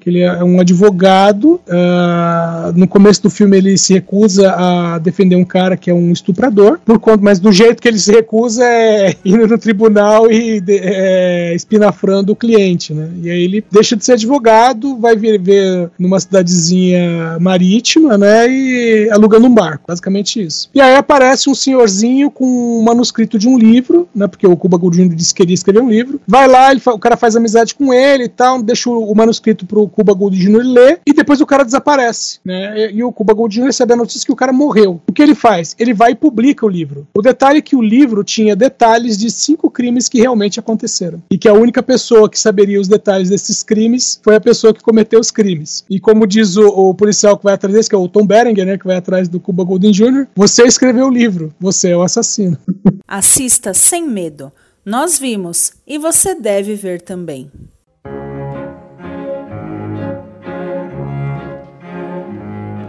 Que 0.01 0.11
ele 0.11 0.21
é 0.21 0.43
um 0.45 0.61
advogado. 0.61 1.61
ah, 1.69 2.73
no 2.75 2.87
começo 2.89 3.23
do 3.23 3.31
filme, 3.31 3.57
ele 3.57 3.77
se 3.79 3.93
recusa 3.95 4.53
a 4.53 4.99
defender 4.99 5.37
um 5.37 5.45
cara 5.45 5.77
que 5.77 5.91
é 5.91 5.95
um 5.95 6.13
estuprador, 6.13 6.79
por 6.85 6.99
conta, 6.99 7.23
mas 7.23 7.39
do 7.41 7.51
jeito 7.53 7.81
que 7.83 7.89
ele 7.89 7.99
se 7.99 8.11
recusa 8.13 8.65
é 8.65 9.15
indo 9.25 9.47
no 9.47 9.59
tribunal 9.59 10.31
e 10.31 10.61
de- 10.61 10.81
é, 10.83 11.55
espinafrando 11.55 12.33
o 12.33 12.37
cliente, 12.37 12.93
né? 12.95 13.09
E 13.23 13.31
aí 13.31 13.43
ele 13.43 13.65
deixa 13.71 13.97
de 13.97 14.05
ser 14.05 14.13
advogado, 14.13 14.97
vai 14.99 15.17
viver 15.17 15.91
numa 15.99 16.19
cidadezinha 16.21 17.37
marítima, 17.41 18.17
né? 18.19 18.49
E 18.49 19.09
alugando 19.11 19.47
um 19.47 19.55
barco, 19.55 19.85
basicamente 19.89 20.43
isso. 20.43 20.69
E 20.75 20.81
aí 20.81 20.95
aparece 20.95 21.49
um 21.51 21.55
senhorzinho 21.55 22.31
com 22.31 22.45
um 22.47 22.83
manuscrito 22.83 23.39
de 23.39 23.49
um 23.49 23.59
livro, 23.59 24.09
né? 24.15 24.27
Porque 24.27 24.47
o 24.47 24.57
Cuba 24.57 24.77
Gooding 24.77 25.09
disse 25.09 25.35
que 25.35 25.43
queria 25.43 25.55
escrever 25.55 25.81
um 25.83 25.91
livro. 25.91 26.21
Vai 26.27 26.47
lá, 26.47 26.71
ele 26.71 26.81
fa- 26.81 26.93
o 26.95 26.99
cara 26.99 27.17
faz 27.23 27.37
amizade 27.37 27.77
com 27.77 27.95
ele 27.95 28.25
e 28.25 28.29
tal, 28.29 28.61
deixa 28.61 28.91
o, 28.91 29.15
manuscrito 29.15 29.65
pro 29.65 29.87
Cuba 29.87 30.13
Gooding 30.13 30.41
Jr. 30.41 30.63
ler 30.65 31.01
e 31.07 31.13
depois 31.13 31.41
o 31.41 31.47
cara 31.47 31.65
desaparece, 31.65 32.41
né? 32.45 32.91
E, 32.91 32.97
e 32.97 33.05
o 33.05 33.13
Cuba 33.13 33.33
Gooding 33.33 33.61
Jr. 33.61 33.67
recebe 33.67 33.93
a 33.93 33.97
notícia 33.97 34.27
que 34.27 34.33
o 34.33 34.37
cara 34.37 34.53
morreu. 34.53 35.01
O 35.07 35.13
que 35.13 35.23
ele 35.23 35.37
faz? 35.37 35.77
Ele 35.79 35.95
vai 35.95 36.11
e 36.11 36.15
publica 36.17 36.67
o 36.67 36.69
livro. 36.69 37.07
O 37.17 37.23
detalhe 37.23 37.59
é 37.59 37.63
que 37.63 37.77
o 37.77 37.81
livro 37.81 38.25
tinha 38.25 38.57
detalhes 38.57 39.17
de 39.17 39.31
cinco 39.31 39.71
crimes 39.71 40.09
que 40.09 40.21
realmente 40.21 40.59
aconteceram 40.59 41.23
e 41.31 41.39
que 41.39 41.49
a 41.49 41.53
única 41.53 41.81
pessoa 41.81 42.29
que 42.29 42.39
saberia 42.39 42.81
os 42.81 42.89
detalhes 42.89 43.31
desses 43.31 43.63
crimes 43.63 44.21
foi 44.21 44.35
a 44.35 44.41
pessoa 44.41 44.75
que 44.75 44.83
cometeu 44.83 45.21
os 45.21 45.31
crimes. 45.31 45.85
E 45.89 46.01
como 46.01 46.27
diz 46.27 46.57
o, 46.57 46.67
o 46.67 46.93
policial 46.93 47.39
que 47.39 47.45
vai 47.45 47.55
atrás 47.55 47.73
desse, 47.73 47.89
que 47.89 47.95
é 47.95 47.99
o 47.99 48.09
Tom 48.09 48.27
Berenger, 48.27 48.67
né, 48.67 48.77
que 48.77 48.87
vai 48.87 48.97
atrás 48.97 49.29
do 49.29 49.39
Cuba 49.39 49.63
Gooding 49.63 49.93
Jr., 49.93 50.27
você 50.35 50.65
escreveu 50.65 51.07
o 51.07 51.11
livro, 51.11 51.55
você 51.61 51.91
é 51.91 51.97
o 51.97 52.03
assassino. 52.03 52.59
Assista 53.07 53.73
sem 53.73 54.09
medo. 54.09 54.51
Nós 54.85 55.17
vimos 55.17 55.75
e 55.87 55.97
você 55.97 56.35
deve 56.35 56.75
ver 56.75 57.01
também. 57.01 57.51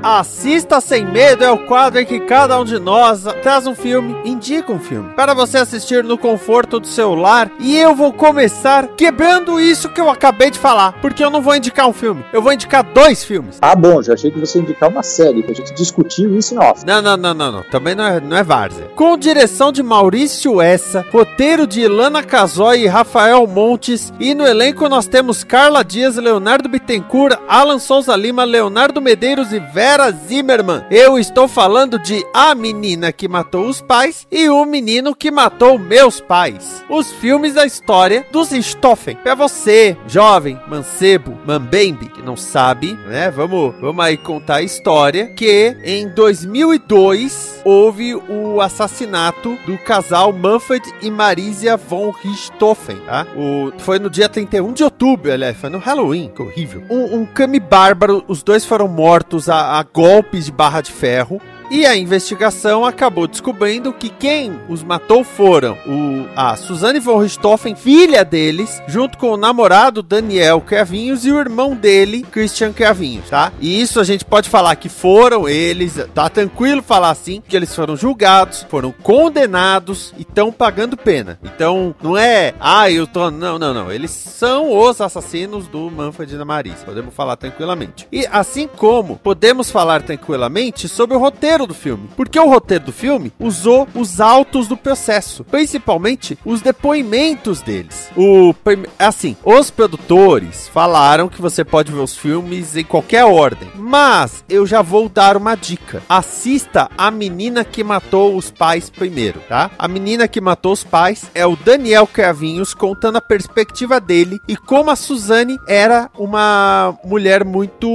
Assista 0.03 0.81
Sem 0.81 1.05
Medo 1.05 1.45
é 1.45 1.49
o 1.49 1.65
quadro 1.65 1.97
em 1.97 2.05
que 2.05 2.19
cada 2.19 2.59
um 2.59 2.65
de 2.65 2.77
nós 2.77 3.23
traz 3.41 3.65
um 3.65 3.73
filme, 3.73 4.13
indica 4.25 4.69
um 4.69 4.79
filme, 4.79 5.13
para 5.13 5.33
você 5.33 5.59
assistir 5.59 6.03
no 6.03 6.17
conforto 6.17 6.77
do 6.77 6.87
seu 6.87 7.15
lar. 7.15 7.49
E 7.57 7.77
eu 7.77 7.95
vou 7.95 8.11
começar 8.11 8.85
quebrando 8.97 9.61
isso 9.61 9.87
que 9.87 10.01
eu 10.01 10.09
acabei 10.09 10.51
de 10.51 10.59
falar, 10.59 10.91
porque 11.01 11.23
eu 11.23 11.29
não 11.29 11.41
vou 11.41 11.55
indicar 11.55 11.87
um 11.87 11.93
filme, 11.93 12.21
eu 12.33 12.41
vou 12.41 12.51
indicar 12.51 12.83
dois 12.83 13.23
filmes. 13.23 13.59
Ah, 13.61 13.75
bom, 13.75 14.01
já 14.01 14.13
achei 14.13 14.29
que 14.29 14.37
você 14.37 14.57
ia 14.57 14.65
indicar 14.65 14.89
uma 14.89 15.03
série, 15.03 15.41
que 15.41 15.51
a 15.53 15.55
gente 15.55 15.73
discutiu 15.73 16.37
isso 16.37 16.59
off. 16.59 16.85
Não, 16.85 17.01
não, 17.01 17.15
não, 17.15 17.33
não, 17.33 17.51
não. 17.53 17.63
Também 17.63 17.95
não 17.95 18.05
é, 18.05 18.19
não 18.19 18.35
é 18.35 18.43
várzea. 18.43 18.91
Com 18.97 19.17
direção 19.17 19.71
de 19.71 19.81
Maurício 19.81 20.61
Essa, 20.61 21.05
roteiro 21.13 21.65
de 21.65 21.79
Ilana 21.79 22.21
Casoy 22.21 22.81
e 22.81 22.87
Rafael 22.87 23.47
Montes. 23.47 24.11
E 24.19 24.35
no 24.35 24.45
elenco 24.45 24.89
nós 24.89 25.07
temos 25.07 25.45
Carla 25.45 25.81
Dias, 25.81 26.17
Leonardo 26.17 26.67
Bittencourt, 26.67 27.39
Alan 27.47 27.79
Souza 27.79 28.13
Lima, 28.17 28.43
Leonardo 28.43 29.01
Medeiros 29.01 29.53
e 29.53 29.59
Vera 29.59 29.92
Zimmermann. 30.27 30.85
Eu 30.89 31.19
estou 31.19 31.47
falando 31.47 31.99
de 31.99 32.25
A 32.33 32.55
Menina 32.55 33.11
que 33.11 33.27
Matou 33.27 33.67
os 33.67 33.81
Pais 33.81 34.27
e 34.31 34.49
O 34.49 34.65
Menino 34.65 35.15
que 35.15 35.29
Matou 35.29 35.77
Meus 35.77 36.19
Pais. 36.19 36.83
Os 36.89 37.11
filmes 37.11 37.53
da 37.53 37.65
história 37.65 38.25
dos 38.31 38.49
Stoffen. 38.49 39.15
Pra 39.17 39.35
você, 39.35 39.95
jovem, 40.07 40.59
mancebo, 40.67 41.37
mambembe, 41.45 42.09
que 42.09 42.21
não 42.21 42.35
sabe, 42.35 42.93
né? 43.07 43.29
Vamos, 43.29 43.75
vamos 43.79 44.03
aí 44.03 44.17
contar 44.17 44.55
a 44.55 44.63
história 44.63 45.27
que 45.27 45.77
em 45.83 46.07
2002 46.09 47.61
houve 47.63 48.15
o 48.15 48.61
assassinato 48.61 49.57
do 49.65 49.77
casal 49.77 50.33
Manfred 50.33 50.83
e 51.01 51.11
Marisia 51.11 51.77
von 51.77 52.09
Richthofen, 52.09 52.97
tá? 53.05 53.27
O, 53.35 53.71
foi 53.79 53.99
no 53.99 54.09
dia 54.09 54.27
31 54.27 54.73
de 54.73 54.83
outubro, 54.83 55.31
aliás, 55.31 55.55
foi 55.57 55.69
no 55.69 55.77
Halloween, 55.77 56.31
que 56.35 56.41
horrível. 56.41 56.83
Um, 56.89 57.21
um 57.21 57.25
crime 57.25 57.59
bárbaro, 57.59 58.23
os 58.27 58.41
dois 58.41 58.65
foram 58.65 58.87
mortos 58.87 59.49
a, 59.49 59.82
golpes 59.83 60.45
de 60.45 60.51
barra 60.51 60.81
de 60.81 60.91
ferro. 60.91 61.39
E 61.73 61.87
a 61.87 61.97
investigação 61.97 62.85
acabou 62.85 63.27
descobrindo 63.27 63.91
que 63.91 64.07
quem 64.07 64.59
os 64.69 64.83
matou 64.83 65.23
foram 65.23 65.75
o, 65.87 66.27
a 66.35 66.55
Suzane 66.55 66.99
von 66.99 67.17
Richthofen, 67.17 67.75
filha 67.75 68.23
deles, 68.23 68.79
junto 68.87 69.17
com 69.17 69.31
o 69.31 69.37
namorado 69.37 70.03
Daniel 70.03 70.61
Cravinhos 70.61 71.25
e 71.25 71.31
o 71.31 71.39
irmão 71.39 71.75
dele, 71.75 72.21
Christian 72.21 72.71
Cravinhos, 72.71 73.27
tá? 73.27 73.51
E 73.59 73.81
isso 73.81 73.99
a 73.99 74.03
gente 74.03 74.23
pode 74.23 74.49
falar 74.49 74.75
que 74.75 74.87
foram 74.87 75.49
eles, 75.49 75.95
tá 76.13 76.29
tranquilo 76.29 76.83
falar 76.83 77.09
assim, 77.09 77.41
que 77.41 77.55
eles 77.57 77.73
foram 77.73 77.97
julgados, 77.97 78.67
foram 78.69 78.91
condenados 78.91 80.13
e 80.15 80.21
estão 80.21 80.51
pagando 80.51 80.95
pena. 80.95 81.39
Então, 81.43 81.95
não 82.03 82.15
é, 82.15 82.53
ah, 82.59 82.91
eu 82.91 83.07
tô. 83.07 83.31
Não, 83.31 83.57
não, 83.57 83.73
não. 83.73 83.91
Eles 83.91 84.11
são 84.11 84.77
os 84.77 85.01
assassinos 85.01 85.67
do 85.67 85.89
Manfred 85.89 86.37
da 86.37 86.45
Marisa. 86.45 86.85
Podemos 86.85 87.15
falar 87.15 87.35
tranquilamente. 87.35 88.07
E 88.11 88.27
assim 88.27 88.67
como 88.67 89.17
podemos 89.17 89.71
falar 89.71 90.03
tranquilamente 90.03 90.87
sobre 90.87 91.17
o 91.17 91.19
roteiro 91.19 91.62
roteiro 91.63 91.67
do 91.67 91.73
filme. 91.73 92.09
Porque 92.15 92.39
o 92.39 92.49
roteiro 92.49 92.85
do 92.85 92.91
filme 92.91 93.31
usou 93.39 93.87
os 93.95 94.19
autos 94.21 94.67
do 94.67 94.77
processo, 94.77 95.43
principalmente 95.43 96.37
os 96.45 96.61
depoimentos 96.61 97.61
deles. 97.61 98.09
O 98.15 98.53
assim, 98.99 99.35
os 99.43 99.69
produtores 99.71 100.67
falaram 100.67 101.27
que 101.29 101.41
você 101.41 101.63
pode 101.63 101.91
ver 101.91 101.99
os 101.99 102.15
filmes 102.15 102.75
em 102.75 102.83
qualquer 102.83 103.25
ordem, 103.25 103.69
mas 103.75 104.43
eu 104.49 104.65
já 104.65 104.81
vou 104.81 105.07
dar 105.09 105.37
uma 105.37 105.55
dica. 105.55 106.01
Assista 106.07 106.89
A 106.97 107.09
Menina 107.11 107.63
que 107.63 107.83
Matou 107.83 108.35
os 108.35 108.51
Pais 108.51 108.89
primeiro, 108.89 109.39
tá? 109.47 109.71
A 109.77 109.87
Menina 109.87 110.27
que 110.27 110.41
Matou 110.41 110.73
os 110.73 110.83
Pais 110.83 111.29
é 111.33 111.45
o 111.45 111.55
Daniel 111.55 112.07
Cravinhos 112.07 112.73
contando 112.73 113.17
a 113.17 113.21
perspectiva 113.21 113.99
dele 113.99 114.39
e 114.47 114.55
como 114.55 114.89
a 114.91 114.95
Suzane 114.95 115.57
era 115.67 116.09
uma 116.17 116.97
mulher 117.03 117.43
muito 117.45 117.87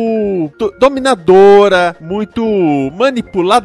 do- 0.58 0.72
dominadora, 0.78 1.96
muito 2.00 2.42
manipuladora. 2.96 3.57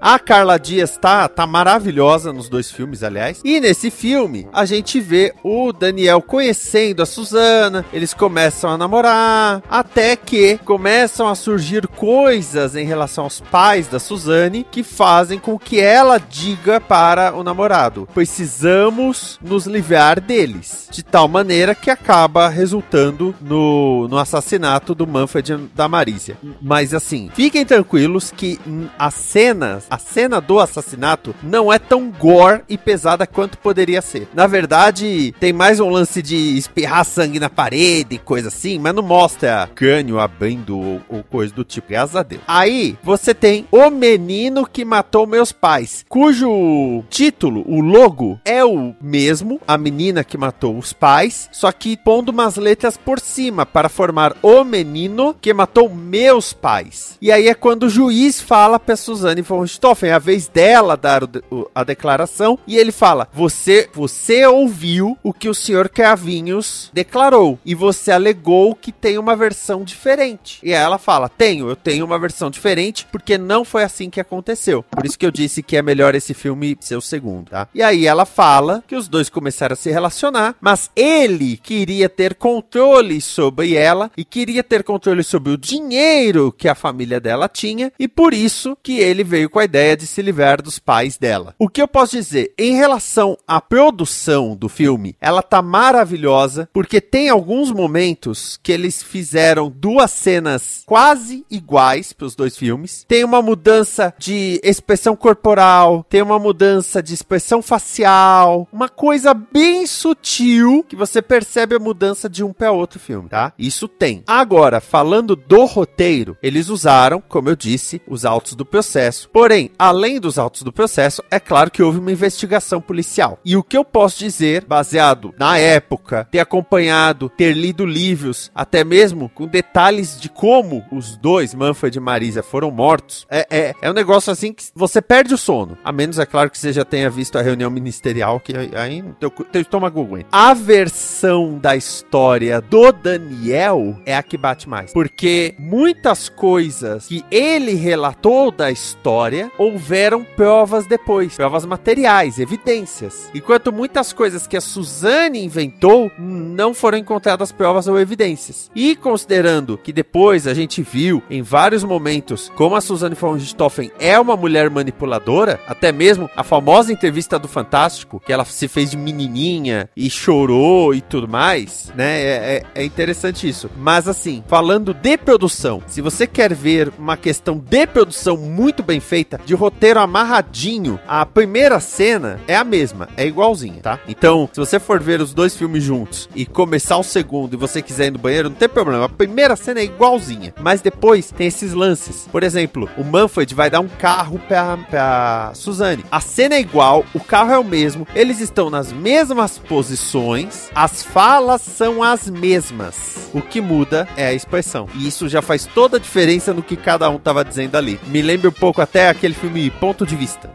A 0.00 0.18
Carla 0.18 0.58
Dias 0.58 0.96
tá, 0.96 1.28
tá 1.28 1.46
maravilhosa 1.46 2.32
nos 2.32 2.48
dois 2.48 2.70
filmes, 2.70 3.02
aliás. 3.02 3.40
E 3.44 3.60
nesse 3.60 3.90
filme, 3.90 4.48
a 4.52 4.64
gente 4.64 5.00
vê 5.00 5.32
o 5.42 5.72
Daniel 5.72 6.20
conhecendo 6.22 7.02
a 7.02 7.06
Suzana, 7.06 7.84
eles 7.92 8.14
começam 8.14 8.70
a 8.70 8.78
namorar, 8.78 9.62
até 9.70 10.16
que 10.16 10.58
começam 10.64 11.28
a 11.28 11.34
surgir 11.34 11.86
coisas 11.86 12.76
em 12.76 12.84
relação 12.84 13.24
aos 13.24 13.40
pais 13.40 13.88
da 13.88 13.98
Suzane 13.98 14.66
que 14.70 14.82
fazem 14.82 15.38
com 15.38 15.58
que 15.58 15.80
ela 15.80 16.18
diga 16.18 16.80
para 16.80 17.34
o 17.34 17.42
namorado: 17.42 18.08
precisamos 18.14 19.38
nos 19.42 19.66
livrar 19.66 20.20
deles. 20.20 20.88
De 20.90 21.02
tal 21.02 21.26
maneira 21.26 21.74
que 21.74 21.90
acaba 21.90 22.48
resultando 22.48 23.34
no, 23.40 24.06
no 24.08 24.18
assassinato 24.18 24.94
do 24.94 25.06
Manfred 25.06 25.68
da 25.74 25.88
Marícia. 25.88 26.36
Mas 26.60 26.94
assim, 26.94 27.30
fiquem 27.34 27.64
tranquilos 27.64 28.30
que 28.30 28.58
hum, 28.94 29.04
a 29.04 29.10
cena, 29.10 29.82
a 29.90 29.98
cena 29.98 30.40
do 30.40 30.58
assassinato 30.58 31.34
não 31.42 31.72
é 31.72 31.78
tão 31.78 32.10
gore 32.10 32.62
e 32.68 32.78
pesada 32.78 33.26
quanto 33.26 33.58
poderia 33.58 34.00
ser. 34.00 34.28
Na 34.34 34.46
verdade, 34.46 35.34
tem 35.38 35.52
mais 35.52 35.80
um 35.80 35.88
lance 35.88 36.22
de 36.22 36.56
espirrar 36.56 37.04
sangue 37.04 37.40
na 37.40 37.50
parede, 37.50 38.18
coisa 38.18 38.48
assim, 38.48 38.78
mas 38.78 38.94
não 38.94 39.02
mostra 39.02 39.68
crânio 39.74 40.18
abrindo 40.18 40.78
ou, 40.78 41.00
ou 41.08 41.22
coisa 41.22 41.54
do 41.54 41.64
tipo, 41.64 41.88
graças 41.88 42.16
a 42.16 42.22
Deus. 42.22 42.42
Aí, 42.46 42.96
você 43.02 43.34
tem 43.34 43.66
O 43.70 43.90
Menino 43.90 44.66
que 44.66 44.84
Matou 44.84 45.26
Meus 45.26 45.52
Pais, 45.52 46.04
cujo 46.08 47.02
título, 47.08 47.64
o 47.66 47.80
logo, 47.80 48.40
é 48.44 48.64
o 48.64 48.94
mesmo, 49.00 49.60
a 49.66 49.76
menina 49.76 50.24
que 50.24 50.36
matou 50.36 50.76
os 50.76 50.92
pais, 50.92 51.48
só 51.52 51.70
que 51.72 51.96
pondo 51.96 52.30
umas 52.30 52.56
letras 52.56 52.96
por 52.96 53.20
cima 53.20 53.64
para 53.66 53.88
formar 53.88 54.36
O 54.42 54.64
Menino 54.64 55.34
que 55.40 55.52
Matou 55.52 55.88
Meus 55.88 56.52
Pais. 56.52 57.16
E 57.20 57.30
aí 57.30 57.48
é 57.48 57.54
quando 57.54 57.84
o 57.84 57.90
juiz 57.90 58.40
fala 58.40 58.78
pra 58.84 58.96
Suzane 58.96 59.42
von 59.42 59.60
Richthofen, 59.62 60.10
é 60.10 60.12
a 60.12 60.18
vez 60.18 60.46
dela 60.46 60.96
dar 60.96 61.24
o 61.24 61.28
o- 61.50 61.68
a 61.74 61.82
declaração, 61.84 62.58
e 62.66 62.76
ele 62.76 62.92
fala: 62.92 63.28
Você, 63.32 63.88
você 63.92 64.46
ouviu 64.46 65.18
o 65.22 65.32
que 65.32 65.48
o 65.48 65.54
senhor 65.54 65.88
Cravinhos 65.88 66.90
declarou, 66.92 67.58
e 67.64 67.74
você 67.74 68.12
alegou 68.12 68.74
que 68.74 68.92
tem 68.92 69.18
uma 69.18 69.34
versão 69.36 69.82
diferente. 69.84 70.58
E 70.62 70.72
ela 70.72 70.98
fala: 70.98 71.28
Tenho, 71.28 71.68
eu 71.68 71.76
tenho 71.76 72.04
uma 72.04 72.18
versão 72.18 72.50
diferente, 72.50 73.06
porque 73.10 73.36
não 73.38 73.64
foi 73.64 73.82
assim 73.82 74.08
que 74.10 74.20
aconteceu. 74.20 74.82
Por 74.84 75.04
isso 75.04 75.18
que 75.18 75.26
eu 75.26 75.30
disse 75.30 75.62
que 75.62 75.76
é 75.76 75.82
melhor 75.82 76.14
esse 76.14 76.34
filme 76.34 76.76
ser 76.80 76.96
o 76.96 77.00
segundo, 77.00 77.50
tá? 77.50 77.68
E 77.74 77.82
aí 77.82 78.06
ela 78.06 78.24
fala 78.24 78.82
que 78.86 78.96
os 78.96 79.08
dois 79.08 79.28
começaram 79.28 79.72
a 79.74 79.76
se 79.76 79.90
relacionar, 79.90 80.54
mas 80.60 80.90
ele 80.94 81.56
queria 81.56 82.08
ter 82.08 82.34
controle 82.34 83.20
sobre 83.20 83.74
ela 83.74 84.10
e 84.16 84.24
queria 84.24 84.62
ter 84.62 84.82
controle 84.84 85.22
sobre 85.24 85.52
o 85.52 85.58
dinheiro 85.58 86.52
que 86.56 86.68
a 86.68 86.74
família 86.74 87.20
dela 87.20 87.48
tinha, 87.48 87.92
e 87.98 88.06
por 88.08 88.32
isso 88.34 88.73
que 88.76 88.98
ele 88.98 89.24
veio 89.24 89.50
com 89.50 89.58
a 89.58 89.64
ideia 89.64 89.96
de 89.96 90.06
se 90.06 90.22
livrar 90.22 90.62
dos 90.62 90.78
pais 90.78 91.16
dela. 91.16 91.54
O 91.58 91.68
que 91.68 91.80
eu 91.80 91.88
posso 91.88 92.12
dizer 92.12 92.52
em 92.58 92.74
relação 92.76 93.36
à 93.46 93.60
produção 93.60 94.56
do 94.56 94.68
filme, 94.68 95.16
ela 95.20 95.42
tá 95.42 95.62
maravilhosa, 95.62 96.68
porque 96.72 97.00
tem 97.00 97.28
alguns 97.28 97.70
momentos 97.70 98.58
que 98.62 98.72
eles 98.72 99.02
fizeram 99.02 99.70
duas 99.70 100.10
cenas 100.10 100.82
quase 100.86 101.44
iguais 101.50 102.12
para 102.12 102.26
os 102.26 102.34
dois 102.34 102.56
filmes. 102.56 103.04
Tem 103.06 103.24
uma 103.24 103.42
mudança 103.42 104.14
de 104.18 104.60
expressão 104.62 105.16
corporal, 105.16 106.04
tem 106.08 106.22
uma 106.22 106.38
mudança 106.38 107.02
de 107.02 107.14
expressão 107.14 107.62
facial, 107.62 108.68
uma 108.72 108.88
coisa 108.88 109.34
bem 109.34 109.86
sutil 109.86 110.84
que 110.88 110.96
você 110.96 111.20
percebe 111.20 111.76
a 111.76 111.78
mudança 111.78 112.28
de 112.28 112.42
um 112.42 112.52
para 112.52 112.72
outro 112.72 112.98
filme, 112.98 113.28
tá? 113.28 113.52
Isso 113.58 113.88
tem. 113.88 114.22
Agora, 114.26 114.80
falando 114.80 115.36
do 115.36 115.64
roteiro, 115.64 116.36
eles 116.42 116.68
usaram, 116.68 117.22
como 117.28 117.48
eu 117.48 117.56
disse, 117.56 118.00
os 118.06 118.24
autos 118.24 118.54
do 118.54 118.63
processo. 118.64 119.28
Porém, 119.30 119.70
além 119.78 120.20
dos 120.20 120.38
autos 120.38 120.62
do 120.62 120.72
processo, 120.72 121.22
é 121.30 121.40
claro 121.40 121.70
que 121.70 121.82
houve 121.82 121.98
uma 121.98 122.12
investigação 122.12 122.80
policial. 122.80 123.38
E 123.44 123.56
o 123.56 123.62
que 123.62 123.76
eu 123.76 123.84
posso 123.84 124.18
dizer, 124.18 124.64
baseado 124.64 125.34
na 125.38 125.58
época, 125.58 126.28
ter 126.30 126.38
acompanhado, 126.38 127.28
ter 127.28 127.52
lido 127.52 127.84
livros, 127.84 128.50
até 128.54 128.84
mesmo 128.84 129.28
com 129.28 129.46
detalhes 129.46 130.20
de 130.20 130.28
como 130.28 130.84
os 130.90 131.16
dois, 131.16 131.54
Manfred 131.54 131.96
e 131.96 132.00
Marisa, 132.00 132.42
foram 132.42 132.70
mortos, 132.70 133.26
é, 133.30 133.46
é, 133.50 133.74
é 133.80 133.90
um 133.90 133.94
negócio 133.94 134.32
assim 134.32 134.52
que 134.52 134.64
você 134.74 135.00
perde 135.00 135.34
o 135.34 135.38
sono. 135.38 135.76
A 135.84 135.92
menos, 135.92 136.18
é 136.18 136.26
claro, 136.26 136.50
que 136.50 136.58
você 136.58 136.72
já 136.72 136.84
tenha 136.84 137.10
visto 137.10 137.38
a 137.38 137.42
reunião 137.42 137.70
ministerial, 137.70 138.40
que 138.40 138.52
aí 138.74 139.04
teu, 139.18 139.30
teu 139.30 139.62
estômago 139.62 140.00
aguenta. 140.00 140.28
A 140.32 140.54
versão 140.54 141.58
da 141.58 141.76
história 141.76 142.60
do 142.60 142.92
Daniel 142.92 143.98
é 144.04 144.16
a 144.16 144.22
que 144.22 144.36
bate 144.36 144.68
mais. 144.68 144.92
Porque 144.92 145.54
muitas 145.58 146.28
coisas 146.28 147.06
que 147.06 147.24
ele 147.30 147.74
relatou 147.74 148.50
da 148.54 148.70
história 148.70 149.50
houveram 149.58 150.24
provas 150.24 150.86
depois, 150.86 151.34
provas 151.36 151.64
materiais, 151.66 152.38
evidências. 152.38 153.30
Enquanto 153.34 153.72
muitas 153.72 154.12
coisas 154.12 154.46
que 154.46 154.56
a 154.56 154.60
Suzane 154.60 155.44
inventou 155.44 156.10
não 156.18 156.72
foram 156.72 156.98
encontradas 156.98 157.52
provas 157.52 157.86
ou 157.86 157.98
evidências. 157.98 158.70
E 158.74 158.96
considerando 158.96 159.76
que 159.78 159.92
depois 159.92 160.46
a 160.46 160.54
gente 160.54 160.82
viu 160.82 161.22
em 161.28 161.42
vários 161.42 161.84
momentos 161.84 162.50
como 162.56 162.76
a 162.76 162.80
Suzane 162.80 163.14
von 163.14 163.32
Richthofen 163.34 163.90
é 163.98 164.18
uma 164.18 164.36
mulher 164.36 164.70
manipuladora, 164.70 165.60
até 165.66 165.92
mesmo 165.92 166.30
a 166.36 166.42
famosa 166.44 166.92
entrevista 166.92 167.38
do 167.38 167.48
Fantástico, 167.48 168.20
que 168.24 168.32
ela 168.32 168.44
se 168.44 168.68
fez 168.68 168.90
de 168.90 168.96
menininha 168.96 169.88
e 169.96 170.08
chorou 170.08 170.94
e 170.94 171.00
tudo 171.00 171.28
mais, 171.28 171.92
né? 171.94 172.20
É, 172.22 172.56
é- 172.74 172.82
é 172.82 172.84
interessante 172.84 173.48
isso. 173.48 173.70
Mas 173.76 174.08
assim, 174.08 174.42
falando 174.46 174.94
de 174.94 175.16
produção, 175.16 175.82
se 175.86 176.00
você 176.00 176.26
quer 176.26 176.54
ver 176.54 176.92
uma 176.98 177.16
questão 177.16 177.58
de 177.58 177.86
produção 177.86 178.36
muito 178.44 178.82
bem 178.82 179.00
feita, 179.00 179.40
de 179.44 179.54
roteiro 179.54 180.00
amarradinho, 180.00 180.98
a 181.06 181.24
primeira 181.24 181.80
cena 181.80 182.40
é 182.46 182.56
a 182.56 182.64
mesma, 182.64 183.08
é 183.16 183.26
igualzinha, 183.26 183.80
tá? 183.82 183.98
Então, 184.08 184.48
se 184.52 184.60
você 184.60 184.78
for 184.78 185.02
ver 185.02 185.20
os 185.20 185.32
dois 185.32 185.56
filmes 185.56 185.82
juntos 185.82 186.28
e 186.34 186.46
começar 186.46 186.96
o 186.96 187.02
segundo 187.02 187.54
e 187.54 187.56
você 187.56 187.82
quiser 187.82 188.06
ir 188.06 188.10
no 188.12 188.18
banheiro, 188.18 188.48
não 188.48 188.56
tem 188.56 188.68
problema. 188.68 189.04
A 189.04 189.08
primeira 189.08 189.56
cena 189.56 189.80
é 189.80 189.84
igualzinha, 189.84 190.54
mas 190.60 190.80
depois 190.80 191.30
tem 191.30 191.46
esses 191.46 191.72
lances. 191.72 192.28
Por 192.30 192.42
exemplo, 192.42 192.88
o 192.96 193.04
Manfred 193.04 193.54
vai 193.54 193.70
dar 193.70 193.80
um 193.80 193.88
carro 193.88 194.38
pra, 194.46 194.76
pra 194.76 195.52
Suzane. 195.54 196.04
A 196.10 196.20
cena 196.20 196.54
é 196.54 196.60
igual, 196.60 197.04
o 197.14 197.20
carro 197.20 197.52
é 197.52 197.58
o 197.58 197.64
mesmo, 197.64 198.06
eles 198.14 198.40
estão 198.40 198.70
nas 198.70 198.92
mesmas 198.92 199.58
posições, 199.58 200.70
as 200.74 201.02
falas 201.02 201.62
são 201.62 202.02
as 202.02 202.28
mesmas. 202.28 203.30
O 203.32 203.42
que 203.42 203.60
muda 203.60 204.08
é 204.16 204.26
a 204.26 204.32
expressão. 204.32 204.88
E 204.94 205.08
isso 205.08 205.28
já 205.28 205.42
faz 205.42 205.66
toda 205.66 205.96
a 205.96 206.00
diferença 206.00 206.54
no 206.54 206.62
que 206.62 206.76
cada 206.76 207.10
um 207.10 207.18
tava 207.18 207.44
dizendo 207.44 207.76
ali. 207.76 207.98
Me 208.06 208.22
um 208.48 208.52
pouco 208.52 208.80
até 208.80 209.08
aquele 209.08 209.34
filme 209.34 209.70
Ponto 209.70 210.06
de 210.06 210.16
Vista. 210.16 210.50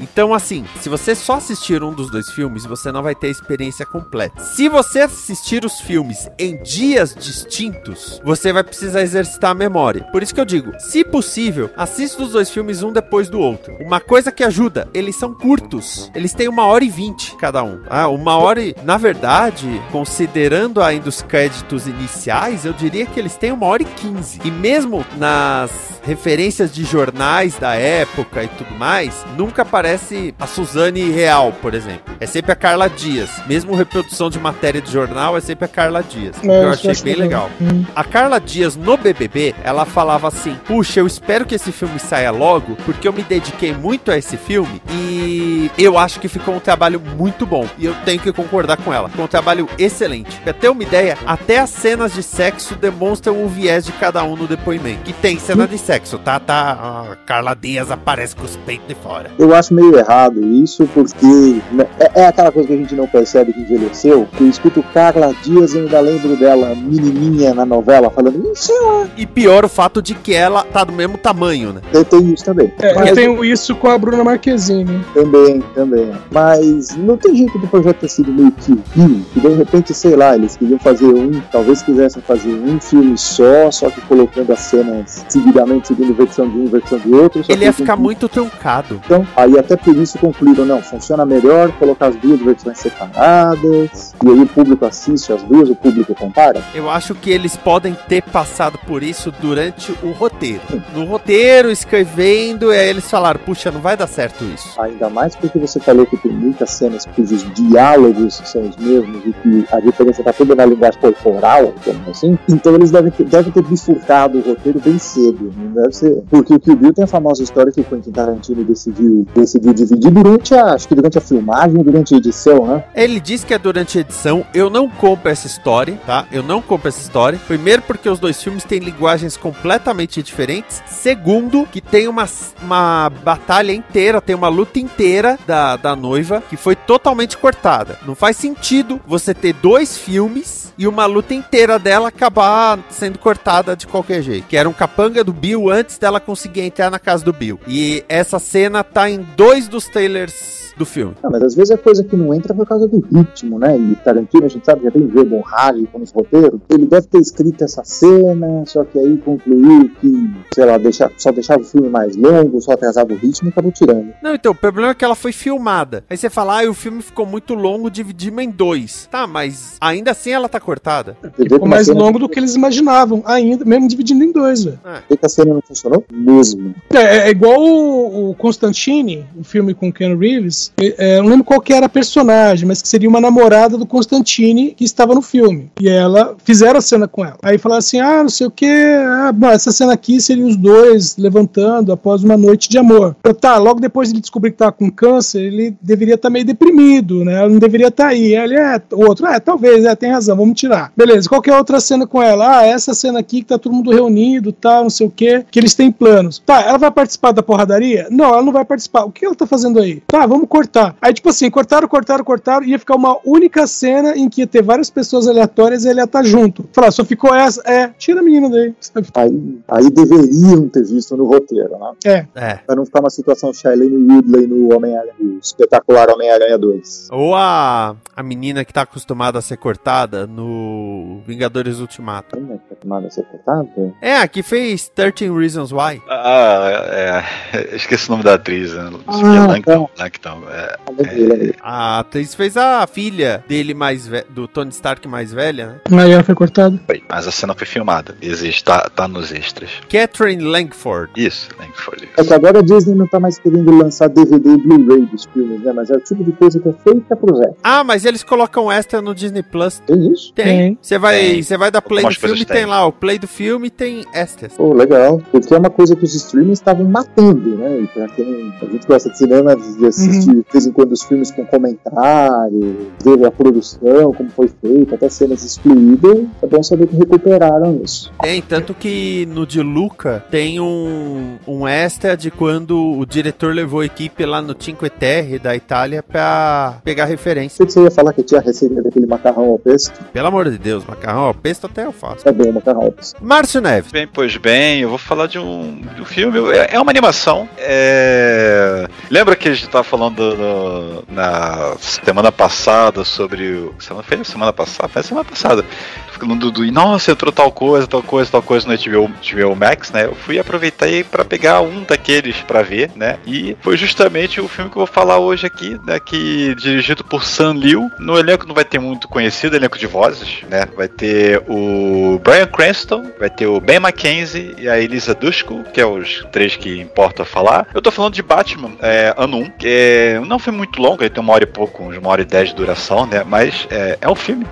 Então, 0.00 0.34
assim, 0.34 0.64
se 0.80 0.88
você 0.88 1.14
só 1.14 1.34
assistir 1.34 1.82
um 1.82 1.92
dos 1.92 2.10
dois 2.10 2.30
filmes, 2.30 2.64
você 2.64 2.92
não 2.92 3.02
vai 3.02 3.14
ter 3.14 3.28
a 3.28 3.30
experiência 3.30 3.84
completa. 3.86 4.40
Se 4.42 4.68
você 4.68 5.00
assistir 5.00 5.64
os 5.64 5.80
filmes 5.80 6.28
em 6.38 6.62
dias 6.62 7.14
distintos, 7.14 8.20
você 8.24 8.52
vai 8.52 8.62
precisar 8.62 9.02
exercitar 9.02 9.50
a 9.50 9.54
memória. 9.54 10.04
Por 10.12 10.22
isso 10.22 10.34
que 10.34 10.40
eu 10.40 10.44
digo, 10.44 10.72
se 10.78 11.04
possível, 11.04 11.70
assista 11.76 12.22
os 12.22 12.32
dois 12.32 12.50
filmes 12.50 12.82
um 12.82 12.92
depois 12.92 13.28
do 13.28 13.38
outro. 13.38 13.76
Uma 13.80 14.00
coisa 14.00 14.32
que 14.32 14.44
ajuda, 14.44 14.88
eles 14.94 15.16
são 15.16 15.34
curtos. 15.34 16.10
Eles 16.14 16.34
têm 16.34 16.48
uma 16.48 16.66
hora 16.66 16.84
e 16.84 16.88
vinte 16.88 17.36
cada 17.36 17.62
um. 17.62 17.82
Ah, 17.88 18.08
uma 18.08 18.36
hora 18.36 18.62
e... 18.62 18.74
Na 18.84 18.96
verdade, 18.96 19.68
considerando 19.90 20.82
ainda 20.82 21.08
os 21.08 21.22
créditos 21.22 21.86
iniciais, 21.86 22.64
eu 22.64 22.72
diria 22.72 23.06
que 23.06 23.18
eles 23.18 23.36
têm 23.36 23.52
uma 23.52 23.66
hora 23.66 23.82
e 23.82 23.86
quinze. 23.86 24.40
E 24.44 24.50
mesmo 24.50 25.04
nas 25.16 25.70
referências 26.02 26.72
de 26.72 26.84
jornais 26.84 27.56
da 27.58 27.74
época 27.74 28.42
e 28.42 28.48
tudo 28.48 28.74
mais, 28.74 29.24
nunca 29.36 29.62
aparece 29.62 30.34
a 30.38 30.46
Suzane 30.46 31.10
real, 31.10 31.52
por 31.60 31.74
exemplo. 31.74 32.14
É 32.20 32.26
sempre 32.26 32.52
a 32.52 32.56
Carla 32.56 32.88
Dias. 32.88 33.30
Mesmo 33.46 33.74
reprodução 33.74 34.28
de 34.28 34.38
matéria 34.38 34.80
de 34.80 34.90
jornal, 34.90 35.36
é 35.36 35.40
sempre 35.40 35.64
a 35.64 35.68
Carla 35.68 36.02
Dias. 36.02 36.36
que 36.38 36.46
eu 36.46 36.70
achei 36.70 36.94
bem 37.02 37.14
legal. 37.14 37.50
Hum. 37.60 37.84
A 37.94 38.04
Carla 38.04 38.40
Dias 38.40 38.76
no 38.76 38.96
BBB, 38.96 39.54
ela 39.62 39.84
falava 39.84 40.28
assim: 40.28 40.56
Puxa, 40.66 41.00
eu 41.00 41.06
espero 41.06 41.46
que 41.46 41.54
esse 41.54 41.70
filme 41.72 41.98
saia 41.98 42.30
logo, 42.30 42.76
porque 42.84 43.06
eu 43.06 43.12
me 43.12 43.22
dediquei 43.22 43.72
muito 43.72 44.10
a 44.10 44.18
esse 44.18 44.36
filme 44.36 44.82
e 44.90 45.70
eu 45.78 45.98
acho 45.98 46.20
que 46.20 46.28
ficou 46.28 46.54
um 46.54 46.60
trabalho 46.60 47.00
muito 47.00 47.46
bom. 47.46 47.66
E 47.78 47.86
eu 47.86 47.94
tenho 48.04 48.20
que 48.20 48.32
concordar 48.32 48.76
com 48.76 48.92
ela. 48.92 49.08
Ficou 49.08 49.24
um 49.24 49.28
trabalho 49.28 49.68
excelente. 49.78 50.36
Pra 50.40 50.52
ter 50.52 50.68
uma 50.68 50.82
ideia, 50.82 51.16
até 51.26 51.58
as 51.58 51.70
cenas 51.70 52.12
de 52.12 52.22
sexo 52.22 52.74
demonstram 52.74 53.44
o 53.44 53.48
viés 53.48 53.84
de 53.84 53.92
cada 53.92 54.22
um 54.24 54.36
no 54.36 54.46
depoimento. 54.46 55.02
Que 55.02 55.12
tem 55.12 55.38
cena 55.38 55.66
de 55.66 55.78
sexo 55.78 55.91
sexo, 55.92 56.18
tá? 56.18 56.40
tá 56.40 57.10
a 57.10 57.16
Carla 57.26 57.54
Dias 57.54 57.90
aparece 57.90 58.34
com 58.34 58.44
os 58.44 58.56
peitos 58.56 58.88
de 58.88 58.94
fora. 58.94 59.30
Eu 59.38 59.54
acho 59.54 59.74
meio 59.74 59.98
errado 59.98 60.42
isso, 60.42 60.88
porque 60.94 61.60
né, 61.70 61.86
é, 62.00 62.22
é 62.22 62.26
aquela 62.26 62.50
coisa 62.50 62.68
que 62.68 62.74
a 62.74 62.76
gente 62.78 62.94
não 62.94 63.06
percebe 63.06 63.52
que 63.52 63.60
envelheceu. 63.60 64.26
Que 64.36 64.44
eu 64.44 64.48
escuto 64.48 64.82
Carla 64.94 65.34
Dias 65.42 65.74
e 65.74 65.80
ainda 65.80 66.00
lembro 66.00 66.34
dela, 66.36 66.74
menininha 66.74 67.52
na 67.52 67.66
novela, 67.66 68.08
falando, 68.08 68.42
isso 68.52 68.72
é 68.72 69.20
E 69.20 69.26
pior 69.26 69.66
o 69.66 69.68
fato 69.68 70.00
de 70.00 70.14
que 70.14 70.32
ela 70.34 70.64
tá 70.64 70.82
do 70.82 70.92
mesmo 70.92 71.18
tamanho, 71.18 71.74
né? 71.74 71.82
Eu 71.92 72.04
tenho 72.06 72.32
isso 72.32 72.44
também. 72.44 72.72
É, 72.78 72.94
Mas- 72.94 73.08
eu 73.10 73.14
tenho 73.14 73.44
isso 73.44 73.74
com 73.74 73.88
a 73.88 73.98
Bruna 73.98 74.24
Marquezine. 74.24 75.04
Também, 75.12 75.60
também. 75.74 76.10
Mas 76.30 76.96
não 76.96 77.18
tem 77.18 77.36
jeito 77.36 77.58
do 77.58 77.68
projeto 77.68 77.98
ter 77.98 78.08
sido 78.08 78.32
meio 78.32 78.52
que 78.52 78.72
viu, 78.94 79.22
que 79.34 79.40
de 79.40 79.48
repente, 79.48 79.92
sei 79.92 80.16
lá, 80.16 80.34
eles 80.34 80.56
queriam 80.56 80.78
fazer 80.78 81.04
um, 81.04 81.38
talvez 81.52 81.82
quisessem 81.82 82.22
fazer 82.22 82.54
um 82.54 82.80
filme 82.80 83.18
só, 83.18 83.70
só 83.70 83.90
que 83.90 84.00
colocando 84.02 84.50
as 84.52 84.60
cenas 84.60 85.24
seguidamente, 85.28 85.81
seguindo 85.86 86.14
versão 86.14 86.48
de 86.48 86.58
um, 86.58 86.66
versão 86.66 86.98
de 86.98 87.12
outro. 87.14 87.42
Ele 87.48 87.64
ia 87.64 87.72
ficar 87.72 87.96
muito 87.96 88.28
truncado. 88.28 89.00
Então, 89.04 89.26
aí 89.36 89.58
até 89.58 89.76
por 89.76 89.96
isso 89.96 90.18
concluíram, 90.18 90.64
não, 90.64 90.82
funciona 90.82 91.24
melhor 91.24 91.70
colocar 91.72 92.06
as 92.06 92.16
duas 92.16 92.40
versões 92.40 92.78
separadas, 92.78 94.14
e 94.22 94.28
aí 94.28 94.40
o 94.40 94.46
público 94.46 94.84
assiste 94.84 95.32
as 95.32 95.42
duas, 95.42 95.68
o 95.68 95.74
público 95.74 96.14
compara. 96.14 96.62
Eu 96.74 96.90
acho 96.90 97.14
que 97.14 97.30
eles 97.30 97.56
podem 97.56 97.96
ter 98.08 98.22
passado 98.22 98.78
por 98.86 99.02
isso 99.02 99.32
durante 99.40 99.92
o 100.02 100.12
roteiro. 100.12 100.62
No 100.94 101.04
roteiro, 101.04 101.70
escrevendo, 101.70 102.70
aí 102.70 102.88
eles 102.88 103.08
falaram, 103.10 103.40
puxa, 103.40 103.70
não 103.70 103.80
vai 103.80 103.96
dar 103.96 104.06
certo 104.06 104.44
isso. 104.44 104.80
Ainda 104.80 105.08
mais 105.08 105.34
porque 105.36 105.58
você 105.58 105.80
falou 105.80 106.06
que 106.06 106.16
tem 106.16 106.32
muitas 106.32 106.70
cenas 106.70 107.06
cujos 107.06 107.44
diálogos 107.54 108.40
são 108.44 108.62
os 108.68 108.76
mesmos 108.76 109.22
e 109.26 109.32
que 109.32 109.66
a 109.74 109.80
diferença 109.80 110.22
tá 110.22 110.32
toda 110.32 110.54
na 110.54 110.66
linguagem 110.66 111.00
corporal, 111.00 111.72
digamos 111.78 112.08
assim. 112.08 112.38
Então 112.48 112.74
eles 112.74 112.90
devem 112.90 113.10
ter, 113.10 113.24
devem 113.24 113.52
ter 113.52 113.62
bifurcado 113.62 114.38
o 114.38 114.42
roteiro 114.42 114.80
bem 114.80 114.98
cedo. 114.98 115.52
Não 115.56 115.71
deve 115.72 115.92
ser. 115.92 116.22
Porque 116.30 116.54
o 116.54 116.60
Kill 116.60 116.76
Bill 116.76 116.92
tem 116.92 117.04
a 117.04 117.06
famosa 117.08 117.42
história 117.42 117.72
que 117.72 117.80
o 117.80 117.84
Quentin 117.84 118.10
Tarantino 118.10 118.64
decidiu, 118.64 119.26
decidiu 119.34 119.72
dividir 119.72 120.10
durante 120.10 120.54
a. 120.54 120.72
Acho 120.74 120.88
que 120.88 120.94
durante 120.94 121.18
a 121.18 121.20
filmagem, 121.20 121.82
durante 121.82 122.14
a 122.14 122.18
edição, 122.18 122.66
né? 122.66 122.84
Ele 122.94 123.20
diz 123.20 123.44
que 123.44 123.54
é 123.54 123.58
durante 123.58 123.98
a 123.98 124.00
edição. 124.00 124.44
Eu 124.54 124.70
não 124.70 124.88
compro 124.88 125.30
essa 125.30 125.46
história, 125.46 125.98
tá? 126.06 126.26
Eu 126.32 126.42
não 126.42 126.62
compro 126.62 126.88
essa 126.88 127.00
história. 127.00 127.38
Primeiro, 127.46 127.82
porque 127.82 128.08
os 128.08 128.18
dois 128.18 128.42
filmes 128.42 128.64
têm 128.64 128.78
linguagens 128.78 129.36
completamente 129.36 130.22
diferentes. 130.22 130.82
Segundo, 130.86 131.66
que 131.66 131.80
tem 131.80 132.08
uma, 132.08 132.26
uma 132.62 133.10
batalha 133.24 133.72
inteira, 133.72 134.20
tem 134.20 134.34
uma 134.34 134.48
luta 134.48 134.78
inteira 134.78 135.38
da, 135.46 135.76
da 135.76 135.96
noiva 135.96 136.42
que 136.48 136.56
foi 136.56 136.74
totalmente 136.76 137.36
cortada. 137.36 137.98
Não 138.06 138.14
faz 138.14 138.36
sentido 138.36 139.00
você 139.06 139.34
ter 139.34 139.52
dois 139.54 139.96
filmes 139.96 140.72
e 140.76 140.86
uma 140.86 141.06
luta 141.06 141.34
inteira 141.34 141.78
dela 141.78 142.08
acabar 142.08 142.78
sendo 142.90 143.18
cortada 143.18 143.76
de 143.76 143.86
qualquer 143.86 144.22
jeito. 144.22 144.46
Que 144.48 144.56
era 144.56 144.68
um 144.68 144.72
capanga 144.72 145.22
do 145.22 145.32
Bill 145.32 145.61
antes 145.70 145.98
dela 145.98 146.20
conseguir 146.20 146.62
entrar 146.62 146.90
na 146.90 146.98
casa 146.98 147.24
do 147.24 147.32
Bill. 147.32 147.58
E 147.66 148.04
essa 148.08 148.38
cena 148.38 148.82
tá 148.82 149.08
em 149.08 149.26
dois 149.36 149.68
dos 149.68 149.86
trailers 149.86 150.62
do 150.76 150.86
filme. 150.86 151.14
Não, 151.22 151.30
mas 151.30 151.42
às 151.42 151.54
vezes 151.54 151.70
é 151.70 151.76
coisa 151.76 152.02
que 152.02 152.16
não 152.16 152.32
entra 152.34 152.54
por 152.54 152.66
causa 152.66 152.88
do 152.88 153.00
ritmo, 153.00 153.58
né? 153.58 153.76
E 153.76 153.94
Tarantino, 153.96 154.46
a 154.46 154.48
gente 154.48 154.64
sabe, 154.64 154.84
já 154.84 154.90
tem 154.90 155.06
verborrágico 155.06 155.98
nos 155.98 156.10
roteiros. 156.10 156.60
Ele 156.68 156.86
deve 156.86 157.06
ter 157.06 157.18
escrito 157.18 157.64
essa 157.64 157.84
cena, 157.84 158.64
só 158.66 158.84
que 158.84 158.98
aí 158.98 159.16
concluiu 159.18 159.90
que, 160.00 160.30
sei 160.54 160.64
lá, 160.64 160.78
deixa, 160.78 161.10
só 161.16 161.30
deixava 161.30 161.60
o 161.60 161.64
filme 161.64 161.88
mais 161.88 162.16
longo, 162.16 162.60
só 162.60 162.72
atrasava 162.72 163.12
o 163.12 163.16
ritmo 163.16 163.48
e 163.48 163.50
acabou 163.50 163.72
tirando. 163.72 164.12
Não, 164.22 164.34
então, 164.34 164.52
o 164.52 164.54
problema 164.54 164.90
é 164.90 164.94
que 164.94 165.04
ela 165.04 165.14
foi 165.14 165.32
filmada. 165.32 166.04
Aí 166.08 166.16
você 166.16 166.30
fala, 166.30 166.62
ah, 166.62 166.70
o 166.70 166.74
filme 166.74 167.02
ficou 167.02 167.26
muito 167.26 167.54
longo, 167.54 167.90
dividimos 167.90 168.42
em 168.44 168.50
dois. 168.50 169.08
Tá, 169.10 169.26
mas 169.26 169.76
ainda 169.80 170.12
assim 170.12 170.30
ela 170.30 170.48
tá 170.48 170.60
cortada. 170.60 171.16
Ficou 171.36 171.64
a 171.64 171.68
mais 171.68 171.88
longo 171.88 172.18
do 172.18 172.28
que 172.28 172.38
eles 172.38 172.54
imaginavam, 172.54 173.22
ainda, 173.24 173.64
mesmo 173.64 173.88
dividindo 173.88 174.24
em 174.24 174.32
dois, 174.32 174.64
velho. 174.64 174.78
vê 175.08 175.16
que 175.16 175.26
a 175.26 175.28
cena 175.28 175.51
não 175.54 175.62
funcionou? 175.62 176.04
Mesmo. 176.12 176.74
É, 176.90 177.28
é 177.28 177.30
igual 177.30 177.60
o, 177.60 178.30
o 178.30 178.34
Constantine, 178.34 179.26
o 179.38 179.44
filme 179.44 179.74
com 179.74 179.92
Ken 179.92 180.16
Reeves. 180.16 180.72
É, 180.78 181.18
eu 181.18 181.22
não 181.22 181.30
lembro 181.30 181.44
qual 181.44 181.60
que 181.60 181.72
era 181.72 181.86
a 181.86 181.88
personagem, 181.88 182.66
mas 182.66 182.80
que 182.80 182.88
seria 182.88 183.08
uma 183.08 183.20
namorada 183.20 183.76
do 183.76 183.86
Constantine 183.86 184.72
que 184.76 184.84
estava 184.84 185.14
no 185.14 185.22
filme. 185.22 185.70
E 185.80 185.88
ela 185.88 186.36
fizeram 186.44 186.78
a 186.78 186.82
cena 186.82 187.06
com 187.06 187.24
ela. 187.24 187.36
Aí 187.42 187.58
falaram 187.58 187.78
assim: 187.78 188.00
ah, 188.00 188.22
não 188.22 188.30
sei 188.30 188.46
o 188.46 188.50
que. 188.50 188.66
Ah, 188.66 189.32
bom, 189.32 189.48
essa 189.48 189.72
cena 189.72 189.92
aqui 189.92 190.20
seria 190.20 190.46
os 190.46 190.56
dois 190.56 191.16
levantando 191.16 191.92
após 191.92 192.24
uma 192.24 192.36
noite 192.36 192.68
de 192.68 192.78
amor. 192.78 193.16
Eu, 193.24 193.34
tá, 193.34 193.58
logo 193.58 193.80
depois 193.80 194.08
de 194.08 194.14
ele 194.14 194.20
descobrir 194.20 194.52
que 194.52 194.56
tava 194.56 194.72
com 194.72 194.90
câncer, 194.90 195.42
ele 195.42 195.76
deveria 195.80 196.14
estar 196.14 196.30
meio 196.30 196.44
deprimido, 196.44 197.24
né? 197.24 197.34
Ela 197.34 197.48
não 197.48 197.58
deveria 197.58 197.88
estar 197.88 198.08
aí. 198.08 198.22
Aí 198.22 198.34
Ele 198.34 198.54
é, 198.54 198.80
o 198.92 199.06
outro, 199.06 199.26
é, 199.26 199.40
talvez, 199.40 199.84
é, 199.84 199.94
tem 199.94 200.10
razão, 200.10 200.36
vamos 200.36 200.58
tirar. 200.58 200.92
Beleza, 200.96 201.28
qualquer 201.28 201.56
outra 201.56 201.80
cena 201.80 202.06
com 202.06 202.22
ela? 202.22 202.58
Ah, 202.58 202.66
essa 202.66 202.94
cena 202.94 203.18
aqui 203.18 203.40
que 203.40 203.48
tá 203.48 203.58
todo 203.58 203.74
mundo 203.74 203.90
reunido, 203.90 204.52
tal, 204.52 204.84
não 204.84 204.90
sei 204.90 205.06
o 205.06 205.10
que, 205.42 205.50
que 205.50 205.60
eles 205.60 205.74
têm 205.74 205.90
planos. 205.90 206.38
Tá, 206.44 206.62
ela 206.62 206.78
vai 206.78 206.90
participar 206.90 207.32
da 207.32 207.42
porradaria? 207.42 208.06
Não, 208.10 208.26
ela 208.26 208.42
não 208.42 208.52
vai 208.52 208.64
participar. 208.64 209.04
O 209.04 209.10
que 209.10 209.24
ela 209.24 209.34
tá 209.34 209.46
fazendo 209.46 209.78
aí? 209.78 210.02
Tá, 210.06 210.26
vamos 210.26 210.48
cortar. 210.48 210.96
Aí, 211.00 211.12
tipo 211.12 211.28
assim, 211.28 211.50
cortaram, 211.50 211.88
cortaram, 211.88 212.24
cortaram, 212.24 212.66
ia 212.66 212.78
ficar 212.78 212.96
uma 212.96 213.18
única 213.24 213.66
cena 213.66 214.16
em 214.16 214.28
que 214.28 214.42
ia 214.42 214.46
ter 214.46 214.62
várias 214.62 214.90
pessoas 214.90 215.26
aleatórias 215.26 215.84
e 215.84 215.88
ele 215.88 216.00
ia 216.00 216.04
estar 216.04 216.22
junto. 216.22 216.68
Falar, 216.72 216.90
só 216.90 217.04
ficou 217.04 217.34
essa, 217.34 217.62
é, 217.64 217.88
tira 217.98 218.20
a 218.20 218.22
menina 218.22 218.48
daí. 218.48 218.74
Aí, 219.14 219.58
aí 219.68 219.90
deveriam 219.90 220.68
ter 220.68 220.84
visto 220.84 221.16
no 221.16 221.26
roteiro, 221.26 221.78
né? 221.78 221.92
É. 222.04 222.26
É. 222.34 222.54
Pra 222.66 222.76
não 222.76 222.84
ficar 222.84 223.00
uma 223.00 223.10
situação 223.10 223.52
Shailene 223.52 223.96
Woodley 223.96 224.46
no 224.46 224.74
Homem-Aranha, 224.74 225.14
no 225.18 225.38
espetacular 225.38 226.10
Homem-Aranha 226.10 226.58
2. 226.58 227.08
Ou 227.10 227.34
a, 227.34 227.96
a 228.14 228.22
menina 228.22 228.64
que 228.64 228.72
tá 228.72 228.82
acostumada 228.82 229.38
a 229.38 229.42
ser 229.42 229.56
cortada 229.56 230.26
no 230.26 231.20
Vingadores 231.26 231.78
Ultimato. 231.78 232.36
Ainda 232.36 232.58
tá 232.68 232.74
tomada 232.80 233.06
a 233.06 233.10
ser 233.10 233.24
cortada? 233.24 233.68
É, 234.00 234.16
a 234.16 234.28
que 234.28 234.42
fez 234.42 234.88
13 234.88 235.30
Reasons 235.36 235.72
Why. 235.72 236.00
Ah, 236.08 237.24
é. 237.52 237.76
Esqueci 237.76 238.08
o 238.08 238.12
nome 238.12 238.24
da 238.24 238.34
atriz, 238.34 238.72
né? 238.74 238.90
Ah, 239.06 239.46
Langton. 239.46 239.88
Langton. 239.98 240.42
É, 240.50 240.76
Lembrei, 240.90 241.26
lembrei. 241.26 241.54
A 241.62 241.98
atriz 242.00 242.34
fez 242.34 242.56
a 242.56 242.86
filha 242.86 243.44
dele 243.48 243.74
mais 243.74 244.06
ve- 244.06 244.24
do 244.30 244.46
Tony 244.48 244.70
Stark 244.70 245.06
mais 245.08 245.32
velha, 245.32 245.66
né? 245.90 246.02
Aí 246.02 246.10
ela 246.12 246.22
foi 246.22 246.34
cortada. 246.34 246.78
foi. 246.86 247.02
Mas 247.08 247.26
a 247.26 247.30
cena 247.30 247.54
foi 247.54 247.66
filmada. 247.66 248.14
Existe, 248.20 248.64
tá, 248.64 248.88
tá 248.94 249.06
nos 249.08 249.32
extras. 249.32 249.70
Catherine 249.90 250.42
Langford. 250.42 251.12
Isso, 251.16 251.48
Langford. 251.58 252.08
É 252.16 252.24
que 252.24 252.34
agora 252.34 252.58
a 252.60 252.62
Disney 252.62 252.94
não 252.94 253.06
tá 253.06 253.18
mais 253.20 253.38
querendo 253.38 253.70
lançar 253.76 254.08
DVD 254.08 254.50
e 254.50 254.56
Blu-ray 254.58 255.06
dos 255.06 255.24
filmes, 255.26 255.60
né? 255.62 255.72
Mas 255.72 255.90
é 255.90 255.94
o 255.96 256.00
tipo 256.00 256.22
de 256.24 256.32
coisa 256.32 256.60
que 256.60 256.68
é 256.68 256.72
feita 256.84 257.16
pro 257.16 257.36
Zé. 257.36 257.50
Ah, 257.62 257.82
mas 257.84 258.04
eles 258.04 258.22
colocam 258.22 258.70
extra 258.70 259.00
no 259.02 259.14
Disney 259.14 259.42
Plus. 259.42 259.80
Tem 259.86 260.12
isso? 260.12 260.32
Tem. 260.34 260.78
Você 260.80 260.98
vai, 260.98 261.42
Tem. 261.42 261.58
vai 261.58 261.70
dar 261.70 261.82
play 261.82 261.98
Algumas 262.00 262.16
coisas 262.16 262.38
filme, 262.38 262.46
tem 262.46 262.56
tem. 262.62 262.66
lá 262.66 262.86
o 262.86 262.92
play 262.92 263.18
do 263.18 263.26
filme 263.28 263.66
e 263.68 263.70
tem 263.70 264.04
extras. 264.12 264.52
Pô, 264.54 264.72
legal. 264.72 265.11
Porque 265.18 265.54
é 265.54 265.58
uma 265.58 265.70
coisa 265.70 265.96
que 265.96 266.04
os 266.04 266.14
streamers 266.14 266.58
estavam 266.58 266.84
matando, 266.84 267.56
né? 267.56 267.80
E 267.80 267.86
pra 267.88 268.08
quem 268.08 268.52
a 268.60 268.64
gente 268.66 268.86
gosta 268.86 269.10
de 269.10 269.18
cinema, 269.18 269.56
de 269.56 269.86
assistir 269.86 270.34
de 270.34 270.44
vez 270.52 270.66
em 270.66 270.72
quando 270.72 270.92
os 270.92 271.02
filmes 271.02 271.30
com 271.30 271.44
comentário, 271.46 272.92
ver 273.02 273.24
a 273.24 273.30
produção, 273.30 274.12
como 274.12 274.30
foi 274.30 274.48
feito, 274.60 274.94
até 274.94 275.08
cenas 275.08 275.44
excluídas, 275.44 276.26
é 276.42 276.46
bom 276.46 276.62
saber 276.62 276.86
que 276.86 276.96
recuperaram 276.96 277.80
isso. 277.82 278.12
Tem, 278.20 278.40
tanto 278.42 278.74
que 278.74 279.26
no 279.26 279.46
de 279.46 279.62
Luca 279.62 280.24
tem 280.30 280.60
um, 280.60 281.36
um 281.46 281.66
extra 281.66 282.16
de 282.16 282.30
quando 282.30 282.98
o 282.98 283.04
diretor 283.04 283.54
levou 283.54 283.80
a 283.80 283.86
equipe 283.86 284.24
lá 284.24 284.40
no 284.40 284.54
Cinque 284.58 284.88
Terre 284.90 285.38
da 285.38 285.54
Itália 285.54 286.02
pra 286.02 286.80
pegar 286.84 287.04
referência. 287.04 287.64
Você 287.64 287.82
ia 287.82 287.90
falar 287.90 288.12
que 288.12 288.22
tinha 288.22 288.40
a 288.40 288.42
receita 288.42 288.82
daquele 288.82 289.06
macarrão 289.06 289.50
ao 289.50 289.58
pesto. 289.58 289.92
Pelo 290.12 290.28
amor 290.28 290.50
de 290.50 290.58
Deus, 290.58 290.84
macarrão 290.84 291.22
ao 291.22 291.34
pesto 291.34 291.66
até 291.66 291.84
eu 291.84 291.92
faço. 291.92 292.28
É 292.28 292.32
bom 292.32 292.48
o 292.48 292.52
macarrão 292.52 292.82
ao 292.82 292.92
pesto. 292.92 293.22
Márcio 293.24 293.60
Neves. 293.60 293.92
Bem, 293.92 294.06
pois 294.06 294.36
bem, 294.36 294.80
eu 294.80 294.88
vou 294.88 294.98
falar 295.02 295.26
de 295.26 295.38
um, 295.38 295.80
de 295.94 296.02
um 296.02 296.04
filme. 296.04 296.38
É, 296.56 296.74
é 296.76 296.80
uma 296.80 296.90
animação. 296.90 297.48
É... 297.58 298.88
Lembra 299.10 299.36
que 299.36 299.48
a 299.48 299.54
gente 299.54 299.68
tava 299.68 299.84
falando 299.84 300.36
no- 300.36 301.04
na 301.08 301.74
semana 301.78 302.30
passada 302.32 303.04
sobre 303.04 303.44
o. 303.50 303.74
Semana, 303.78 304.02
foi 304.02 304.24
semana 304.24 304.52
passada? 304.52 304.88
Foi 304.88 305.02
semana 305.02 305.24
passada. 305.24 305.64
Falando 306.12 306.50
do. 306.52 306.70
Nossa, 306.70 307.10
entrou 307.10 307.32
tal 307.32 307.50
coisa, 307.50 307.86
tal 307.86 308.02
coisa, 308.02 308.30
tal 308.30 308.42
coisa 308.42 308.66
no 308.68 308.74
HBO, 308.76 309.08
HBO 309.08 309.56
Max, 309.56 309.90
né? 309.90 310.04
Eu 310.04 310.14
fui 310.14 310.38
aproveitar 310.38 310.86
aí 310.86 311.02
pra 311.02 311.24
pegar 311.24 311.60
um 311.62 311.82
daqueles 311.82 312.36
pra 312.42 312.62
ver, 312.62 312.90
né? 312.94 313.18
E 313.26 313.56
foi 313.60 313.76
justamente 313.76 314.40
o 314.40 314.46
filme 314.46 314.70
que 314.70 314.76
eu 314.76 314.84
vou 314.84 314.86
falar 314.86 315.18
hoje 315.18 315.46
aqui, 315.46 315.78
né? 315.84 315.98
Que 315.98 316.54
dirigido 316.54 317.02
por 317.02 317.24
Sam 317.24 317.54
Liu. 317.54 317.90
No 317.98 318.16
elenco 318.18 318.46
não 318.46 318.54
vai 318.54 318.64
ter 318.64 318.78
muito 318.78 319.08
conhecido, 319.08 319.56
elenco 319.56 319.78
de 319.78 319.86
vozes, 319.86 320.42
né? 320.48 320.66
Vai 320.76 320.86
ter 320.88 321.42
o 321.48 322.20
Brian 322.22 322.46
Cranston, 322.46 323.10
vai 323.18 323.28
ter 323.30 323.46
o 323.46 323.60
Ben 323.60 323.76
McKenzie 323.76 324.54
e 324.58 324.68
a 324.68 324.78
Elisa 324.92 325.14
Dushku, 325.14 325.64
que 325.72 325.80
é 325.80 325.86
os 325.86 326.26
três 326.30 326.54
que 326.54 326.78
importa 326.78 327.24
falar. 327.24 327.66
Eu 327.72 327.80
tô 327.80 327.90
falando 327.90 328.12
de 328.12 328.22
Batman, 328.22 328.72
é, 328.80 329.14
ano 329.16 329.38
1, 329.38 329.50
que 329.52 329.66
é, 329.66 330.20
não 330.20 330.38
foi 330.38 330.52
muito 330.52 330.80
longo, 330.80 331.02
ele 331.02 331.08
tem 331.08 331.22
uma 331.22 331.32
hora 331.32 331.44
e 331.44 331.46
pouco, 331.46 331.82
uns 331.82 331.96
uma 331.96 332.10
hora 332.10 332.20
e 332.20 332.26
dez 332.26 332.50
de 332.50 332.54
duração, 332.54 333.06
né? 333.06 333.24
Mas 333.24 333.66
é, 333.70 333.96
é 334.00 334.08
um 334.10 334.14
filme, 334.14 334.46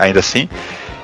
ainda 0.00 0.20
assim. 0.20 0.48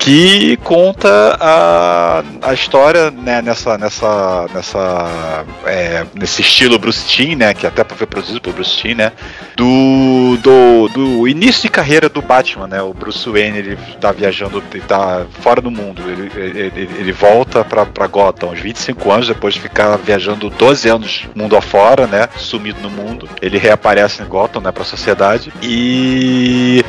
Que 0.01 0.57
conta 0.65 1.37
a, 1.39 2.25
a 2.41 2.55
história 2.55 3.11
né, 3.11 3.43
nessa, 3.43 3.77
nessa, 3.77 4.47
nessa, 4.53 5.45
é, 5.67 6.07
nesse 6.15 6.41
estilo 6.41 6.79
Bruce 6.79 7.07
Timm, 7.07 7.37
né, 7.37 7.53
que 7.53 7.67
até 7.67 7.85
foi 7.85 8.07
produzido 8.07 8.41
por 8.41 8.55
Bruce 8.55 8.79
Timm, 8.79 8.97
né, 8.97 9.13
do, 9.55 10.39
do, 10.43 10.89
do 10.89 11.29
início 11.29 11.63
de 11.63 11.69
carreira 11.69 12.09
do 12.09 12.23
Batman, 12.23 12.67
né, 12.67 12.81
o 12.81 12.95
Bruce 12.95 13.29
Wayne 13.29 13.59
ele 13.59 13.79
tá 14.01 14.11
viajando, 14.11 14.65
ele 14.73 14.83
tá 14.83 15.27
fora 15.43 15.61
do 15.61 15.71
mundo, 15.71 16.03
ele, 16.11 16.33
ele, 16.35 16.91
ele 16.99 17.13
volta 17.13 17.63
pra, 17.63 17.85
pra 17.85 18.07
Gotham 18.07 18.49
uns 18.49 18.59
25 18.59 19.13
anos 19.13 19.29
depois 19.29 19.53
de 19.53 19.61
ficar 19.61 19.99
viajando 19.99 20.49
12 20.49 20.89
anos 20.89 21.29
mundo 21.35 21.57
afora, 21.57 22.07
né, 22.07 22.27
sumido 22.39 22.81
no 22.81 22.89
mundo, 22.89 23.29
ele 23.43 23.59
reaparece 23.59 24.23
em 24.23 24.27
Gotham, 24.27 24.63
né, 24.63 24.73
pra 24.73 24.83
sociedade 24.83 25.53
e 25.63 26.83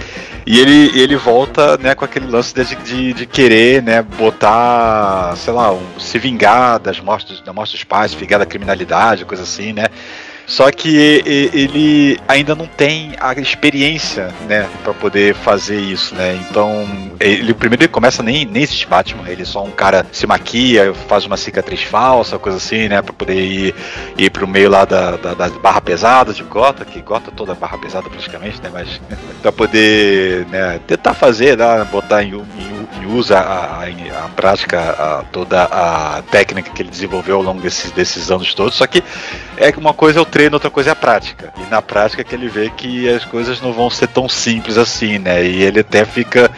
e 0.46 0.60
ele, 0.60 1.00
ele 1.00 1.16
volta, 1.16 1.78
né, 1.78 1.94
com 1.94 2.04
aquele 2.04 2.26
lance 2.26 2.54
de, 2.54 2.76
de, 2.76 3.01
de 3.14 3.26
querer, 3.26 3.82
né, 3.82 4.02
botar, 4.02 5.36
sei 5.36 5.54
lá, 5.54 5.72
um, 5.72 6.00
se 6.00 6.18
vingar 6.20 6.80
das 6.80 7.00
mortes, 7.00 7.42
da 7.42 7.52
morte 7.52 7.72
dos 7.74 7.84
pais, 7.84 8.12
se 8.12 8.18
vingar 8.18 8.40
da 8.40 8.46
criminalidade, 8.46 9.26
coisa 9.26 9.44
assim, 9.44 9.74
né. 9.74 9.86
Só 10.52 10.70
que 10.70 10.98
ele 11.54 12.20
ainda 12.28 12.54
não 12.54 12.66
tem 12.66 13.14
a 13.22 13.32
experiência, 13.34 14.34
né, 14.50 14.68
para 14.84 14.94
poder 14.94 15.34
fazer 15.34 15.80
isso, 15.80 16.14
né. 16.14 16.38
Então, 16.50 16.86
ele 17.22 17.54
primeiro 17.54 17.84
ele 17.84 17.88
começa 17.88 18.22
nem 18.22 18.44
nem 18.44 18.68
Batman, 18.90 19.30
ele 19.30 19.44
é 19.44 19.46
só 19.46 19.64
um 19.64 19.72
cara 19.72 20.06
se 20.12 20.28
maquia, 20.28 20.94
faz 21.08 21.26
uma 21.26 21.38
cicatriz 21.38 21.84
falsa, 21.84 22.38
coisa 22.38 22.58
assim, 22.58 22.90
né, 22.90 23.02
para 23.02 23.14
poder 23.14 23.40
ir, 23.40 23.76
ir 24.18 24.30
pro 24.30 24.46
meio 24.46 24.70
lá 24.70 24.84
da, 24.84 25.16
da, 25.16 25.34
da 25.34 25.50
barra 25.50 25.80
pesada 25.80 26.34
de 26.34 26.44
Gota, 26.44 26.84
que 26.84 27.00
Gota 27.00 27.32
toda 27.32 27.56
barra 27.56 27.78
pesada 27.78 28.10
praticamente, 28.10 28.62
né, 28.62 28.70
mas 28.74 29.00
para 29.42 29.54
poder, 29.54 30.46
né, 30.48 30.82
tentar 30.86 31.14
fazer, 31.14 31.58
né, 31.58 31.88
botar 31.90 32.24
em, 32.24 32.34
em 32.34 32.71
u- 33.06 33.12
em 33.12 33.18
uso 33.18 33.34
a, 33.34 33.40
a, 33.40 34.26
a 34.26 34.30
prática, 34.30 34.80
a- 34.80 35.24
toda 35.32 35.64
a 35.64 36.22
técnica 36.32 36.72
que 36.72 36.82
ele 36.82 36.90
desenvolveu 36.90 37.38
ao 37.38 37.42
longo 37.42 37.62
desses, 37.62 37.92
desses 37.92 38.30
anos 38.32 38.54
todos, 38.54 38.76
só 38.76 38.86
que 38.88 39.04
é 39.58 39.74
uma 39.78 39.94
coisa 39.94 40.20
é 40.20 40.22
o 40.22 40.26
treino, 40.26 40.56
outra 40.56 40.70
coisa 40.70 40.90
é 40.90 40.94
a 40.94 40.96
prática. 40.96 41.54
E 41.58 41.70
na 41.70 41.82
prática 41.82 42.24
que 42.24 42.34
ele 42.36 42.48
vê 42.48 42.70
que 42.70 43.10
as 43.10 43.26
coisas 43.26 43.62
não 43.62 43.74
vão 43.74 43.90
ser 43.90 44.08
tão 44.08 44.28
simples 44.30 44.78
assim, 44.78 45.18
né? 45.20 45.44
E 45.44 45.62
ele 45.64 45.80
até 45.82 46.06
fica 46.06 46.50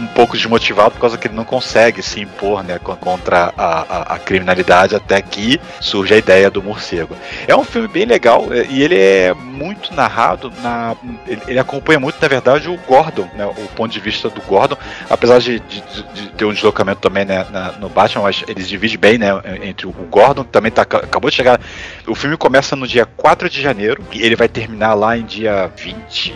um 0.00 0.06
pouco 0.08 0.36
desmotivado 0.36 0.92
por 0.92 1.00
causa 1.00 1.18
que 1.18 1.26
ele 1.28 1.34
não 1.34 1.44
consegue 1.44 2.02
se 2.02 2.20
impor 2.20 2.62
né, 2.64 2.78
co- 2.78 2.96
contra 2.96 3.52
a, 3.56 3.80
a- 3.80 4.14
a 4.14 4.18
criminalidade 4.18 4.94
até 4.96 5.20
que 5.20 5.60
surge 5.80 6.14
a 6.14 6.16
ideia 6.16 6.50
do 6.50 6.62
morcego. 6.62 7.16
É 7.46 7.54
um 7.54 7.64
filme 7.64 7.86
bem 7.88 8.04
legal 8.06 8.46
é, 8.50 8.66
e 8.70 8.82
ele 8.82 8.98
é 8.98 9.34
muito 9.34 9.94
narrado, 9.94 10.50
na, 10.62 10.96
ele, 11.26 11.42
ele 11.46 11.58
acompanha 11.58 12.00
muito, 12.00 12.16
na 12.20 12.28
verdade, 12.28 12.68
o 12.68 12.76
Gordon, 12.86 13.28
né, 13.36 13.44
o 13.46 13.68
ponto 13.76 13.92
de 13.92 14.00
vista 14.00 14.30
do 14.30 14.40
Gordon, 14.42 14.76
apesar 15.08 15.38
de, 15.38 15.60
de- 15.60 15.82
de 16.14 16.28
ter 16.30 16.44
um 16.46 16.52
deslocamento 16.52 17.00
também 17.00 17.24
né, 17.24 17.44
na- 17.50 17.72
no 17.72 17.88
Batman, 17.88 18.22
mas 18.22 18.42
eles 18.48 18.66
dividem 18.68 18.98
bem 18.98 19.18
né, 19.18 19.28
entre 19.62 19.86
o 19.86 19.92
Gordon, 19.92 20.44
que 20.44 20.50
também 20.50 20.72
tá, 20.72 20.82
acabou 20.82 21.28
de 21.30 21.36
chegar. 21.36 21.60
O 22.06 22.14
filme 22.14 22.36
começa 22.36 22.74
no 22.74 22.86
dia 22.86 23.04
4 23.04 23.48
de 23.50 23.60
janeiro 23.60 24.02
e 24.12 24.22
ele 24.22 24.34
vai 24.36 24.48
terminar 24.48 24.94
lá 24.94 25.16
em 25.18 25.24
dia 25.24 25.70
20, 25.76 26.34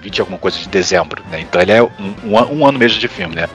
20 0.00 0.20
alguma 0.20 0.38
coisa 0.38 0.58
de 0.58 0.68
dezembro, 0.68 1.22
né? 1.30 1.40
Então 1.40 1.60
ele 1.60 1.72
é 1.72 1.82
um, 1.82 1.88
um 2.24 2.60
um 2.60 2.66
ano 2.66 2.78
mesmo 2.78 2.98
de 3.00 3.08
filme, 3.08 3.36
né? 3.36 3.48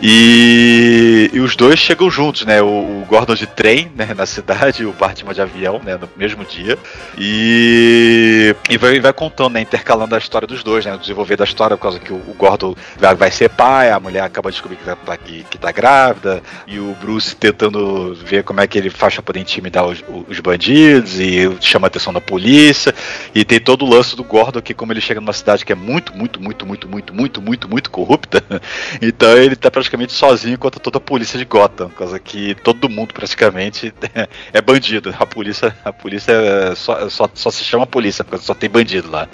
E, 0.00 1.30
e 1.32 1.40
os 1.40 1.56
dois 1.56 1.78
chegam 1.78 2.10
juntos, 2.10 2.44
né? 2.44 2.62
O, 2.62 2.66
o 2.66 3.06
Gordon 3.08 3.34
de 3.34 3.46
trem, 3.46 3.90
né, 3.96 4.14
na 4.14 4.26
cidade, 4.26 4.84
o 4.84 4.92
Batman 4.92 5.34
de 5.34 5.40
avião, 5.40 5.80
né, 5.84 5.96
no 5.96 6.08
mesmo 6.16 6.44
dia. 6.44 6.78
E, 7.16 8.54
e 8.70 8.78
vai, 8.78 9.00
vai 9.00 9.12
contando, 9.12 9.54
né, 9.54 9.60
intercalando 9.60 10.14
a 10.14 10.18
história 10.18 10.46
dos 10.46 10.62
dois, 10.62 10.84
né? 10.84 10.96
Desenvolver 10.96 11.36
da 11.36 11.44
história, 11.44 11.76
por 11.76 11.82
causa 11.82 11.98
que 11.98 12.12
o, 12.12 12.16
o 12.16 12.34
Gordon 12.38 12.76
vai, 12.96 13.14
vai 13.14 13.30
ser 13.30 13.48
pai, 13.50 13.90
a 13.90 13.98
mulher 13.98 14.22
acaba 14.22 14.50
de 14.50 14.54
descobrir 14.54 14.76
que 14.76 14.84
tá, 14.84 15.16
que, 15.16 15.44
que 15.44 15.58
tá 15.58 15.72
grávida, 15.72 16.42
e 16.66 16.78
o 16.78 16.96
Bruce 17.00 17.34
tentando 17.34 18.14
ver 18.14 18.44
como 18.44 18.60
é 18.60 18.66
que 18.66 18.78
ele 18.78 18.90
faz 18.90 19.14
pra 19.14 19.22
poder 19.22 19.40
intimidar 19.40 19.84
os, 19.84 20.02
os 20.28 20.38
bandidos, 20.40 21.18
e 21.18 21.56
chama 21.60 21.86
a 21.86 21.88
atenção 21.88 22.12
da 22.12 22.20
polícia, 22.20 22.94
e 23.34 23.44
tem 23.44 23.58
todo 23.58 23.84
o 23.84 23.88
lance 23.88 24.14
do 24.14 24.22
Gordon, 24.22 24.60
que 24.60 24.74
como 24.74 24.92
ele 24.92 25.00
chega 25.00 25.20
numa 25.20 25.32
cidade 25.32 25.64
que 25.64 25.72
é 25.72 25.76
muito, 25.76 26.14
muito, 26.16 26.40
muito, 26.40 26.64
muito, 26.66 26.88
muito, 26.88 27.14
muito, 27.14 27.42
muito, 27.42 27.68
muito 27.68 27.90
corrupta, 27.90 28.42
então 29.02 29.36
ele 29.36 29.56
tá 29.56 29.70
sozinho 30.08 30.58
contra 30.58 30.80
toda 30.80 30.98
a 30.98 31.00
polícia 31.00 31.38
de 31.38 31.44
Gotham, 31.44 31.90
coisa 31.90 32.18
que 32.18 32.54
todo 32.56 32.88
mundo 32.88 33.14
praticamente 33.14 33.92
é 34.52 34.60
bandido. 34.60 35.14
A 35.18 35.26
polícia, 35.26 35.76
a 35.84 35.92
polícia 35.92 36.32
é 36.32 36.74
só, 36.74 37.08
só, 37.08 37.30
só 37.32 37.50
se 37.50 37.64
chama 37.64 37.86
polícia, 37.86 38.24
porque 38.24 38.44
só 38.44 38.54
tem 38.54 38.68
bandido 38.68 39.10
lá. 39.10 39.28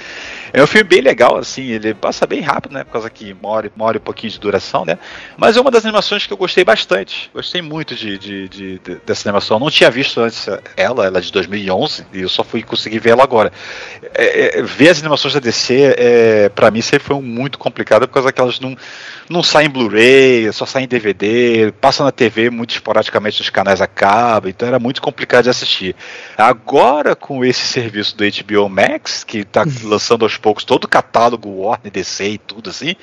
É 0.57 0.63
um 0.63 0.69
filme 0.69 0.85
bem 0.89 1.01
legal, 1.01 1.37
assim, 1.37 1.65
ele 1.73 1.93
passa 1.95 2.29
bem 2.29 2.41
rápido, 2.41 2.73
né? 2.75 2.85
Por 2.85 2.93
causa 2.93 3.11
que 3.11 3.37
uma 3.43 3.51
hora 3.85 3.97
e 3.97 4.01
pouquinho 4.01 4.31
de 4.33 4.39
duração, 4.39 4.85
né? 4.85 4.97
Mas 5.37 5.57
é 5.57 5.61
uma 5.61 5.69
das 5.69 5.85
animações 5.85 6.29
que 6.29 6.33
eu 6.33 6.37
gostei 6.37 6.65
bastante. 6.65 7.29
Gostei 7.35 7.61
muito 7.61 7.97
de, 7.97 8.17
de, 8.17 8.49
de- 8.49 8.79
de- 8.79 8.95
dessa 9.05 9.29
animação. 9.29 9.57
Eu 9.57 9.61
não 9.61 9.69
tinha 9.69 9.91
visto 9.91 10.21
antes 10.21 10.47
ela, 10.77 11.07
ela 11.07 11.19
é 11.19 11.21
de 11.21 11.33
2011, 11.33 12.07
e 12.13 12.21
eu 12.21 12.29
só 12.29 12.45
fui 12.45 12.63
conseguir 12.63 13.01
ver 13.01 13.11
ela 13.11 13.25
agora. 13.25 13.53
É, 14.15 14.61
é, 14.61 14.63
ver 14.63 14.91
as 14.91 15.01
animações 15.01 15.35
da 15.35 15.41
DC, 15.41 15.95
é, 15.99 16.49
para 16.51 16.71
mim, 16.71 16.81
sempre 16.83 17.05
foi 17.05 17.21
muito 17.21 17.59
complicado, 17.59 18.07
por 18.07 18.15
causa 18.15 18.33
que 18.33 18.41
elas 18.41 18.61
não, 18.61 18.77
não 19.29 19.43
saem 19.43 19.67
em 19.67 19.71
Blu-ray, 19.73 20.53
só 20.53 20.65
saem 20.65 20.85
em 20.85 20.89
DVD, 20.89 21.73
passa 21.81 22.05
na 22.05 22.13
TV 22.13 22.49
muito 22.49 22.71
esporadicamente 22.71 23.41
os 23.41 23.51
canais 23.51 23.81
acabam, 23.81 24.49
então 24.49 24.69
era 24.69 24.79
muito 24.79 25.03
complicado 25.03 25.43
de 25.43 25.51
assistir. 25.51 25.97
Agora, 26.39 27.17
com 27.17 27.45
esse 27.45 27.67
serviço 27.67 28.17
do 28.17 28.23
HBO 28.25 28.69
Max, 28.69 29.25
que 29.25 29.43
tá 29.43 29.65
lançando 29.83 30.25
aos 30.25 30.44
poucos 30.45 30.63
todo 30.63 30.85
o 30.85 30.89
catálogo 30.89 31.49
Warner, 31.49 31.91
DC 31.91 32.33
e 32.33 32.39
tudo 32.39 32.69
assim, 32.69 32.95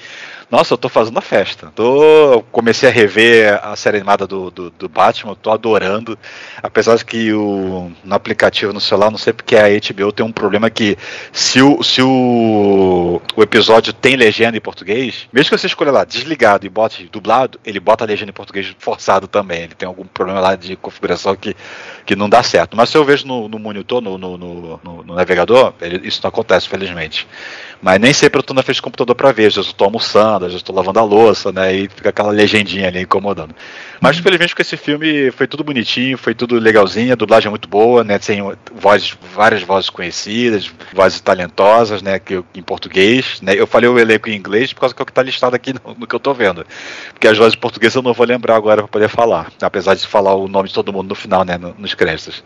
nossa, 0.52 0.74
eu 0.74 0.78
tô 0.78 0.90
fazendo 0.90 1.18
a 1.18 1.22
festa. 1.22 1.72
Tô, 1.74 2.44
comecei 2.52 2.88
a 2.88 2.92
rever 2.92 3.60
a 3.64 3.74
série 3.76 3.98
animada 3.98 4.28
do, 4.28 4.52
do, 4.52 4.70
do 4.70 4.90
Batman, 4.90 5.34
tô 5.34 5.50
adorando. 5.50 6.20
Apesar 6.62 6.98
de 6.98 7.06
que 7.06 7.32
o, 7.34 7.90
no 8.04 8.14
aplicativo 8.16 8.74
no 8.74 8.82
celular, 8.82 9.10
não 9.10 9.18
sei 9.18 9.32
porque 9.32 9.56
a 9.56 9.64
HBO 9.70 10.12
tem 10.12 10.26
um 10.26 10.32
problema 10.32 10.70
que 10.70 10.98
se 11.32 11.62
o, 11.62 11.82
se 11.82 12.02
o, 12.02 13.22
o 13.36 13.42
episódio 13.42 13.94
tem 13.94 14.16
legenda 14.18 14.58
em 14.58 14.62
português, 14.62 15.28
mesmo 15.32 15.50
que 15.50 15.58
você 15.58 15.68
escolha 15.68 15.92
lá 15.92 16.04
desligado 16.04 16.66
e 16.66 16.70
bote 16.70 17.08
dublado, 17.12 17.58
ele 17.66 17.80
bota 17.80 18.04
a 18.04 18.08
legenda 18.08 18.32
em 18.32 18.34
português 18.34 18.76
forçado 18.78 19.28
também. 19.28 19.64
Ele 19.64 19.74
tem 19.76 19.88
algum 19.88 20.06
problema 20.06 20.42
lá 20.42 20.56
de 20.58 20.76
configuração 20.76 21.34
que, 21.36 21.56
que 22.06 22.16
não 22.16 22.30
dá 22.30 22.44
certo. 22.44 22.76
Mas 22.76 22.90
se 22.90 22.98
eu 22.98 23.06
vejo 23.06 23.26
no, 23.26 23.48
no 23.48 23.58
monitor, 23.58 24.02
no, 24.02 24.18
no, 24.18 24.38
no, 24.38 24.80
no- 24.84 25.16
navegador, 25.16 25.74
ele- 25.82 26.06
isso 26.08 26.20
não 26.24 26.28
acontece, 26.30 26.68
felizmente. 26.68 27.26
Mas 27.82 28.00
nem 28.00 28.14
sempre 28.14 28.38
eu 28.40 28.44
tô 28.44 28.54
na 28.54 28.62
frente 28.62 28.78
do 28.78 28.84
computador 28.84 29.16
pra 29.16 29.32
ver, 29.32 29.48
às 29.48 29.56
vezes 29.56 29.70
eu 29.72 29.76
tô 29.76 29.86
almoçando, 29.86 30.46
às 30.46 30.52
vezes 30.52 30.62
tô 30.62 30.72
lavando 30.72 31.00
a 31.00 31.04
louça, 31.04 31.52
né? 31.52 31.74
E 31.74 31.90
fica 31.90 32.10
aquela 32.10 32.30
legendinha 32.30 32.88
ali 32.88 33.02
incomodando. 33.02 33.56
Mas 34.00 34.18
felizmente 34.18 34.56
com 34.56 34.62
esse 34.62 34.78
filme 34.78 35.32
foi 35.32 35.48
tudo 35.48 35.64
bonitinho, 35.64 36.18
foi 36.18 36.34
tudo 36.36 36.56
legalzinho, 36.60 37.12
a 37.12 37.16
dublagem 37.16 37.48
é 37.48 37.50
muito 37.50 37.68
boa, 37.68 38.04
né? 38.04 38.20
Tem 38.20 38.40
vozes, 38.74 39.16
várias 39.36 39.64
vozes 39.64 39.90
conhecidas, 39.90 40.72
vozes 40.94 41.20
talentosas, 41.22 42.02
né? 42.02 42.20
Que, 42.20 42.44
em 42.56 42.62
português, 42.62 43.40
né? 43.42 43.54
Eu 43.58 43.66
falei 43.66 43.90
o 43.90 43.98
elenco 43.98 44.30
em 44.30 44.36
inglês 44.36 44.74
por 44.74 44.82
causa 44.82 44.94
que 44.96 45.02
é 45.02 45.04
o 45.04 45.06
que 45.06 45.14
tá 45.14 45.24
listado 45.24 45.56
aqui 45.56 45.74
no, 45.74 45.96
no 45.98 46.06
que 46.08 46.16
eu 46.16 46.20
tô 46.20 46.34
vendo. 46.34 46.66
Porque 47.14 47.28
as 47.28 47.38
vozes 47.38 47.56
portuguesas 47.56 47.96
eu 47.96 48.02
não 48.02 48.14
vou 48.14 48.26
lembrar 48.26 48.56
agora 48.56 48.82
pra 48.84 48.88
poder 48.88 49.10
falar. 49.10 49.52
Apesar 49.62 49.96
de 49.96 50.06
falar 50.06 50.36
o 50.36 50.48
nome 50.48 50.68
de 50.68 50.74
todo 50.74 50.94
mundo 50.94 51.10
no 51.10 51.16
final, 51.16 51.44
né? 51.44 51.58
no- 51.58 51.76
nos 51.78 51.94
créditos. 51.96 52.44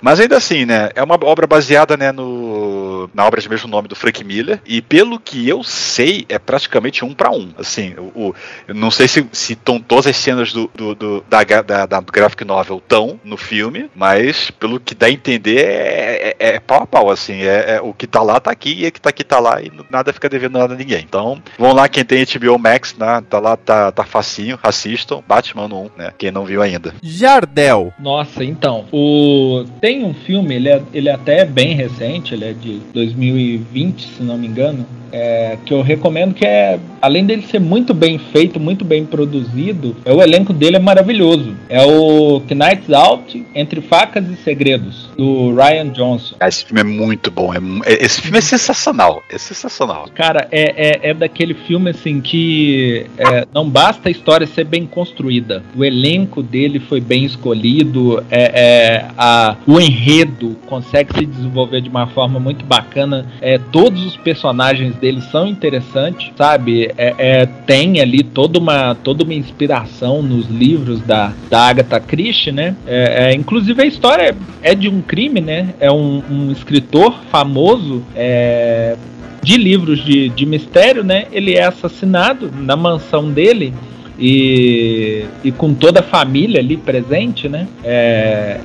Mas 0.00 0.20
ainda 0.20 0.36
assim, 0.36 0.64
né? 0.64 0.90
É 0.94 1.02
uma 1.02 1.14
obra 1.22 1.46
baseada, 1.46 1.96
né? 1.96 2.12
No, 2.12 3.08
na 3.14 3.24
obra 3.26 3.40
de 3.40 3.48
mesmo 3.48 3.68
nome 3.68 3.88
do 3.88 3.96
Frank 3.96 4.15
Miller. 4.24 4.60
E 4.66 4.80
pelo 4.82 5.18
que 5.18 5.48
eu 5.48 5.62
sei, 5.62 6.24
é 6.28 6.38
praticamente 6.38 7.04
um 7.04 7.12
para 7.14 7.30
um. 7.30 7.48
Assim, 7.58 7.94
o, 7.98 8.28
o- 8.28 8.34
eu 8.68 8.74
não 8.74 8.90
sei 8.90 9.08
se 9.08 9.26
estão 9.32 9.80
todas 9.80 10.06
as 10.06 10.16
cenas 10.16 10.52
do, 10.52 10.70
do- 10.74 10.94
do- 10.94 11.24
da, 11.28 11.42
da, 11.44 11.86
da 11.86 12.00
graphic 12.00 12.44
novel 12.44 12.82
tão 12.86 13.18
no 13.24 13.36
filme, 13.36 13.90
mas 13.94 14.50
pelo 14.50 14.78
que 14.80 14.94
dá 14.94 15.06
a 15.06 15.10
entender, 15.10 15.64
é, 15.64 16.34
é- 16.38 16.54
é 16.56 16.60
pau 16.60 16.82
a 16.82 16.86
pau, 16.86 17.10
assim. 17.10 17.42
É, 17.42 17.76
é- 17.76 17.80
o 17.80 17.92
que 17.92 18.06
tá 18.06 18.22
lá 18.22 18.38
tá 18.40 18.50
aqui, 18.50 18.84
e 18.84 18.86
o 18.86 18.92
que 18.92 19.00
tá 19.00 19.10
aqui 19.10 19.24
tá 19.24 19.38
lá, 19.38 19.60
e 19.62 19.70
nada 19.90 20.12
fica 20.12 20.28
devendo 20.28 20.58
nada 20.58 20.74
a 20.74 20.76
ninguém. 20.76 21.04
Então, 21.06 21.42
vão 21.58 21.72
lá 21.72 21.88
quem 21.88 22.04
tem 22.04 22.24
HBO 22.24 22.58
Max, 22.58 22.94
né? 22.98 23.22
Tá 23.28 23.38
lá, 23.38 23.56
tá, 23.56 23.92
tá 23.92 24.04
facinho, 24.04 24.58
assistam. 24.62 25.22
Batman 25.26 25.66
1, 25.66 25.90
né? 25.96 26.12
Quem 26.18 26.30
não 26.30 26.44
viu 26.44 26.62
ainda. 26.62 26.94
Jardel. 27.02 27.92
Nossa, 27.98 28.44
então, 28.44 28.86
o 28.92 29.64
tem 29.80 30.04
um 30.04 30.14
filme, 30.14 30.54
ele 30.54 30.68
é, 30.68 30.82
ele 30.92 31.08
é 31.08 31.12
até 31.14 31.44
bem 31.44 31.74
recente, 31.74 32.34
ele 32.34 32.44
é 32.44 32.52
de 32.52 32.80
2020, 32.92 34.05
se 34.06 34.22
não 34.22 34.36
me 34.38 34.46
engano, 34.46 34.86
é, 35.12 35.56
que 35.64 35.72
eu 35.72 35.82
recomendo 35.82 36.34
que 36.34 36.44
é, 36.44 36.78
além 37.00 37.24
dele 37.24 37.42
ser 37.42 37.60
muito 37.60 37.94
bem 37.94 38.18
feito, 38.18 38.58
muito 38.58 38.84
bem 38.84 39.04
produzido, 39.04 39.96
é, 40.04 40.12
o 40.12 40.20
elenco 40.20 40.52
dele 40.52 40.76
é 40.76 40.80
maravilhoso. 40.80 41.54
É 41.68 41.84
o 41.84 42.40
Knights 42.40 42.92
Out, 42.92 43.46
Entre 43.54 43.80
Facas 43.80 44.28
e 44.28 44.36
Segredos, 44.36 45.08
do 45.16 45.54
Ryan 45.54 45.88
Johnson. 45.88 46.34
Ah, 46.40 46.48
Esse 46.48 46.64
filme 46.64 46.80
é 46.80 46.84
muito 46.84 47.30
bom. 47.30 47.52
é 47.54 47.58
é- 47.86 48.04
esse 48.04 48.20
filme 48.20 48.38
é 48.38 48.40
sensacional. 48.42 49.22
É 49.30 49.38
sensacional. 49.38 50.08
Cara, 50.14 50.48
é, 50.50 51.06
é, 51.06 51.10
é 51.10 51.14
daquele 51.14 51.54
filme 51.54 51.90
assim 51.90 52.20
que 52.20 53.06
é, 53.16 53.46
não 53.54 53.68
basta 53.68 54.08
a 54.08 54.12
história 54.12 54.46
ser 54.46 54.64
bem 54.64 54.86
construída. 54.86 55.62
O 55.76 55.84
elenco 55.84 56.42
dele 56.42 56.78
foi 56.80 57.00
bem 57.00 57.24
escolhido, 57.24 58.22
é, 58.30 58.42
é, 58.42 59.06
a, 59.16 59.56
o 59.66 59.80
enredo 59.80 60.56
consegue 60.66 61.12
se 61.18 61.24
desenvolver 61.26 61.80
de 61.80 61.88
uma 61.88 62.06
forma 62.08 62.38
muito 62.38 62.64
bacana. 62.64 63.26
É, 63.40 63.58
todos 63.96 64.04
os 64.04 64.16
personagens 64.18 64.94
dele 64.96 65.22
são 65.22 65.46
interessantes, 65.46 66.30
sabe? 66.36 66.92
É, 66.98 67.14
é, 67.18 67.46
tem 67.46 68.00
ali 68.00 68.22
toda 68.22 68.58
uma, 68.58 68.94
toda 68.94 69.24
uma 69.24 69.32
inspiração 69.32 70.22
nos 70.22 70.46
livros 70.48 71.00
da, 71.00 71.32
da 71.48 71.68
Agatha 71.68 71.98
Christie, 71.98 72.52
né? 72.52 72.76
É, 72.86 73.30
é, 73.30 73.34
inclusive 73.34 73.82
a 73.82 73.86
história 73.86 74.36
é 74.62 74.74
de 74.74 74.88
um 74.88 75.00
crime, 75.00 75.40
né? 75.40 75.74
É 75.80 75.90
um, 75.90 76.22
um 76.30 76.52
escritor 76.52 77.14
famoso 77.30 78.02
é, 78.14 78.96
de 79.42 79.56
livros 79.56 80.04
de, 80.04 80.28
de 80.28 80.44
mistério, 80.44 81.02
né? 81.02 81.24
Ele 81.32 81.54
é 81.54 81.64
assassinado 81.64 82.52
na 82.54 82.76
mansão 82.76 83.30
dele 83.30 83.72
e, 84.18 85.24
e 85.42 85.50
com 85.52 85.72
toda 85.72 86.00
a 86.00 86.02
família 86.02 86.60
ali 86.60 86.76
presente, 86.76 87.48
né? 87.48 87.66
É, 87.82 88.60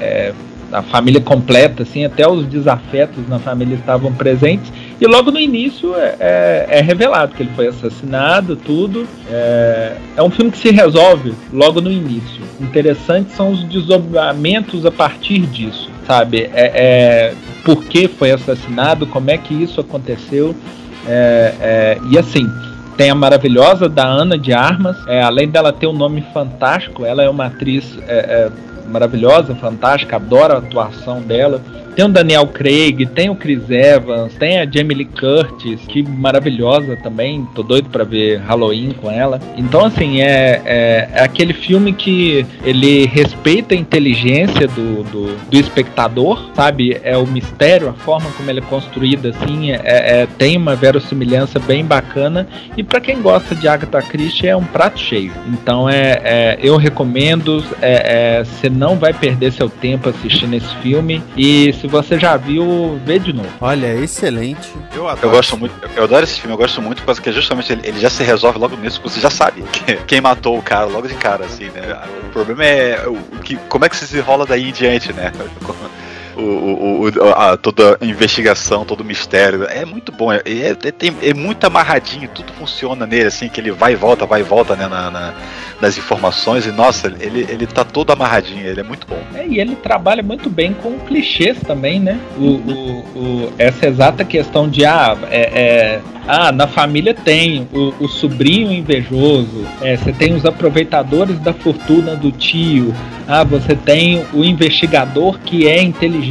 é, 0.00 0.32
a 0.76 0.82
família 0.82 1.22
completa, 1.22 1.84
assim, 1.84 2.04
até 2.04 2.28
os 2.28 2.44
desafetos 2.46 3.26
na 3.26 3.38
família 3.38 3.76
estavam 3.76 4.12
presentes. 4.12 4.70
E 5.00 5.06
logo 5.06 5.30
no 5.30 5.40
início 5.40 5.94
é, 5.94 6.16
é- 6.20 6.66
é 6.68 6.80
revelado 6.82 7.34
que 7.34 7.42
ele 7.42 7.50
foi 7.56 7.66
assassinado, 7.66 8.56
tudo. 8.56 9.06
É, 9.30 9.96
é 10.16 10.22
um 10.22 10.28
filme 10.28 10.50
que 10.50 10.58
se 10.58 10.70
resolve 10.70 11.32
logo 11.50 11.80
no 11.80 11.90
início. 11.90 12.42
Interessante 12.60 13.32
são 13.32 13.52
os 13.52 13.64
desdobramentos 13.64 14.84
a 14.84 14.90
partir 14.90 15.40
disso, 15.46 15.90
sabe? 16.06 16.42
É, 16.52 16.72
é, 16.74 17.34
por 17.64 17.82
que 17.84 18.06
foi 18.06 18.30
assassinado, 18.32 19.06
como 19.06 19.30
é 19.30 19.38
que 19.38 19.54
isso 19.54 19.80
aconteceu. 19.80 20.54
É, 21.08 21.54
é, 21.60 21.98
e 22.10 22.18
assim, 22.18 22.46
tem 22.96 23.10
a 23.10 23.14
maravilhosa 23.14 23.88
da 23.88 24.04
Ana 24.06 24.38
de 24.38 24.52
Armas, 24.52 24.96
é, 25.06 25.22
além 25.22 25.48
dela 25.48 25.72
ter 25.72 25.86
um 25.86 25.92
nome 25.92 26.24
fantástico, 26.32 27.04
ela 27.04 27.22
é 27.22 27.28
uma 27.28 27.46
atriz 27.46 27.98
é, 28.08 28.16
é, 28.18 28.50
maravilhosa, 28.88 29.54
fantástica, 29.54 30.16
adoro 30.16 30.54
a 30.54 30.58
atuação 30.58 31.20
dela. 31.20 31.60
Tem 31.96 32.04
o 32.04 32.08
Daniel 32.08 32.46
Craig, 32.48 33.06
tem 33.06 33.30
o 33.30 33.34
Chris 33.34 33.70
Evans, 33.70 34.34
tem 34.34 34.58
a 34.60 34.66
Jamie 34.70 34.94
Lee 34.98 35.06
Curtis, 35.06 35.80
que 35.88 36.02
maravilhosa 36.02 36.94
também, 36.96 37.48
tô 37.54 37.62
doido 37.62 37.88
pra 37.88 38.04
ver 38.04 38.36
Halloween 38.40 38.94
com 39.00 39.10
ela. 39.10 39.40
Então, 39.56 39.86
assim, 39.86 40.20
é, 40.20 40.60
é, 40.66 41.08
é 41.14 41.22
aquele 41.22 41.54
filme 41.54 41.94
que 41.94 42.44
ele 42.62 43.06
respeita 43.06 43.74
a 43.74 43.78
inteligência 43.78 44.68
do, 44.68 45.04
do, 45.04 45.36
do 45.50 45.58
espectador, 45.58 46.50
sabe? 46.54 47.00
É 47.02 47.16
o 47.16 47.26
mistério, 47.26 47.88
a 47.88 47.94
forma 47.94 48.30
como 48.36 48.50
ele 48.50 48.58
é 48.60 48.62
construído, 48.62 49.28
assim, 49.28 49.70
é, 49.70 49.80
é- 49.82 50.28
tem 50.36 50.58
uma 50.58 50.76
verossimilhança 50.76 51.58
bem 51.58 51.82
bacana. 51.82 52.46
E 52.76 52.82
pra 52.82 53.00
quem 53.00 53.22
gosta 53.22 53.54
de 53.54 53.66
Agatha 53.66 54.02
Christie, 54.02 54.48
é 54.48 54.56
um 54.56 54.64
prato 54.64 55.00
cheio. 55.00 55.32
Então, 55.48 55.88
é, 55.88 56.20
é- 56.22 56.58
eu 56.62 56.76
recomendo, 56.76 57.64
é, 57.80 58.40
é, 58.40 58.44
você 58.44 58.68
não 58.68 58.96
vai 58.96 59.14
perder 59.14 59.50
seu 59.52 59.70
tempo 59.70 60.10
assistindo 60.10 60.52
esse 60.52 60.74
filme. 60.82 61.22
E 61.34 61.72
se 61.72 61.85
você 61.86 62.18
já 62.18 62.36
viu, 62.36 63.00
vê 63.04 63.18
de 63.18 63.32
novo. 63.32 63.48
Olha, 63.60 63.94
excelente. 63.94 64.72
Eu 64.94 65.08
adoro. 65.08 65.26
Eu 65.26 65.30
gosto 65.30 65.56
muito, 65.56 65.74
eu 65.96 66.04
adoro 66.04 66.24
esse 66.24 66.40
filme, 66.40 66.52
eu 66.54 66.58
gosto 66.58 66.80
muito 66.82 66.98
por 67.02 67.06
causa 67.06 67.20
que 67.22 67.32
justamente 67.32 67.72
ele, 67.72 67.82
ele 67.84 67.98
já 68.00 68.10
se 68.10 68.22
resolve 68.22 68.58
logo 68.58 68.76
nisso, 68.76 69.00
você 69.02 69.20
já 69.20 69.30
sabe 69.30 69.62
que- 69.62 69.96
quem 70.06 70.20
matou 70.20 70.58
o 70.58 70.62
cara 70.62 70.84
logo 70.86 71.06
de 71.08 71.14
cara, 71.14 71.44
assim, 71.44 71.66
né? 71.70 71.98
O 72.26 72.30
problema 72.30 72.64
é 72.64 73.06
o, 73.06 73.16
que, 73.40 73.56
como 73.68 73.84
é 73.84 73.88
que 73.88 73.96
se 73.96 74.04
desenrola 74.06 74.44
daí 74.46 74.68
em 74.68 74.72
diante, 74.72 75.12
né? 75.12 75.32
O, 76.36 76.40
o, 76.40 77.08
o- 77.08 77.32
a, 77.34 77.56
toda 77.56 77.96
a 78.00 78.04
investigação, 78.04 78.84
todo 78.84 79.00
o 79.00 79.04
mistério. 79.04 79.64
É 79.64 79.84
muito 79.84 80.12
bom, 80.12 80.32
é, 80.32 80.42
é, 80.44 80.68
é- 80.70 80.74
tem- 80.92 81.16
é 81.22 81.32
muito 81.34 81.64
amarradinho, 81.66 82.28
tudo 82.34 82.52
funciona 82.52 83.06
nele, 83.06 83.26
assim, 83.26 83.48
que 83.48 83.60
ele 83.60 83.70
vai 83.70 83.92
e 83.92 83.96
volta, 83.96 84.26
vai 84.26 84.40
e 84.40 84.44
volta, 84.44 84.76
né, 84.76 84.86
na, 84.86 85.10
na- 85.10 85.34
nas 85.80 85.98
informações, 85.98 86.66
e 86.66 86.72
nossa, 86.72 87.06
ele, 87.20 87.46
ele 87.50 87.66
tá 87.66 87.84
todo 87.84 88.10
amarradinho, 88.10 88.66
ele 88.66 88.80
é 88.80 88.82
muito 88.82 89.06
bom. 89.06 89.18
É, 89.34 89.46
e 89.46 89.58
ele 89.60 89.76
trabalha 89.76 90.22
muito 90.22 90.48
bem 90.48 90.72
com 90.74 90.98
clichês 91.00 91.58
também, 91.66 92.00
né? 92.00 92.18
O, 92.38 93.52
essa 93.58 93.86
exata 93.86 94.24
questão 94.24 94.68
de 94.68 94.84
ah, 94.84 95.16
é, 95.30 95.40
é, 95.40 96.00
ah, 96.26 96.50
na 96.52 96.66
família 96.66 97.14
tem 97.14 97.68
o, 97.72 97.92
o 98.04 98.08
sobrinho 98.08 98.72
invejoso, 98.72 99.66
é, 99.80 99.96
você 99.96 100.12
tem 100.12 100.34
os 100.34 100.44
aproveitadores 100.44 101.38
da 101.40 101.52
fortuna 101.52 102.14
do 102.16 102.30
tio, 102.32 102.94
ah, 103.28 103.44
você 103.44 103.74
tem 103.74 104.24
o 104.32 104.44
investigador 104.44 105.38
que 105.40 105.68
é 105.68 105.82
inteligente, 105.82 106.25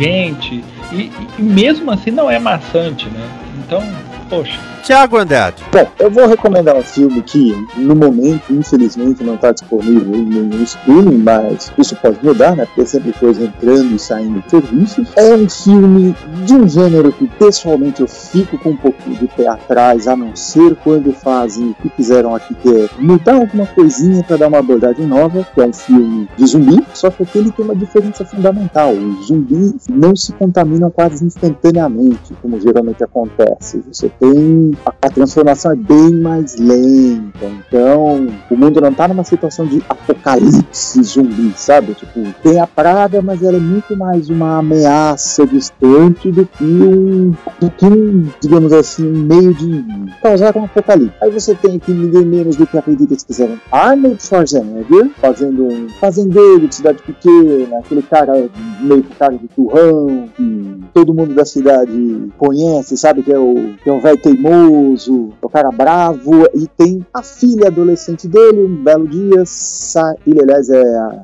e, 0.91 1.11
e 1.37 1.41
mesmo 1.41 1.91
assim 1.91 2.11
não 2.11 2.29
é 2.29 2.39
maçante, 2.39 3.07
né? 3.09 3.29
Então, 3.59 3.81
poxa. 4.29 4.74
Tiago 4.86 5.17
Andrade. 5.17 5.63
Bom, 5.71 5.88
eu 5.97 6.11
vou 6.11 6.27
recomendar 6.27 6.75
um 6.75 6.83
filme 6.83 7.19
que, 7.23 7.55
no 7.75 7.95
momento, 7.95 8.53
infelizmente, 8.53 9.23
não 9.23 9.33
está 9.33 9.51
disponível 9.51 10.13
em 10.13 10.23
nenhum 10.23 10.61
streaming, 10.61 11.17
mas 11.17 11.73
isso 11.75 11.95
pode 11.95 12.23
mudar, 12.23 12.55
né? 12.55 12.67
Porque 12.67 12.81
é 12.81 12.86
sempre 12.86 13.11
coisa 13.13 13.45
entrando 13.45 13.95
e 13.95 13.97
saindo 13.97 14.41
de 14.41 14.49
serviços. 14.51 15.07
É 15.15 15.33
um 15.33 15.49
filme 15.49 16.15
de 16.45 16.53
um 16.53 16.69
gênero 16.69 17.11
que, 17.11 17.27
pessoalmente, 17.27 18.01
eu 18.01 18.07
fico 18.07 18.59
com 18.59 18.69
um 18.69 18.77
pouquinho 18.77 19.15
de 19.15 19.27
pé 19.27 19.47
atrás, 19.47 20.07
a 20.07 20.15
não 20.15 20.36
ser 20.36 20.75
quando 20.75 21.11
fazem 21.13 21.71
o 21.71 21.73
que 21.81 21.89
fizeram 21.89 22.36
aqui, 22.36 22.53
que 22.53 22.69
é 22.69 22.88
mudar 22.99 23.38
alguma 23.38 23.65
coisinha 23.65 24.23
para 24.23 24.38
dar 24.38 24.49
uma 24.49 24.59
abordagem 24.59 25.07
nova, 25.07 25.47
que 25.51 25.61
é 25.61 25.65
um 25.65 25.73
filme 25.73 26.29
de 26.38 26.45
zumbi, 26.45 26.86
só 26.93 27.09
que 27.09 27.23
aqui 27.23 27.39
ele 27.39 27.51
tem 27.51 27.65
uma 27.65 27.75
diferença 27.75 28.23
fundamental. 28.23 28.91
Os 28.93 29.29
zumbis 29.29 29.88
não 29.89 30.15
se 30.15 30.31
contaminam 30.33 30.91
quase 30.91 31.25
instantaneamente, 31.25 32.36
como 32.39 32.61
geralmente 32.61 33.03
acontece. 33.03 33.83
Você 33.91 34.09
tem 34.19 34.74
a, 34.86 35.09
transformação 35.09 35.71
é 35.71 35.76
bem 35.76 36.11
mais 36.15 36.55
lenta. 36.57 37.45
Então, 37.45 38.28
o 38.49 38.55
mundo 38.55 38.82
não 38.82 38.93
tá 38.93 39.07
numa 39.07 39.23
situação 39.23 39.65
de 39.65 39.82
apocalipse 39.88 41.03
zumbi, 41.03 41.53
sabe? 41.55 41.93
Tipo, 41.93 42.21
tem 42.43 42.59
a 42.59 42.67
praga, 42.67 43.21
mas 43.21 43.43
ela 43.43 43.57
é 43.57 43.59
muito 43.59 43.95
mais 43.95 44.30
uma 44.30 44.59
ameaça 44.59 45.45
distante 45.45 46.32
do 46.32 46.45
que 46.45 46.63
um, 46.63 47.34
do 47.59 47.69
que 47.71 47.86
um 47.86 48.26
digamos 48.41 48.73
assim, 48.73 49.07
um 49.07 49.23
meio 49.23 49.53
de 49.53 49.84
causar 50.21 50.55
um 50.57 50.65
apocalipse. 50.65 51.15
Aí 51.21 51.32
você 51.32 51.55
tem 51.55 51.78
aqui 51.78 51.91
ninguém 51.91 52.26
menos 52.26 52.55
do 52.55 52.67
que 52.67 52.78
acredita 52.78 53.15
que 53.15 53.26
fizeram 53.26 53.59
Arnold 53.71 54.21
Schwarzenegger 54.21 55.09
fazendo 55.19 55.65
um 55.65 55.89
fazendeiro 55.99 56.67
de 56.67 56.76
cidade 56.76 57.01
pequena, 57.03 57.80
aquele 57.80 58.01
cara 58.03 58.49
meio 58.82 59.03
com 59.03 59.15
cara 59.15 59.38
de 59.38 59.47
turrão, 59.47 60.30
que 60.36 60.84
todo 60.93 61.13
mundo 61.13 61.34
da 61.34 61.45
cidade 61.45 62.30
conhece, 62.38 62.97
sabe? 62.97 63.23
Que 63.23 63.32
é 63.32 63.39
o, 63.39 63.73
que 63.84 63.89
é 63.89 63.93
o 63.93 64.01
velho 64.01 64.17
teimoso, 64.17 64.64
o 64.68 65.49
cara 65.49 65.72
bravo, 65.72 66.45
e 66.53 66.68
tem 66.68 67.05
a 67.13 67.22
filha 67.22 67.68
adolescente 67.68 68.28
dele, 68.28 68.63
um 68.66 68.84
belo 68.84 69.07
dia, 69.07 69.43
sai, 69.45 70.16
ele 70.26 70.41
aliás 70.41 70.70
é 70.70 70.97
a 70.97 71.24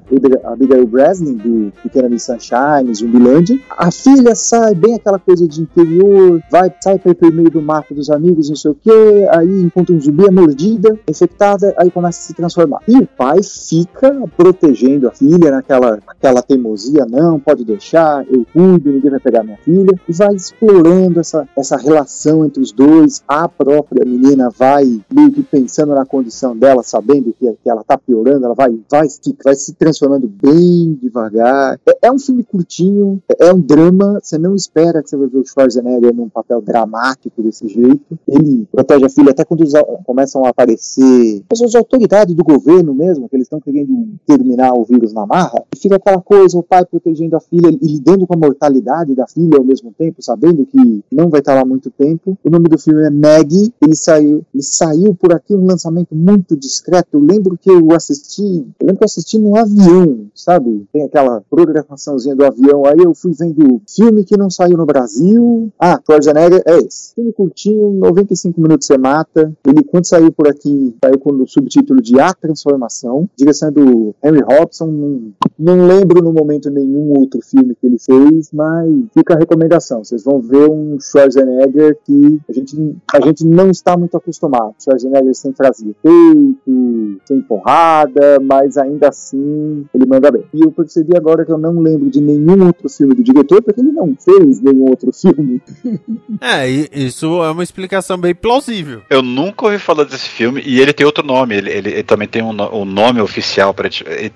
Abigail- 0.51 0.87
Breslin, 0.87 1.33
do 1.35 1.71
Pequena 1.83 2.09
Miss 2.09 2.23
Sunshine, 2.23 2.93
Zumbilândia. 2.93 3.59
A 3.77 3.91
filha 3.91 4.35
sai 4.35 4.73
bem 4.75 4.95
aquela 4.95 5.19
coisa 5.19 5.47
de 5.47 5.61
interior, 5.61 6.41
vai, 6.51 6.73
sai 6.81 6.97
para 6.97 7.11
ir 7.11 7.33
meio 7.33 7.49
do 7.49 7.61
mato 7.61 7.93
dos 7.93 8.09
amigos, 8.09 8.49
não 8.49 8.55
sei 8.55 8.71
o 8.71 8.75
que, 8.75 8.91
aí 9.31 9.61
encontra 9.61 9.95
um 9.95 10.01
zumbi, 10.01 10.25
é 10.25 10.31
mordida, 10.31 10.97
infectada, 11.07 11.73
aí 11.77 11.89
começa 11.91 12.19
a 12.19 12.23
se 12.23 12.33
transformar. 12.33 12.79
E 12.87 12.97
o 12.97 13.05
pai 13.05 13.39
fica 13.43 14.11
protegendo 14.35 15.07
a 15.07 15.11
filha 15.11 15.51
naquela 15.51 15.99
aquela 16.07 16.41
teimosia, 16.41 17.05
não, 17.09 17.39
pode 17.39 17.63
deixar, 17.65 18.25
eu 18.29 18.45
cuido, 18.53 18.91
ninguém 18.91 19.11
vai 19.11 19.19
pegar 19.19 19.43
minha 19.43 19.57
filha, 19.57 19.91
e 20.07 20.13
vai 20.13 20.33
explorando 20.35 21.19
essa, 21.19 21.47
essa 21.57 21.77
relação 21.77 22.45
entre 22.45 22.61
os 22.61 22.71
dois. 22.71 23.23
A 23.33 23.47
própria 23.47 24.03
menina 24.03 24.49
vai 24.49 24.83
meio 25.09 25.31
que 25.31 25.41
pensando 25.41 25.95
na 25.95 26.05
condição 26.05 26.53
dela, 26.53 26.83
sabendo 26.83 27.33
que, 27.39 27.49
que 27.63 27.69
ela 27.69 27.81
tá 27.81 27.97
piorando, 27.97 28.43
ela 28.43 28.53
vai, 28.53 28.77
vai, 28.91 29.07
se- 29.07 29.33
vai 29.41 29.55
se 29.55 29.73
transformando 29.73 30.27
bem 30.27 30.99
devagar. 31.01 31.79
É, 31.87 32.07
é 32.07 32.11
um 32.11 32.19
filme 32.19 32.43
curtinho, 32.43 33.23
é, 33.29 33.47
é 33.47 33.53
um 33.53 33.61
drama, 33.61 34.19
você 34.21 34.37
não 34.37 34.53
espera 34.53 35.01
que 35.01 35.09
você 35.09 35.15
vai 35.15 35.27
ver 35.27 35.37
o 35.37 35.45
Schwarzenegger 35.45 36.13
num 36.13 36.27
papel 36.27 36.61
dramático 36.61 37.41
desse 37.41 37.69
jeito. 37.69 38.19
Ele 38.27 38.67
protege 38.69 39.05
a 39.05 39.09
filha 39.09 39.31
até 39.31 39.45
quando 39.45 39.63
começam 40.05 40.43
a 40.43 40.49
aparecer 40.49 41.41
as 41.49 41.73
autoridades 41.73 42.35
do 42.35 42.43
governo 42.43 42.93
mesmo, 42.93 43.29
que 43.29 43.35
eles 43.37 43.45
estão 43.45 43.61
querendo 43.61 44.09
terminar 44.27 44.73
o 44.73 44.83
vírus 44.83 45.13
na 45.13 45.25
marra, 45.25 45.63
e 45.73 45.79
fica 45.79 45.95
aquela 45.95 46.19
coisa, 46.21 46.57
o 46.57 46.63
pai 46.63 46.85
protegendo 46.85 47.37
a 47.37 47.39
filha 47.39 47.69
e 47.69 47.87
lidando 47.93 48.27
com 48.27 48.33
a 48.33 48.37
mortalidade 48.37 49.15
da 49.15 49.25
filha 49.25 49.57
ao 49.57 49.63
mesmo 49.63 49.93
tempo, 49.97 50.21
sabendo 50.21 50.65
que 50.65 51.01
não 51.09 51.29
vai 51.29 51.39
estar 51.39 51.55
lá 51.55 51.63
muito 51.63 51.89
tempo. 51.89 52.37
O 52.43 52.49
nome 52.49 52.67
do 52.67 52.77
filme 52.77 53.05
é 53.05 53.20
Maggie, 53.21 53.71
ele 53.79 53.95
saiu, 53.95 54.43
ele 54.51 54.63
saiu 54.63 55.13
por 55.13 55.31
aqui 55.31 55.53
um 55.53 55.65
lançamento 55.65 56.15
muito 56.15 56.57
discreto. 56.57 57.09
Eu 57.13 57.19
lembro 57.19 57.55
que 57.55 57.69
eu 57.69 57.91
assisti, 57.93 58.41
eu 58.41 58.87
lembro 58.87 58.97
que 58.97 59.03
eu 59.03 59.05
assisti 59.05 59.37
num 59.37 59.55
avião, 59.55 60.25
sabe? 60.33 60.87
Tem 60.91 61.03
aquela 61.03 61.43
programaçãozinha 61.49 62.35
do 62.35 62.43
avião, 62.43 62.83
aí 62.85 62.97
eu 62.97 63.13
fui 63.13 63.31
vendo 63.37 63.79
filme 63.87 64.23
que 64.23 64.35
não 64.35 64.49
saiu 64.49 64.75
no 64.75 64.85
Brasil. 64.85 65.71
Ah, 65.79 65.99
Schwarzenegger 66.03 66.63
é 66.65 66.79
esse. 66.79 67.13
Filme 67.13 67.31
curtinho, 67.31 67.93
95 67.93 68.59
minutos 68.59 68.87
você 68.87 68.97
mata. 68.97 69.53
Ele, 69.67 69.83
quando 69.83 70.05
saiu 70.05 70.31
por 70.31 70.47
aqui, 70.47 70.95
saiu 71.03 71.19
com 71.19 71.31
o 71.31 71.47
subtítulo 71.47 72.01
de 72.01 72.19
A 72.19 72.33
Transformação, 72.33 73.29
direção 73.37 73.71
do 73.71 74.15
Henry 74.23 74.41
Robson. 74.41 74.87
Não, 74.87 75.33
não 75.59 75.85
lembro 75.85 76.23
no 76.23 76.33
momento 76.33 76.71
nenhum 76.71 77.13
outro 77.17 77.39
filme 77.41 77.75
que 77.75 77.85
ele 77.85 77.99
fez, 77.99 78.49
mas 78.51 78.89
fica 79.13 79.35
a 79.35 79.37
recomendação. 79.37 80.03
Vocês 80.03 80.23
vão 80.23 80.41
ver 80.41 80.69
um 80.69 80.99
Schwarzenegger 80.99 81.97
que 82.03 82.39
a 82.49 82.53
gente 82.53 82.95
a 83.13 83.19
gente 83.21 83.45
não 83.45 83.69
está 83.69 83.95
muito 83.97 84.15
acostumado. 84.17 84.73
Schwarzenegger 84.81 85.33
sem 85.35 85.53
frase 85.53 85.89
efeito, 85.89 87.21
sem 87.25 87.41
porrada, 87.41 88.39
mas 88.41 88.77
ainda 88.77 89.09
assim 89.09 89.85
ele 89.93 90.05
manda 90.05 90.31
bem. 90.31 90.43
E 90.53 90.61
eu 90.63 90.71
percebi 90.71 91.15
agora 91.17 91.45
que 91.45 91.51
eu 91.51 91.57
não 91.57 91.79
lembro 91.79 92.09
de 92.09 92.21
nenhum 92.21 92.65
outro 92.67 92.89
filme 92.89 93.13
do 93.13 93.23
diretor, 93.23 93.61
porque 93.61 93.81
ele 93.81 93.91
não 93.91 94.15
fez 94.19 94.61
nenhum 94.61 94.85
outro 94.89 95.11
filme. 95.11 95.61
É, 96.39 96.67
isso 96.67 97.43
é 97.43 97.51
uma 97.51 97.63
explicação 97.63 98.17
bem 98.17 98.33
plausível. 98.33 99.01
Eu 99.09 99.21
nunca 99.21 99.65
ouvi 99.65 99.77
falar 99.77 100.05
desse 100.05 100.27
filme 100.27 100.61
e 100.65 100.79
ele 100.79 100.91
tem 100.93 101.05
outro 101.05 101.23
nome. 101.25 101.55
Ele, 101.55 101.69
ele- 101.69 101.89
ele 101.91 102.03
também 102.03 102.27
tem 102.27 102.41
um, 102.41 102.49
um 102.49 102.85
nome 102.85 103.21
oficial 103.21 103.73
para 103.73 103.89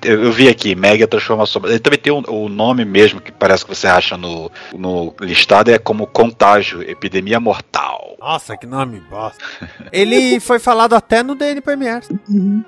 eu, 0.03 0.23
eu 0.25 0.31
vi 0.31 0.47
aqui, 0.47 0.75
Mega 0.75 1.07
Transformação. 1.07 1.61
Ele 1.65 1.79
também 1.79 1.97
tem 1.99 2.13
um- 2.13 2.21
o 2.27 2.47
nome 2.49 2.85
mesmo 2.85 3.19
que 3.19 3.31
parece 3.31 3.65
que 3.65 3.73
você 3.75 3.87
acha 3.87 4.17
no, 4.17 4.51
no 4.77 5.13
listado 5.21 5.71
é 5.71 5.79
como 5.79 6.05
Contágio, 6.05 6.83
Epidemia 6.83 7.39
Mortal. 7.39 8.15
Nossa, 8.19 8.54
que 8.57 8.65
nome 8.65 9.01
bosta. 9.09 9.43
Ele 9.91 10.39
foi 10.39 10.59
falado 10.59 10.93
até 10.93 11.23
no 11.23 11.35
DN 11.35 11.61
Premiere. 11.61 12.05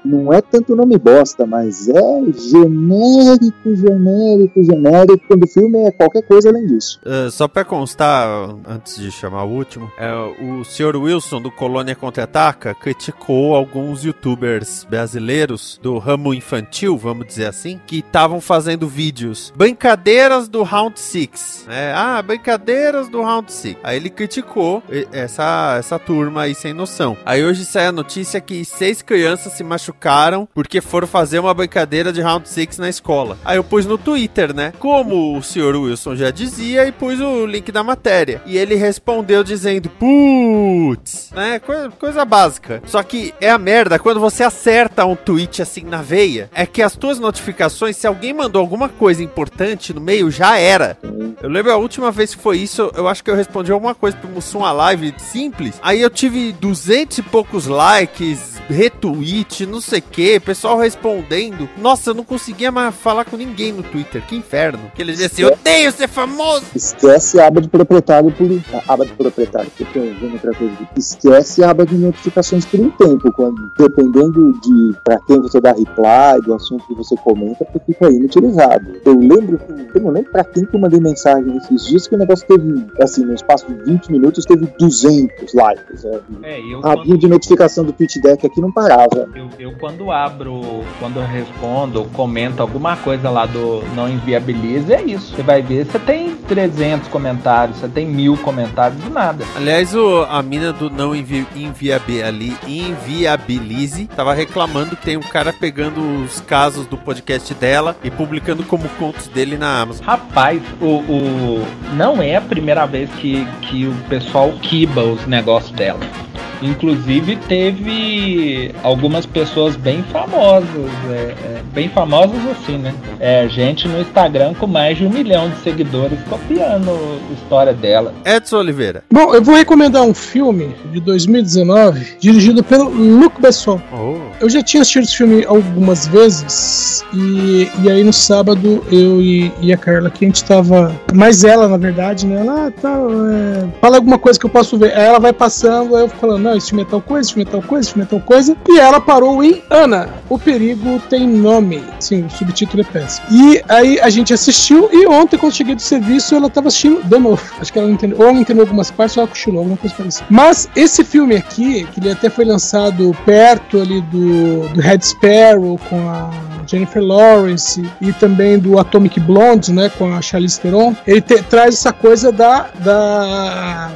Não 0.04 0.32
é 0.32 0.42
tanto 0.42 0.76
nome 0.76 0.98
bosta, 0.98 1.46
mas 1.46 1.88
é 1.90 2.24
genérico, 2.34 3.76
genérico, 3.76 4.64
genérico, 4.64 5.28
quando 5.28 5.44
o 5.44 5.48
filme 5.48 5.80
é 5.80 5.92
qualquer 5.92 6.24
coisa 6.24 6.50
além 6.50 6.66
disso. 6.68 7.00
Uh, 7.06 7.30
só 7.32 7.48
pra 7.48 7.64
constar, 7.64 8.28
antes 8.68 8.98
de 8.98 9.12
chamar 9.12 9.44
o 9.44 9.50
último, 9.50 9.92
é, 9.98 10.14
o 10.14 10.64
Sr. 10.64 10.96
Wilson 10.96 11.42
do 11.42 11.52
Colônia 11.52 11.96
Contra-Ataca 11.96 12.74
criticou 12.74 13.56
alguns 13.56 14.04
youtubers 14.04 14.86
brasileiros 14.90 15.80
do 15.82 15.98
ramo 15.98 16.34
infantil, 16.34 16.98
vamos 16.98 17.28
dizer 17.28 17.48
assim, 17.48 17.80
que 17.86 18.00
estavam 18.00 18.40
fazendo 18.42 18.88
vídeos 18.88 19.54
brincadeiras 19.56 20.48
do 20.48 20.64
Round 20.64 21.00
6. 21.00 21.66
né? 21.68 21.94
ah, 21.94 22.22
brincadeiras 22.22 23.10
do 23.10 23.22
Round 23.22 23.52
6. 23.52 23.78
Aí 23.84 23.98
ele 23.98 24.10
criticou 24.10 24.84
essa, 25.12 25.77
essa 25.78 26.00
turma 26.00 26.44
aí 26.44 26.56
sem 26.56 26.74
noção. 26.74 27.18
Aí 27.26 27.44
hoje 27.44 27.66
sai 27.66 27.88
a 27.88 27.92
notícia 27.92 28.42
que 28.42 28.64
seis 28.66 29.02
crianças 29.02 29.54
se 29.54 29.64
machucaram 29.64 30.48
porque 30.54 30.82
foram 30.82 31.08
fazer 31.08 31.40
uma 31.40 31.54
brincadeira 31.54 32.12
de 32.12 32.22
Round 32.22 32.48
6 32.48 32.78
na 32.78 32.90
escola. 32.90 33.38
Aí 33.44 33.58
eu 33.58 33.64
pus 33.64 33.86
no 33.86 33.98
Twitter, 33.98 34.54
né? 34.54 34.74
Como 34.80 35.38
o 35.38 35.42
Sr. 35.42 35.76
Wilson 35.76 36.16
já 36.16 36.32
dizia, 36.32 36.86
e 36.88 36.92
pus 36.92 37.20
o 37.20 37.46
link 37.46 37.72
da 37.72 37.84
matéria. 37.84 38.42
E 38.46 38.58
ele 38.58 38.76
respondeu 38.76 39.44
dizendo, 39.44 39.90
putz, 39.90 41.32
né? 41.34 41.60
Coisa, 41.60 41.90
coisa 41.92 42.26
básica. 42.26 42.82
Só 42.86 43.02
que 43.04 43.34
é 43.40 43.50
a 43.50 43.58
merda 43.58 44.00
quando 44.00 44.20
você 44.20 44.44
acerta 44.44 45.06
um 45.06 45.16
tweet 45.16 45.62
assim 45.62 45.84
na 45.84 46.02
veia. 46.02 46.50
É 46.54 46.66
que 46.66 46.82
as 46.82 46.96
tuas 46.96 47.20
notificações, 47.20 47.98
se 47.98 48.08
alguém 48.08 48.34
mandou 48.34 48.62
alguma 48.62 48.90
coisa 48.90 49.24
importante 49.24 49.94
no 49.94 50.02
meio, 50.02 50.32
já 50.32 50.58
era. 50.58 50.98
Eu 51.42 51.50
lembro 51.50 51.72
a 51.72 51.78
última 51.78 52.12
vez 52.12 52.34
que 52.34 52.42
foi 52.42 52.58
isso, 52.58 52.92
eu 52.96 53.08
acho 53.08 53.24
que 53.24 53.30
eu 53.30 53.36
respondi 53.36 53.72
alguma 53.72 53.94
coisa 53.94 54.18
pro 54.18 54.30
Mussum 54.30 54.66
a 54.66 54.72
live 54.72 55.14
simples. 55.18 55.67
Aí 55.82 56.02
eu 56.02 56.10
tive 56.10 56.52
duzentos 56.54 57.18
e 57.18 57.22
poucos 57.22 57.68
likes, 57.68 58.58
retweet, 58.70 59.66
não 59.66 59.82
sei 59.82 60.00
o 60.00 60.02
que, 60.02 60.40
pessoal 60.40 60.78
respondendo. 60.78 61.70
Nossa, 61.78 62.12
eu 62.12 62.14
não 62.14 62.24
conseguia 62.24 62.72
mais 62.72 62.94
falar 62.96 63.26
com 63.26 63.38
ninguém 63.38 63.72
no 63.72 63.84
Twitter. 63.84 64.26
Que 64.26 64.36
inferno. 64.36 64.92
Que 64.96 65.02
ele 65.02 65.12
dizia 65.12 65.28
assim: 65.28 65.44
odeio 65.44 65.92
ser 65.92 66.08
famoso. 66.08 66.66
Esquece 66.76 67.40
a 67.40 67.48
aba 67.48 67.62
de 67.62 67.68
proprietário 67.68 68.32
por. 68.32 68.48
A 68.74 68.94
aba 68.94 69.06
de 69.06 69.14
proprietário, 69.14 69.72
que 69.76 69.84
eu 69.84 69.88
tô 69.88 70.28
outra 70.34 70.54
coisa. 70.54 70.76
Esquece 70.96 71.64
a 71.64 71.70
aba 71.72 71.86
de 71.86 71.96
notificações 71.96 72.66
por 72.66 72.80
um 72.80 72.90
tempo, 72.92 73.32
quando, 73.34 73.72
dependendo 73.78 74.54
de 74.62 74.98
pra 75.04 75.20
quem 75.22 75.40
você 75.42 75.60
dá 75.60 75.72
reply, 75.72 76.42
do 76.46 76.54
assunto 76.54 76.86
que 76.88 76.94
você 76.94 77.16
comenta, 77.18 77.66
porque 77.66 77.94
fica 77.94 78.10
inutilizado. 78.10 79.00
Eu 79.06 79.18
lembro, 79.18 79.60
eu 79.94 80.02
não 80.02 80.12
lembro 80.12 80.32
pra 80.32 80.44
quem 80.44 80.66
que 80.66 80.76
eu 80.76 80.80
mandei 80.80 81.00
mensagem 81.00 81.58
esses 81.58 81.86
dias 81.86 82.08
que 82.08 82.16
o 82.16 82.18
negócio 82.18 82.46
teve, 82.48 82.86
assim, 83.02 83.26
no 83.26 83.34
espaço 83.34 83.66
de 83.68 83.84
20 83.84 84.12
minutos, 84.12 84.46
teve 84.46 84.68
200 84.80 85.54
likes. 85.58 86.04
Né? 86.04 86.20
É, 86.44 86.60
eu 86.62 86.80
A 86.80 86.94
quando, 86.96 87.18
de 87.18 87.28
notificação 87.28 87.84
do 87.84 87.92
TweetDeck 87.92 88.46
aqui 88.46 88.62
não 88.62 88.72
parava. 88.72 89.28
eu, 89.36 89.50
eu 89.60 89.72
quando 89.80 90.12
abro, 90.12 90.62
quando 91.00 91.18
eu 91.20 91.26
respondo, 91.26 92.06
comento 92.14 92.62
alguma 92.62 92.96
coisa 92.96 93.30
lá 93.30 93.46
do 93.46 93.84
Não 93.96 94.08
Inviabilize, 94.08 94.94
é 94.94 95.02
isso. 95.02 95.36
Você 95.36 95.42
vai 95.44 95.62
ver, 95.62 95.86
você 95.86 96.00
tem 96.00 96.36
300 96.36 97.08
comentários, 97.10 97.78
você 97.78 97.88
tem 97.88 98.06
mil 98.06 98.38
comentários, 98.38 99.02
do 99.02 99.10
nada. 99.10 99.44
Aliás, 99.56 99.94
o, 99.96 100.24
a 100.30 100.42
mina 100.44 100.72
do 100.72 100.90
não 100.90 101.16
envi, 101.16 101.46
enviabi- 101.56 102.22
ali, 102.24 102.56
inviabilize 102.68 104.06
tava 104.16 104.34
reclamando 104.34 104.96
que 104.96 105.04
tem 105.06 105.18
um 105.18 105.22
cara 105.22 105.52
pegando 105.54 106.02
os 106.24 106.40
casos 106.42 106.86
do 106.86 106.98
podcast 106.98 107.54
dela 107.56 107.96
e 108.04 108.10
publicando 108.12 108.64
como 108.64 108.88
contos 109.00 109.28
dele 109.28 109.58
na 109.58 109.82
Amazon. 109.82 110.06
Rapaz, 110.06 110.62
o, 110.82 110.86
o- 110.86 111.68
não 111.96 112.22
é 112.22 112.36
a 112.36 112.42
primeira 112.42 112.86
vez 112.86 113.10
que, 113.12 113.46
que 113.62 113.86
o 113.88 113.94
pessoal 114.10 114.52
quiba 114.62 115.04
os 115.04 115.26
negócios 115.26 115.47
dela. 115.48 116.27
Inclusive 116.62 117.36
teve 117.48 118.72
algumas 118.84 119.26
pessoas 119.26 119.76
bem 119.76 120.04
famosas, 120.12 120.68
é, 121.10 121.14
é, 121.14 121.62
bem 121.74 121.90
famosas 121.90 122.40
assim, 122.52 122.78
né? 122.78 122.94
É, 123.20 123.48
gente 123.48 123.88
no 123.88 124.00
Instagram 124.02 124.54
com 124.56 124.68
mais 124.68 124.98
de 124.98 125.06
um 125.06 125.10
milhão 125.10 125.50
de 125.50 125.58
seguidores 125.58 126.20
copiando 126.30 126.90
a 127.30 127.34
história 127.34 127.74
dela. 127.74 128.14
Edson 128.26 128.58
Oliveira. 128.58 129.04
Bom, 129.12 129.34
eu 129.34 129.42
vou 129.42 129.56
recomendar 129.56 130.04
um 130.04 130.14
filme 130.14 130.76
de 130.92 131.00
2019 131.00 132.18
dirigido 132.20 132.64
pelo 132.64 132.90
Luc 132.90 133.40
Besson. 133.42 133.82
Oh. 133.94 134.18
Eu 134.40 134.50
já 134.50 134.62
tinha 134.62 134.82
assistido 134.82 135.04
esse 135.04 135.18
filme 135.18 135.46
algumas 135.46 136.08
vezes 136.08 137.04
e, 137.14 137.70
e 137.84 137.90
aí 137.90 138.04
no 138.04 138.14
sábado 138.14 138.84
eu 138.92 139.22
e, 139.22 139.52
e 139.62 139.72
a 139.72 139.78
Carla 139.78 140.08
aqui 140.08 140.26
a 140.26 140.28
gente 140.28 140.44
tava. 140.44 140.92
Mais 141.14 141.44
ela, 141.44 141.68
na 141.68 141.78
verdade, 141.78 142.26
né? 142.26 142.42
Ela 142.42 142.72
tá. 142.72 142.90
é, 142.90 143.68
fala 143.80 143.98
alguma 143.98 144.20
coisa 144.20 144.40
que 144.40 144.46
eu 144.46 144.50
posso 144.50 144.78
ver. 144.78 144.94
Aí 144.94 145.06
ela 145.06 145.20
vai 145.20 145.34
passando, 145.34 145.96
aí 145.96 146.04
eu 146.04 146.10
falando, 146.10 146.47
não, 146.50 146.58
esse 146.58 146.70
filme 146.70 146.84
é 146.84 146.86
tal 146.86 147.02
coisa, 147.02 147.22
esse 147.28 147.34
filme 147.34 147.48
é 147.48 147.52
tal 147.52 147.62
coisa, 147.62 147.82
esse 147.88 147.94
filme 147.94 148.06
é 148.06 148.10
tal 148.10 148.20
coisa. 148.22 148.56
E 148.70 148.80
ela 148.80 149.00
parou 149.00 149.44
em 149.44 149.62
Ana. 149.70 150.10
O 150.30 150.38
perigo 150.40 151.00
tem 151.10 151.28
nome. 151.28 151.84
Sim, 152.00 152.26
o 152.26 152.30
subtítulo 152.30 152.82
é 152.82 152.86
péssimo. 152.86 153.28
E 153.32 153.62
aí 153.68 154.00
a 154.00 154.10
gente 154.10 154.34
assistiu 154.34 154.90
e 154.92 155.06
ontem, 155.08 155.38
quando 155.38 155.54
cheguei 155.54 155.76
do 155.76 155.82
serviço, 155.82 156.36
ela 156.36 156.50
tava 156.50 156.68
assistindo 156.68 157.04
de 157.04 157.20
novo. 157.20 157.42
Acho 157.60 157.72
que 157.72 157.80
ela 157.80 157.88
não 157.88 157.94
entendeu. 157.96 158.18
Ou 158.20 158.34
não 158.34 158.42
entendeu 158.42 158.64
algumas 158.64 158.90
partes 158.92 159.18
ou 159.18 159.22
ela 159.24 159.30
cochilou, 159.30 159.60
alguma 159.60 159.78
coisa 159.78 159.96
parecida. 159.96 160.26
Mas 160.30 160.70
esse 160.76 161.04
filme 161.04 161.36
aqui, 161.36 161.86
que 161.94 162.00
ele 162.00 162.12
até 162.12 162.30
foi 162.30 162.46
lançado 162.46 163.16
perto 163.26 163.80
ali 163.82 164.02
do, 164.02 164.68
do 164.70 164.82
Red 164.82 165.00
Sparrow 165.02 165.80
com 165.90 166.10
a 166.10 166.30
Jennifer 166.66 167.02
Lawrence 167.02 167.84
e 168.02 168.12
também 168.14 168.60
do 168.60 168.78
Atomic 168.78 169.20
Blonde, 169.22 169.72
né, 169.72 169.90
com 169.98 170.14
a 170.14 170.22
Charlize 170.22 170.60
Theron, 170.60 170.94
ele 171.06 171.22
te- 171.22 171.42
traz 171.44 171.76
essa 171.76 171.94
coisa 171.94 172.32
da 172.32 172.68
da 172.84 173.90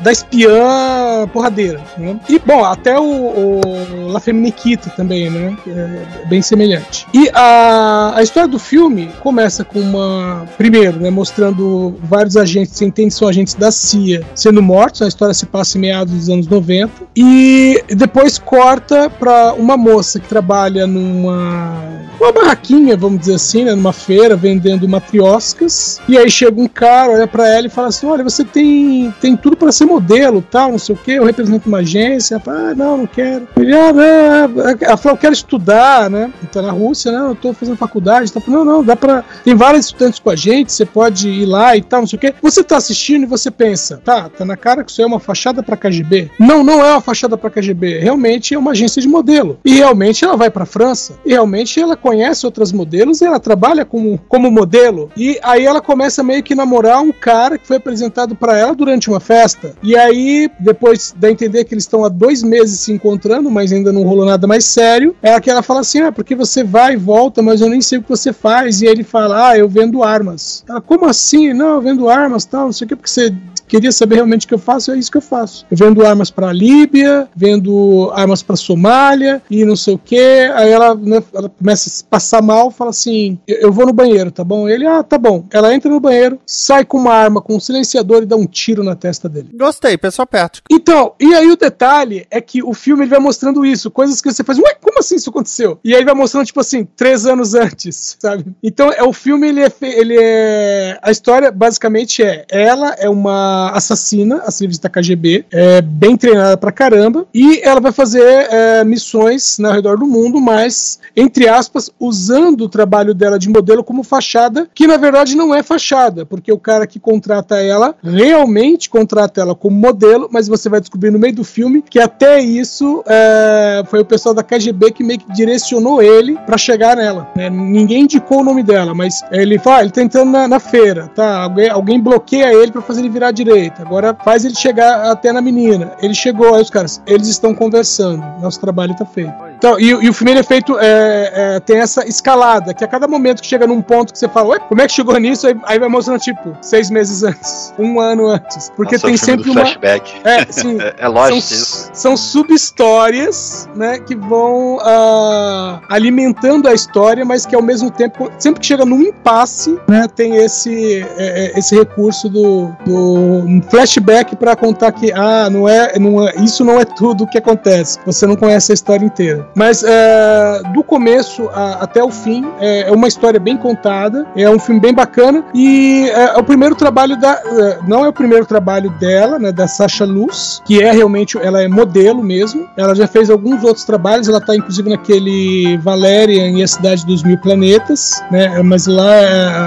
da 0.00 0.12
espiã 0.12 1.28
porradeira, 1.32 1.80
né? 1.96 2.18
E 2.28 2.38
bom, 2.38 2.64
até 2.64 2.98
o, 2.98 3.04
o 3.04 4.08
La 4.08 4.20
Feminiquita 4.20 4.90
também, 4.90 5.30
né? 5.30 5.56
É 5.66 6.26
bem 6.26 6.42
semelhante. 6.42 7.06
E 7.14 7.30
a, 7.32 8.12
a 8.16 8.22
história 8.22 8.48
do 8.48 8.58
filme 8.58 9.10
começa 9.20 9.64
com 9.64 9.80
uma 9.80 10.46
primeiro, 10.56 10.98
né, 10.98 11.10
mostrando 11.10 11.94
vários 12.02 12.36
agentes, 12.36 12.76
você 12.76 12.84
entende, 12.84 13.14
são 13.14 13.28
agentes 13.28 13.54
da 13.54 13.70
CIA 13.70 14.22
sendo 14.34 14.62
mortos. 14.62 15.02
A 15.02 15.08
história 15.08 15.34
se 15.34 15.46
passa 15.46 15.78
em 15.78 15.82
meados 15.82 16.12
dos 16.12 16.28
anos 16.28 16.46
90 16.46 16.90
e 17.16 17.82
depois 17.88 18.38
corta 18.38 19.08
para 19.10 19.54
uma 19.54 19.76
moça 19.76 20.18
que 20.18 20.28
trabalha 20.28 20.86
numa 20.86 22.02
uma 22.20 22.32
barraquinha, 22.32 22.96
vamos 22.96 23.20
dizer 23.20 23.34
assim, 23.34 23.64
né, 23.64 23.74
numa 23.74 23.92
feira 23.92 24.36
vendendo 24.36 24.88
matrioscas. 24.88 26.00
E 26.08 26.16
aí 26.16 26.30
chega 26.30 26.60
um 26.60 26.68
cara, 26.68 27.12
olha 27.12 27.26
pra 27.26 27.48
ela 27.48 27.66
e 27.66 27.70
fala 27.70 27.88
assim: 27.88 28.06
"Olha, 28.06 28.22
você 28.22 28.44
tem 28.44 29.11
tem 29.20 29.36
tudo 29.36 29.56
para 29.56 29.72
ser 29.72 29.84
modelo, 29.84 30.44
tal, 30.50 30.72
não 30.72 30.78
sei 30.78 30.94
o 30.94 30.98
quê. 30.98 31.12
Eu 31.12 31.24
represento 31.24 31.68
uma 31.68 31.78
agência". 31.78 32.40
Ah, 32.46 32.74
não, 32.74 32.98
não 32.98 33.06
quero. 33.06 33.48
Ele, 33.56 33.74
ah, 33.74 33.92
não, 33.92 34.70
ela 34.80 34.96
falou, 34.96 35.16
eu 35.16 35.20
quero 35.20 35.32
estudar, 35.32 36.10
né? 36.10 36.32
Tá 36.52 36.60
na 36.62 36.70
Rússia, 36.70 37.12
né? 37.12 37.30
Eu 37.30 37.34
tô 37.34 37.52
fazendo 37.52 37.76
faculdade. 37.76 38.32
Tá 38.32 38.40
não, 38.46 38.64
não, 38.64 38.84
dá 38.84 38.96
pra. 38.96 39.24
Tem 39.44 39.54
vários 39.54 39.86
estudantes 39.86 40.18
com 40.18 40.30
a 40.30 40.36
gente, 40.36 40.72
você 40.72 40.84
pode 40.84 41.28
ir 41.28 41.46
lá 41.46 41.76
e 41.76 41.82
tal, 41.82 42.00
não 42.00 42.06
sei 42.06 42.16
o 42.16 42.20
quê. 42.20 42.34
Você 42.42 42.62
tá 42.62 42.76
assistindo 42.76 43.22
e 43.22 43.26
você 43.26 43.50
pensa, 43.50 44.00
tá, 44.04 44.28
tá 44.28 44.44
na 44.44 44.56
cara 44.56 44.84
que 44.84 44.90
isso 44.90 45.02
é 45.02 45.06
uma 45.06 45.20
fachada 45.20 45.62
pra 45.62 45.76
KGB. 45.76 46.30
Não, 46.38 46.62
não 46.62 46.84
é 46.84 46.92
uma 46.92 47.00
fachada 47.00 47.36
pra 47.36 47.50
KGB. 47.50 47.98
Realmente 47.98 48.54
é 48.54 48.58
uma 48.58 48.72
agência 48.72 49.00
de 49.00 49.08
modelo. 49.08 49.58
E 49.64 49.76
realmente 49.76 50.24
ela 50.24 50.36
vai 50.36 50.50
pra 50.50 50.66
França. 50.66 51.14
E 51.24 51.30
realmente 51.30 51.80
ela 51.80 51.96
conhece 51.96 52.46
outras 52.46 52.72
modelos 52.72 53.20
e 53.20 53.24
ela 53.24 53.40
trabalha 53.40 53.84
como, 53.84 54.18
como 54.28 54.50
modelo. 54.50 55.10
E 55.16 55.38
aí 55.42 55.64
ela 55.64 55.80
começa 55.80 56.22
meio 56.22 56.42
que 56.42 56.54
namorar 56.54 57.00
um 57.00 57.12
cara 57.12 57.58
que 57.58 57.66
foi 57.66 57.76
apresentado 57.76 58.34
pra 58.34 58.56
ela 58.56 58.74
durante 58.74 59.01
uma 59.08 59.20
festa. 59.20 59.74
E 59.82 59.96
aí, 59.96 60.50
depois 60.58 61.14
dá 61.16 61.28
a 61.28 61.30
entender 61.30 61.64
que 61.64 61.74
eles 61.74 61.84
estão 61.84 62.04
há 62.04 62.08
dois 62.08 62.42
meses 62.42 62.80
se 62.80 62.92
encontrando, 62.92 63.50
mas 63.50 63.72
ainda 63.72 63.92
não 63.92 64.02
rolou 64.02 64.24
nada 64.24 64.46
mais 64.46 64.64
sério. 64.64 65.14
É 65.22 65.38
que 65.40 65.50
ela 65.50 65.62
fala 65.62 65.80
assim: 65.80 66.00
ah, 66.00 66.12
porque 66.12 66.34
você 66.34 66.62
vai 66.62 66.94
e 66.94 66.96
volta, 66.96 67.42
mas 67.42 67.60
eu 67.60 67.68
nem 67.68 67.80
sei 67.80 67.98
o 67.98 68.02
que 68.02 68.08
você 68.08 68.32
faz. 68.32 68.82
E 68.82 68.86
ele 68.86 69.02
fala: 69.02 69.50
ah, 69.50 69.58
eu 69.58 69.68
vendo 69.68 70.02
armas. 70.02 70.64
Ela, 70.68 70.80
como 70.80 71.06
assim? 71.06 71.52
Não, 71.52 71.74
eu 71.74 71.82
vendo 71.82 72.08
armas, 72.08 72.44
tal, 72.44 72.66
não 72.66 72.72
sei 72.72 72.84
o 72.84 72.88
que, 72.88 72.96
porque 72.96 73.10
você 73.10 73.34
queria 73.72 73.90
saber 73.90 74.16
realmente 74.16 74.44
o 74.44 74.48
que 74.48 74.54
eu 74.54 74.58
faço, 74.58 74.92
é 74.92 74.98
isso 74.98 75.10
que 75.10 75.16
eu 75.16 75.22
faço. 75.22 75.64
Eu 75.70 75.76
vendo 75.78 76.04
armas 76.04 76.30
pra 76.30 76.52
Líbia, 76.52 77.26
vendo 77.34 78.10
armas 78.14 78.42
pra 78.42 78.54
Somália 78.54 79.40
e 79.50 79.64
não 79.64 79.76
sei 79.76 79.94
o 79.94 79.98
que. 79.98 80.18
Aí 80.54 80.70
ela, 80.70 80.94
né, 80.94 81.22
ela 81.32 81.48
começa 81.48 81.88
a 81.88 81.92
se 81.92 82.04
passar 82.04 82.42
mal, 82.42 82.70
fala 82.70 82.90
assim: 82.90 83.38
eu 83.46 83.72
vou 83.72 83.86
no 83.86 83.92
banheiro, 83.92 84.30
tá 84.30 84.44
bom? 84.44 84.68
Ele, 84.68 84.86
ah, 84.86 85.02
tá 85.02 85.16
bom. 85.16 85.46
Ela 85.50 85.74
entra 85.74 85.90
no 85.90 86.00
banheiro, 86.00 86.38
sai 86.46 86.84
com 86.84 86.98
uma 86.98 87.14
arma, 87.14 87.40
com 87.40 87.56
um 87.56 87.60
silenciador 87.60 88.22
e 88.22 88.26
dá 88.26 88.36
um 88.36 88.46
tiro 88.46 88.84
na 88.84 88.91
na 88.92 88.96
testa 88.96 89.28
dele. 89.28 89.50
Gostei, 89.54 89.96
pessoal 89.96 90.26
prático. 90.26 90.66
Então, 90.70 91.14
e 91.18 91.34
aí 91.34 91.50
o 91.50 91.56
detalhe 91.56 92.26
é 92.30 92.40
que 92.40 92.62
o 92.62 92.74
filme 92.74 93.02
ele 93.02 93.10
vai 93.10 93.18
mostrando 93.18 93.64
isso, 93.64 93.90
coisas 93.90 94.20
que 94.20 94.30
você 94.30 94.44
faz, 94.44 94.58
ué, 94.58 94.74
como 94.80 94.98
assim 94.98 95.16
isso 95.16 95.30
aconteceu? 95.30 95.78
E 95.82 95.94
aí 95.94 96.04
vai 96.04 96.14
mostrando, 96.14 96.46
tipo 96.46 96.60
assim, 96.60 96.84
três 96.84 97.26
anos 97.26 97.54
antes, 97.54 98.16
sabe? 98.20 98.44
Então, 98.62 98.90
é 98.92 99.02
o 99.02 99.12
filme, 99.12 99.48
ele 99.48 99.62
é, 99.62 99.72
ele 99.80 100.16
é... 100.18 100.98
A 101.02 101.10
história, 101.10 101.50
basicamente, 101.50 102.22
é 102.22 102.44
ela 102.48 102.94
é 102.98 103.08
uma 103.08 103.70
assassina, 103.70 104.42
a 104.44 104.50
serviço 104.50 104.82
da 104.82 104.88
KGB, 104.88 105.46
é 105.50 105.80
bem 105.80 106.16
treinada 106.16 106.56
pra 106.56 106.70
caramba, 106.70 107.26
e 107.32 107.60
ela 107.62 107.80
vai 107.80 107.92
fazer 107.92 108.22
é, 108.22 108.84
missões 108.84 109.58
ao 109.60 109.72
redor 109.72 109.98
do 109.98 110.06
mundo, 110.06 110.40
mas, 110.40 111.00
entre 111.16 111.48
aspas, 111.48 111.90
usando 111.98 112.62
o 112.62 112.68
trabalho 112.68 113.14
dela 113.14 113.38
de 113.38 113.48
modelo 113.48 113.82
como 113.82 114.02
fachada, 114.02 114.68
que 114.74 114.86
na 114.86 114.96
verdade 114.96 115.36
não 115.36 115.54
é 115.54 115.62
fachada, 115.62 116.26
porque 116.26 116.52
o 116.52 116.58
cara 116.58 116.86
que 116.86 117.00
contrata 117.00 117.56
ela 117.62 117.94
realmente 118.02 118.81
contrata 118.88 119.40
ela 119.40 119.54
como 119.54 119.76
modelo, 119.76 120.28
mas 120.30 120.48
você 120.48 120.68
vai 120.68 120.80
descobrir 120.80 121.10
no 121.10 121.18
meio 121.18 121.34
do 121.34 121.44
filme 121.44 121.82
que 121.82 122.00
até 122.00 122.40
isso 122.40 123.02
é, 123.06 123.82
foi 123.86 124.00
o 124.00 124.04
pessoal 124.04 124.34
da 124.34 124.42
KGB 124.42 124.92
que 124.92 125.04
meio 125.04 125.18
que 125.18 125.32
direcionou 125.32 126.02
ele 126.02 126.38
pra 126.46 126.56
chegar 126.58 126.96
nela. 126.96 127.28
né? 127.36 127.48
Ninguém 127.50 128.02
indicou 128.02 128.40
o 128.40 128.44
nome 128.44 128.62
dela, 128.62 128.94
mas 128.94 129.22
ele 129.30 129.58
fala, 129.58 129.78
ah, 129.78 129.80
ele 129.82 129.90
tá 129.90 130.02
entrando 130.02 130.30
na, 130.30 130.48
na 130.48 130.60
feira, 130.60 131.08
tá? 131.14 131.42
Alguém, 131.42 131.68
alguém 131.70 132.00
bloqueia 132.00 132.52
ele 132.52 132.72
pra 132.72 132.82
fazer 132.82 133.00
ele 133.00 133.08
virar 133.08 133.28
à 133.28 133.32
direita. 133.32 133.82
Agora 133.82 134.16
faz 134.24 134.44
ele 134.44 134.54
chegar 134.54 135.10
até 135.10 135.32
na 135.32 135.40
menina. 135.40 135.92
Ele 136.00 136.14
chegou, 136.14 136.54
aí 136.54 136.62
os 136.62 136.70
caras, 136.70 137.02
eles 137.06 137.28
estão 137.28 137.54
conversando. 137.54 138.22
Nosso 138.40 138.60
trabalho 138.60 138.94
tá 138.96 139.04
feito. 139.04 139.51
Então, 139.62 139.78
e, 139.78 139.90
e 139.90 140.08
o 140.08 140.12
filme 140.12 140.32
é 140.32 140.42
feito, 140.42 140.76
é, 140.76 141.32
é, 141.32 141.60
tem 141.60 141.78
essa 141.78 142.04
escalada, 142.04 142.74
que 142.74 142.82
a 142.82 142.88
cada 142.88 143.06
momento 143.06 143.40
que 143.40 143.46
chega 143.46 143.64
num 143.64 143.80
ponto 143.80 144.12
que 144.12 144.18
você 144.18 144.28
fala, 144.28 144.48
ué, 144.48 144.58
como 144.58 144.82
é 144.82 144.88
que 144.88 144.92
chegou 144.92 145.16
nisso? 145.20 145.46
Aí, 145.46 145.54
aí 145.62 145.78
vai 145.78 145.88
mostrando, 145.88 146.18
tipo, 146.18 146.56
seis 146.60 146.90
meses 146.90 147.22
antes, 147.22 147.72
um 147.78 148.00
ano 148.00 148.26
antes. 148.26 148.72
Porque 148.74 148.96
Nossa, 148.96 149.06
tem 149.06 149.16
sempre 149.16 149.50
uma. 149.50 149.60
flashback. 149.60 150.20
É, 150.24 150.44
sim. 150.50 150.80
É, 150.80 150.94
é 150.98 151.06
lógico 151.06 151.40
são, 151.40 151.56
isso. 151.56 151.90
são 151.92 152.16
sub-histórias, 152.16 153.68
né, 153.76 154.00
que 154.00 154.16
vão 154.16 154.80
ah, 154.82 155.80
alimentando 155.88 156.66
a 156.66 156.74
história, 156.74 157.24
mas 157.24 157.46
que 157.46 157.54
ao 157.54 157.62
mesmo 157.62 157.88
tempo, 157.88 158.32
sempre 158.40 158.60
que 158.62 158.66
chega 158.66 158.84
num 158.84 159.00
impasse, 159.00 159.78
né, 159.86 160.08
tem 160.12 160.38
esse, 160.38 161.06
é, 161.16 161.52
é, 161.54 161.56
esse 161.56 161.76
recurso 161.76 162.28
do, 162.28 162.74
do 162.84 163.44
um 163.46 163.62
flashback 163.70 164.34
para 164.34 164.56
contar 164.56 164.90
que 164.90 165.12
ah, 165.12 165.48
não 165.48 165.68
é, 165.68 165.96
não 166.00 166.26
é, 166.26 166.34
isso 166.38 166.64
não 166.64 166.80
é 166.80 166.84
tudo 166.84 167.22
o 167.22 167.26
que 167.28 167.38
acontece. 167.38 168.00
Você 168.04 168.26
não 168.26 168.34
conhece 168.34 168.72
a 168.72 168.74
história 168.74 169.06
inteira. 169.06 169.51
Mas 169.54 169.82
é, 169.84 170.62
do 170.74 170.82
começo 170.82 171.48
a- 171.52 171.78
até 171.82 172.02
o 172.02 172.10
fim 172.10 172.44
é, 172.58 172.88
é 172.88 172.90
uma 172.92 173.06
história 173.06 173.38
bem 173.38 173.56
contada, 173.56 174.26
é 174.36 174.48
um 174.48 174.58
filme 174.58 174.80
bem 174.80 174.94
bacana 174.94 175.44
e 175.54 176.08
é, 176.14 176.34
é 176.34 176.38
o 176.38 176.42
primeiro 176.42 176.74
trabalho 176.74 177.16
da, 177.18 177.32
é, 177.32 177.78
não 177.86 178.04
é 178.04 178.08
o 178.08 178.12
primeiro 178.12 178.46
trabalho 178.46 178.90
dela, 178.98 179.38
né, 179.38 179.52
da 179.52 179.68
Sasha 179.68 180.04
Luz, 180.04 180.62
que 180.64 180.82
é 180.82 180.90
realmente 180.90 181.36
ela 181.38 181.62
é 181.62 181.68
modelo 181.68 182.22
mesmo. 182.22 182.66
Ela 182.76 182.94
já 182.94 183.06
fez 183.06 183.28
alguns 183.28 183.62
outros 183.62 183.84
trabalhos, 183.84 184.28
ela 184.28 184.40
tá 184.40 184.56
inclusive 184.56 184.88
naquele 184.88 185.76
Valerian 185.78 186.48
e 186.50 186.62
a 186.62 186.66
Cidade 186.66 187.04
dos 187.04 187.22
Mil 187.22 187.36
Planetas, 187.38 188.22
né? 188.30 188.62
Mas 188.62 188.86
lá 188.86 189.12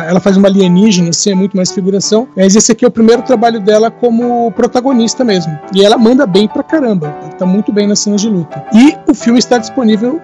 ela 0.07 0.19
faz 0.19 0.36
uma 0.38 0.47
alienígena, 0.47 1.09
assim, 1.09 1.31
é 1.31 1.36
muito 1.36 1.55
mais 1.55 1.71
figuração. 1.71 2.27
Mas 2.36 2.55
esse 2.55 2.71
aqui 2.71 2.83
é 2.86 2.88
o 2.88 2.91
primeiro 2.91 3.21
trabalho 3.21 3.59
dela 3.59 3.91
como 3.91 4.51
protagonista 4.53 5.23
mesmo. 5.23 5.57
E 5.73 5.83
ela 5.86 5.97
manda 5.97 6.25
bem 6.25 6.47
pra 6.47 6.63
caramba. 6.63 7.15
Ela 7.21 7.31
tá 7.33 7.45
muito 7.45 7.71
bem 7.71 7.88
nas 7.88 7.99
cenas 7.99 8.21
de 8.21 8.29
luta. 8.29 8.63
E 8.73 8.95
o 9.07 9.13
filme 9.13 9.38
está 9.39 9.57
disponível 9.59 9.74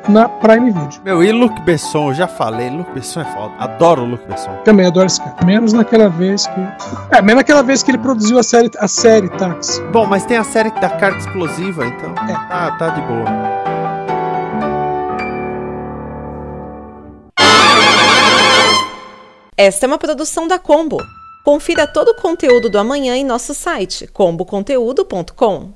na 0.08 0.30
Prime 0.30 0.72
Video. 0.72 1.02
Meu, 1.04 1.24
e 1.24 1.32
Luc 1.32 1.60
Besson, 1.62 2.10
eu 2.10 2.14
já 2.14 2.28
falei, 2.28 2.70
Luc 2.70 2.90
Besson 2.92 3.22
é 3.22 3.26
foda. 3.26 3.54
Adoro 3.60 4.04
o 4.04 4.06
Luc 4.06 4.26
Besson. 4.28 4.56
Também 4.64 4.86
adoro 4.86 5.08
esse 5.08 5.20
cara. 5.20 5.46
Menos 5.46 5.74
naquela 5.74 6.10
vez 6.10 6.48
que. 6.48 6.62
É, 7.12 7.22
menos 7.22 7.36
naquela 7.36 7.62
vez 7.62 7.84
que 7.84 7.92
ele 7.92 7.98
produziu 7.98 8.40
a 8.40 8.44
série, 8.44 8.72
a 8.78 8.88
série 8.88 9.30
Táxi. 9.30 9.82
Bom, 9.92 10.06
mas 10.06 10.26
tem 10.26 10.38
a 10.38 10.44
série 10.44 10.72
da 10.72 10.90
carga 10.90 11.18
explosiva, 11.18 11.86
então. 11.86 12.12
É. 12.28 12.34
Ah, 12.34 12.76
tá 12.78 12.90
de 12.90 13.02
boa. 13.02 13.26
Esta 19.58 19.86
é 19.86 19.88
uma 19.88 19.98
produção 19.98 20.48
da 20.48 20.58
Combo. 20.58 20.98
Confira 21.44 21.86
todo 21.86 22.10
o 22.10 22.16
conteúdo 22.16 22.70
do 22.70 22.80
amanhã 22.80 23.16
em 23.16 23.26
nosso 23.26 23.54
site 23.54 24.08
comboconteúdo.com. 24.08 25.74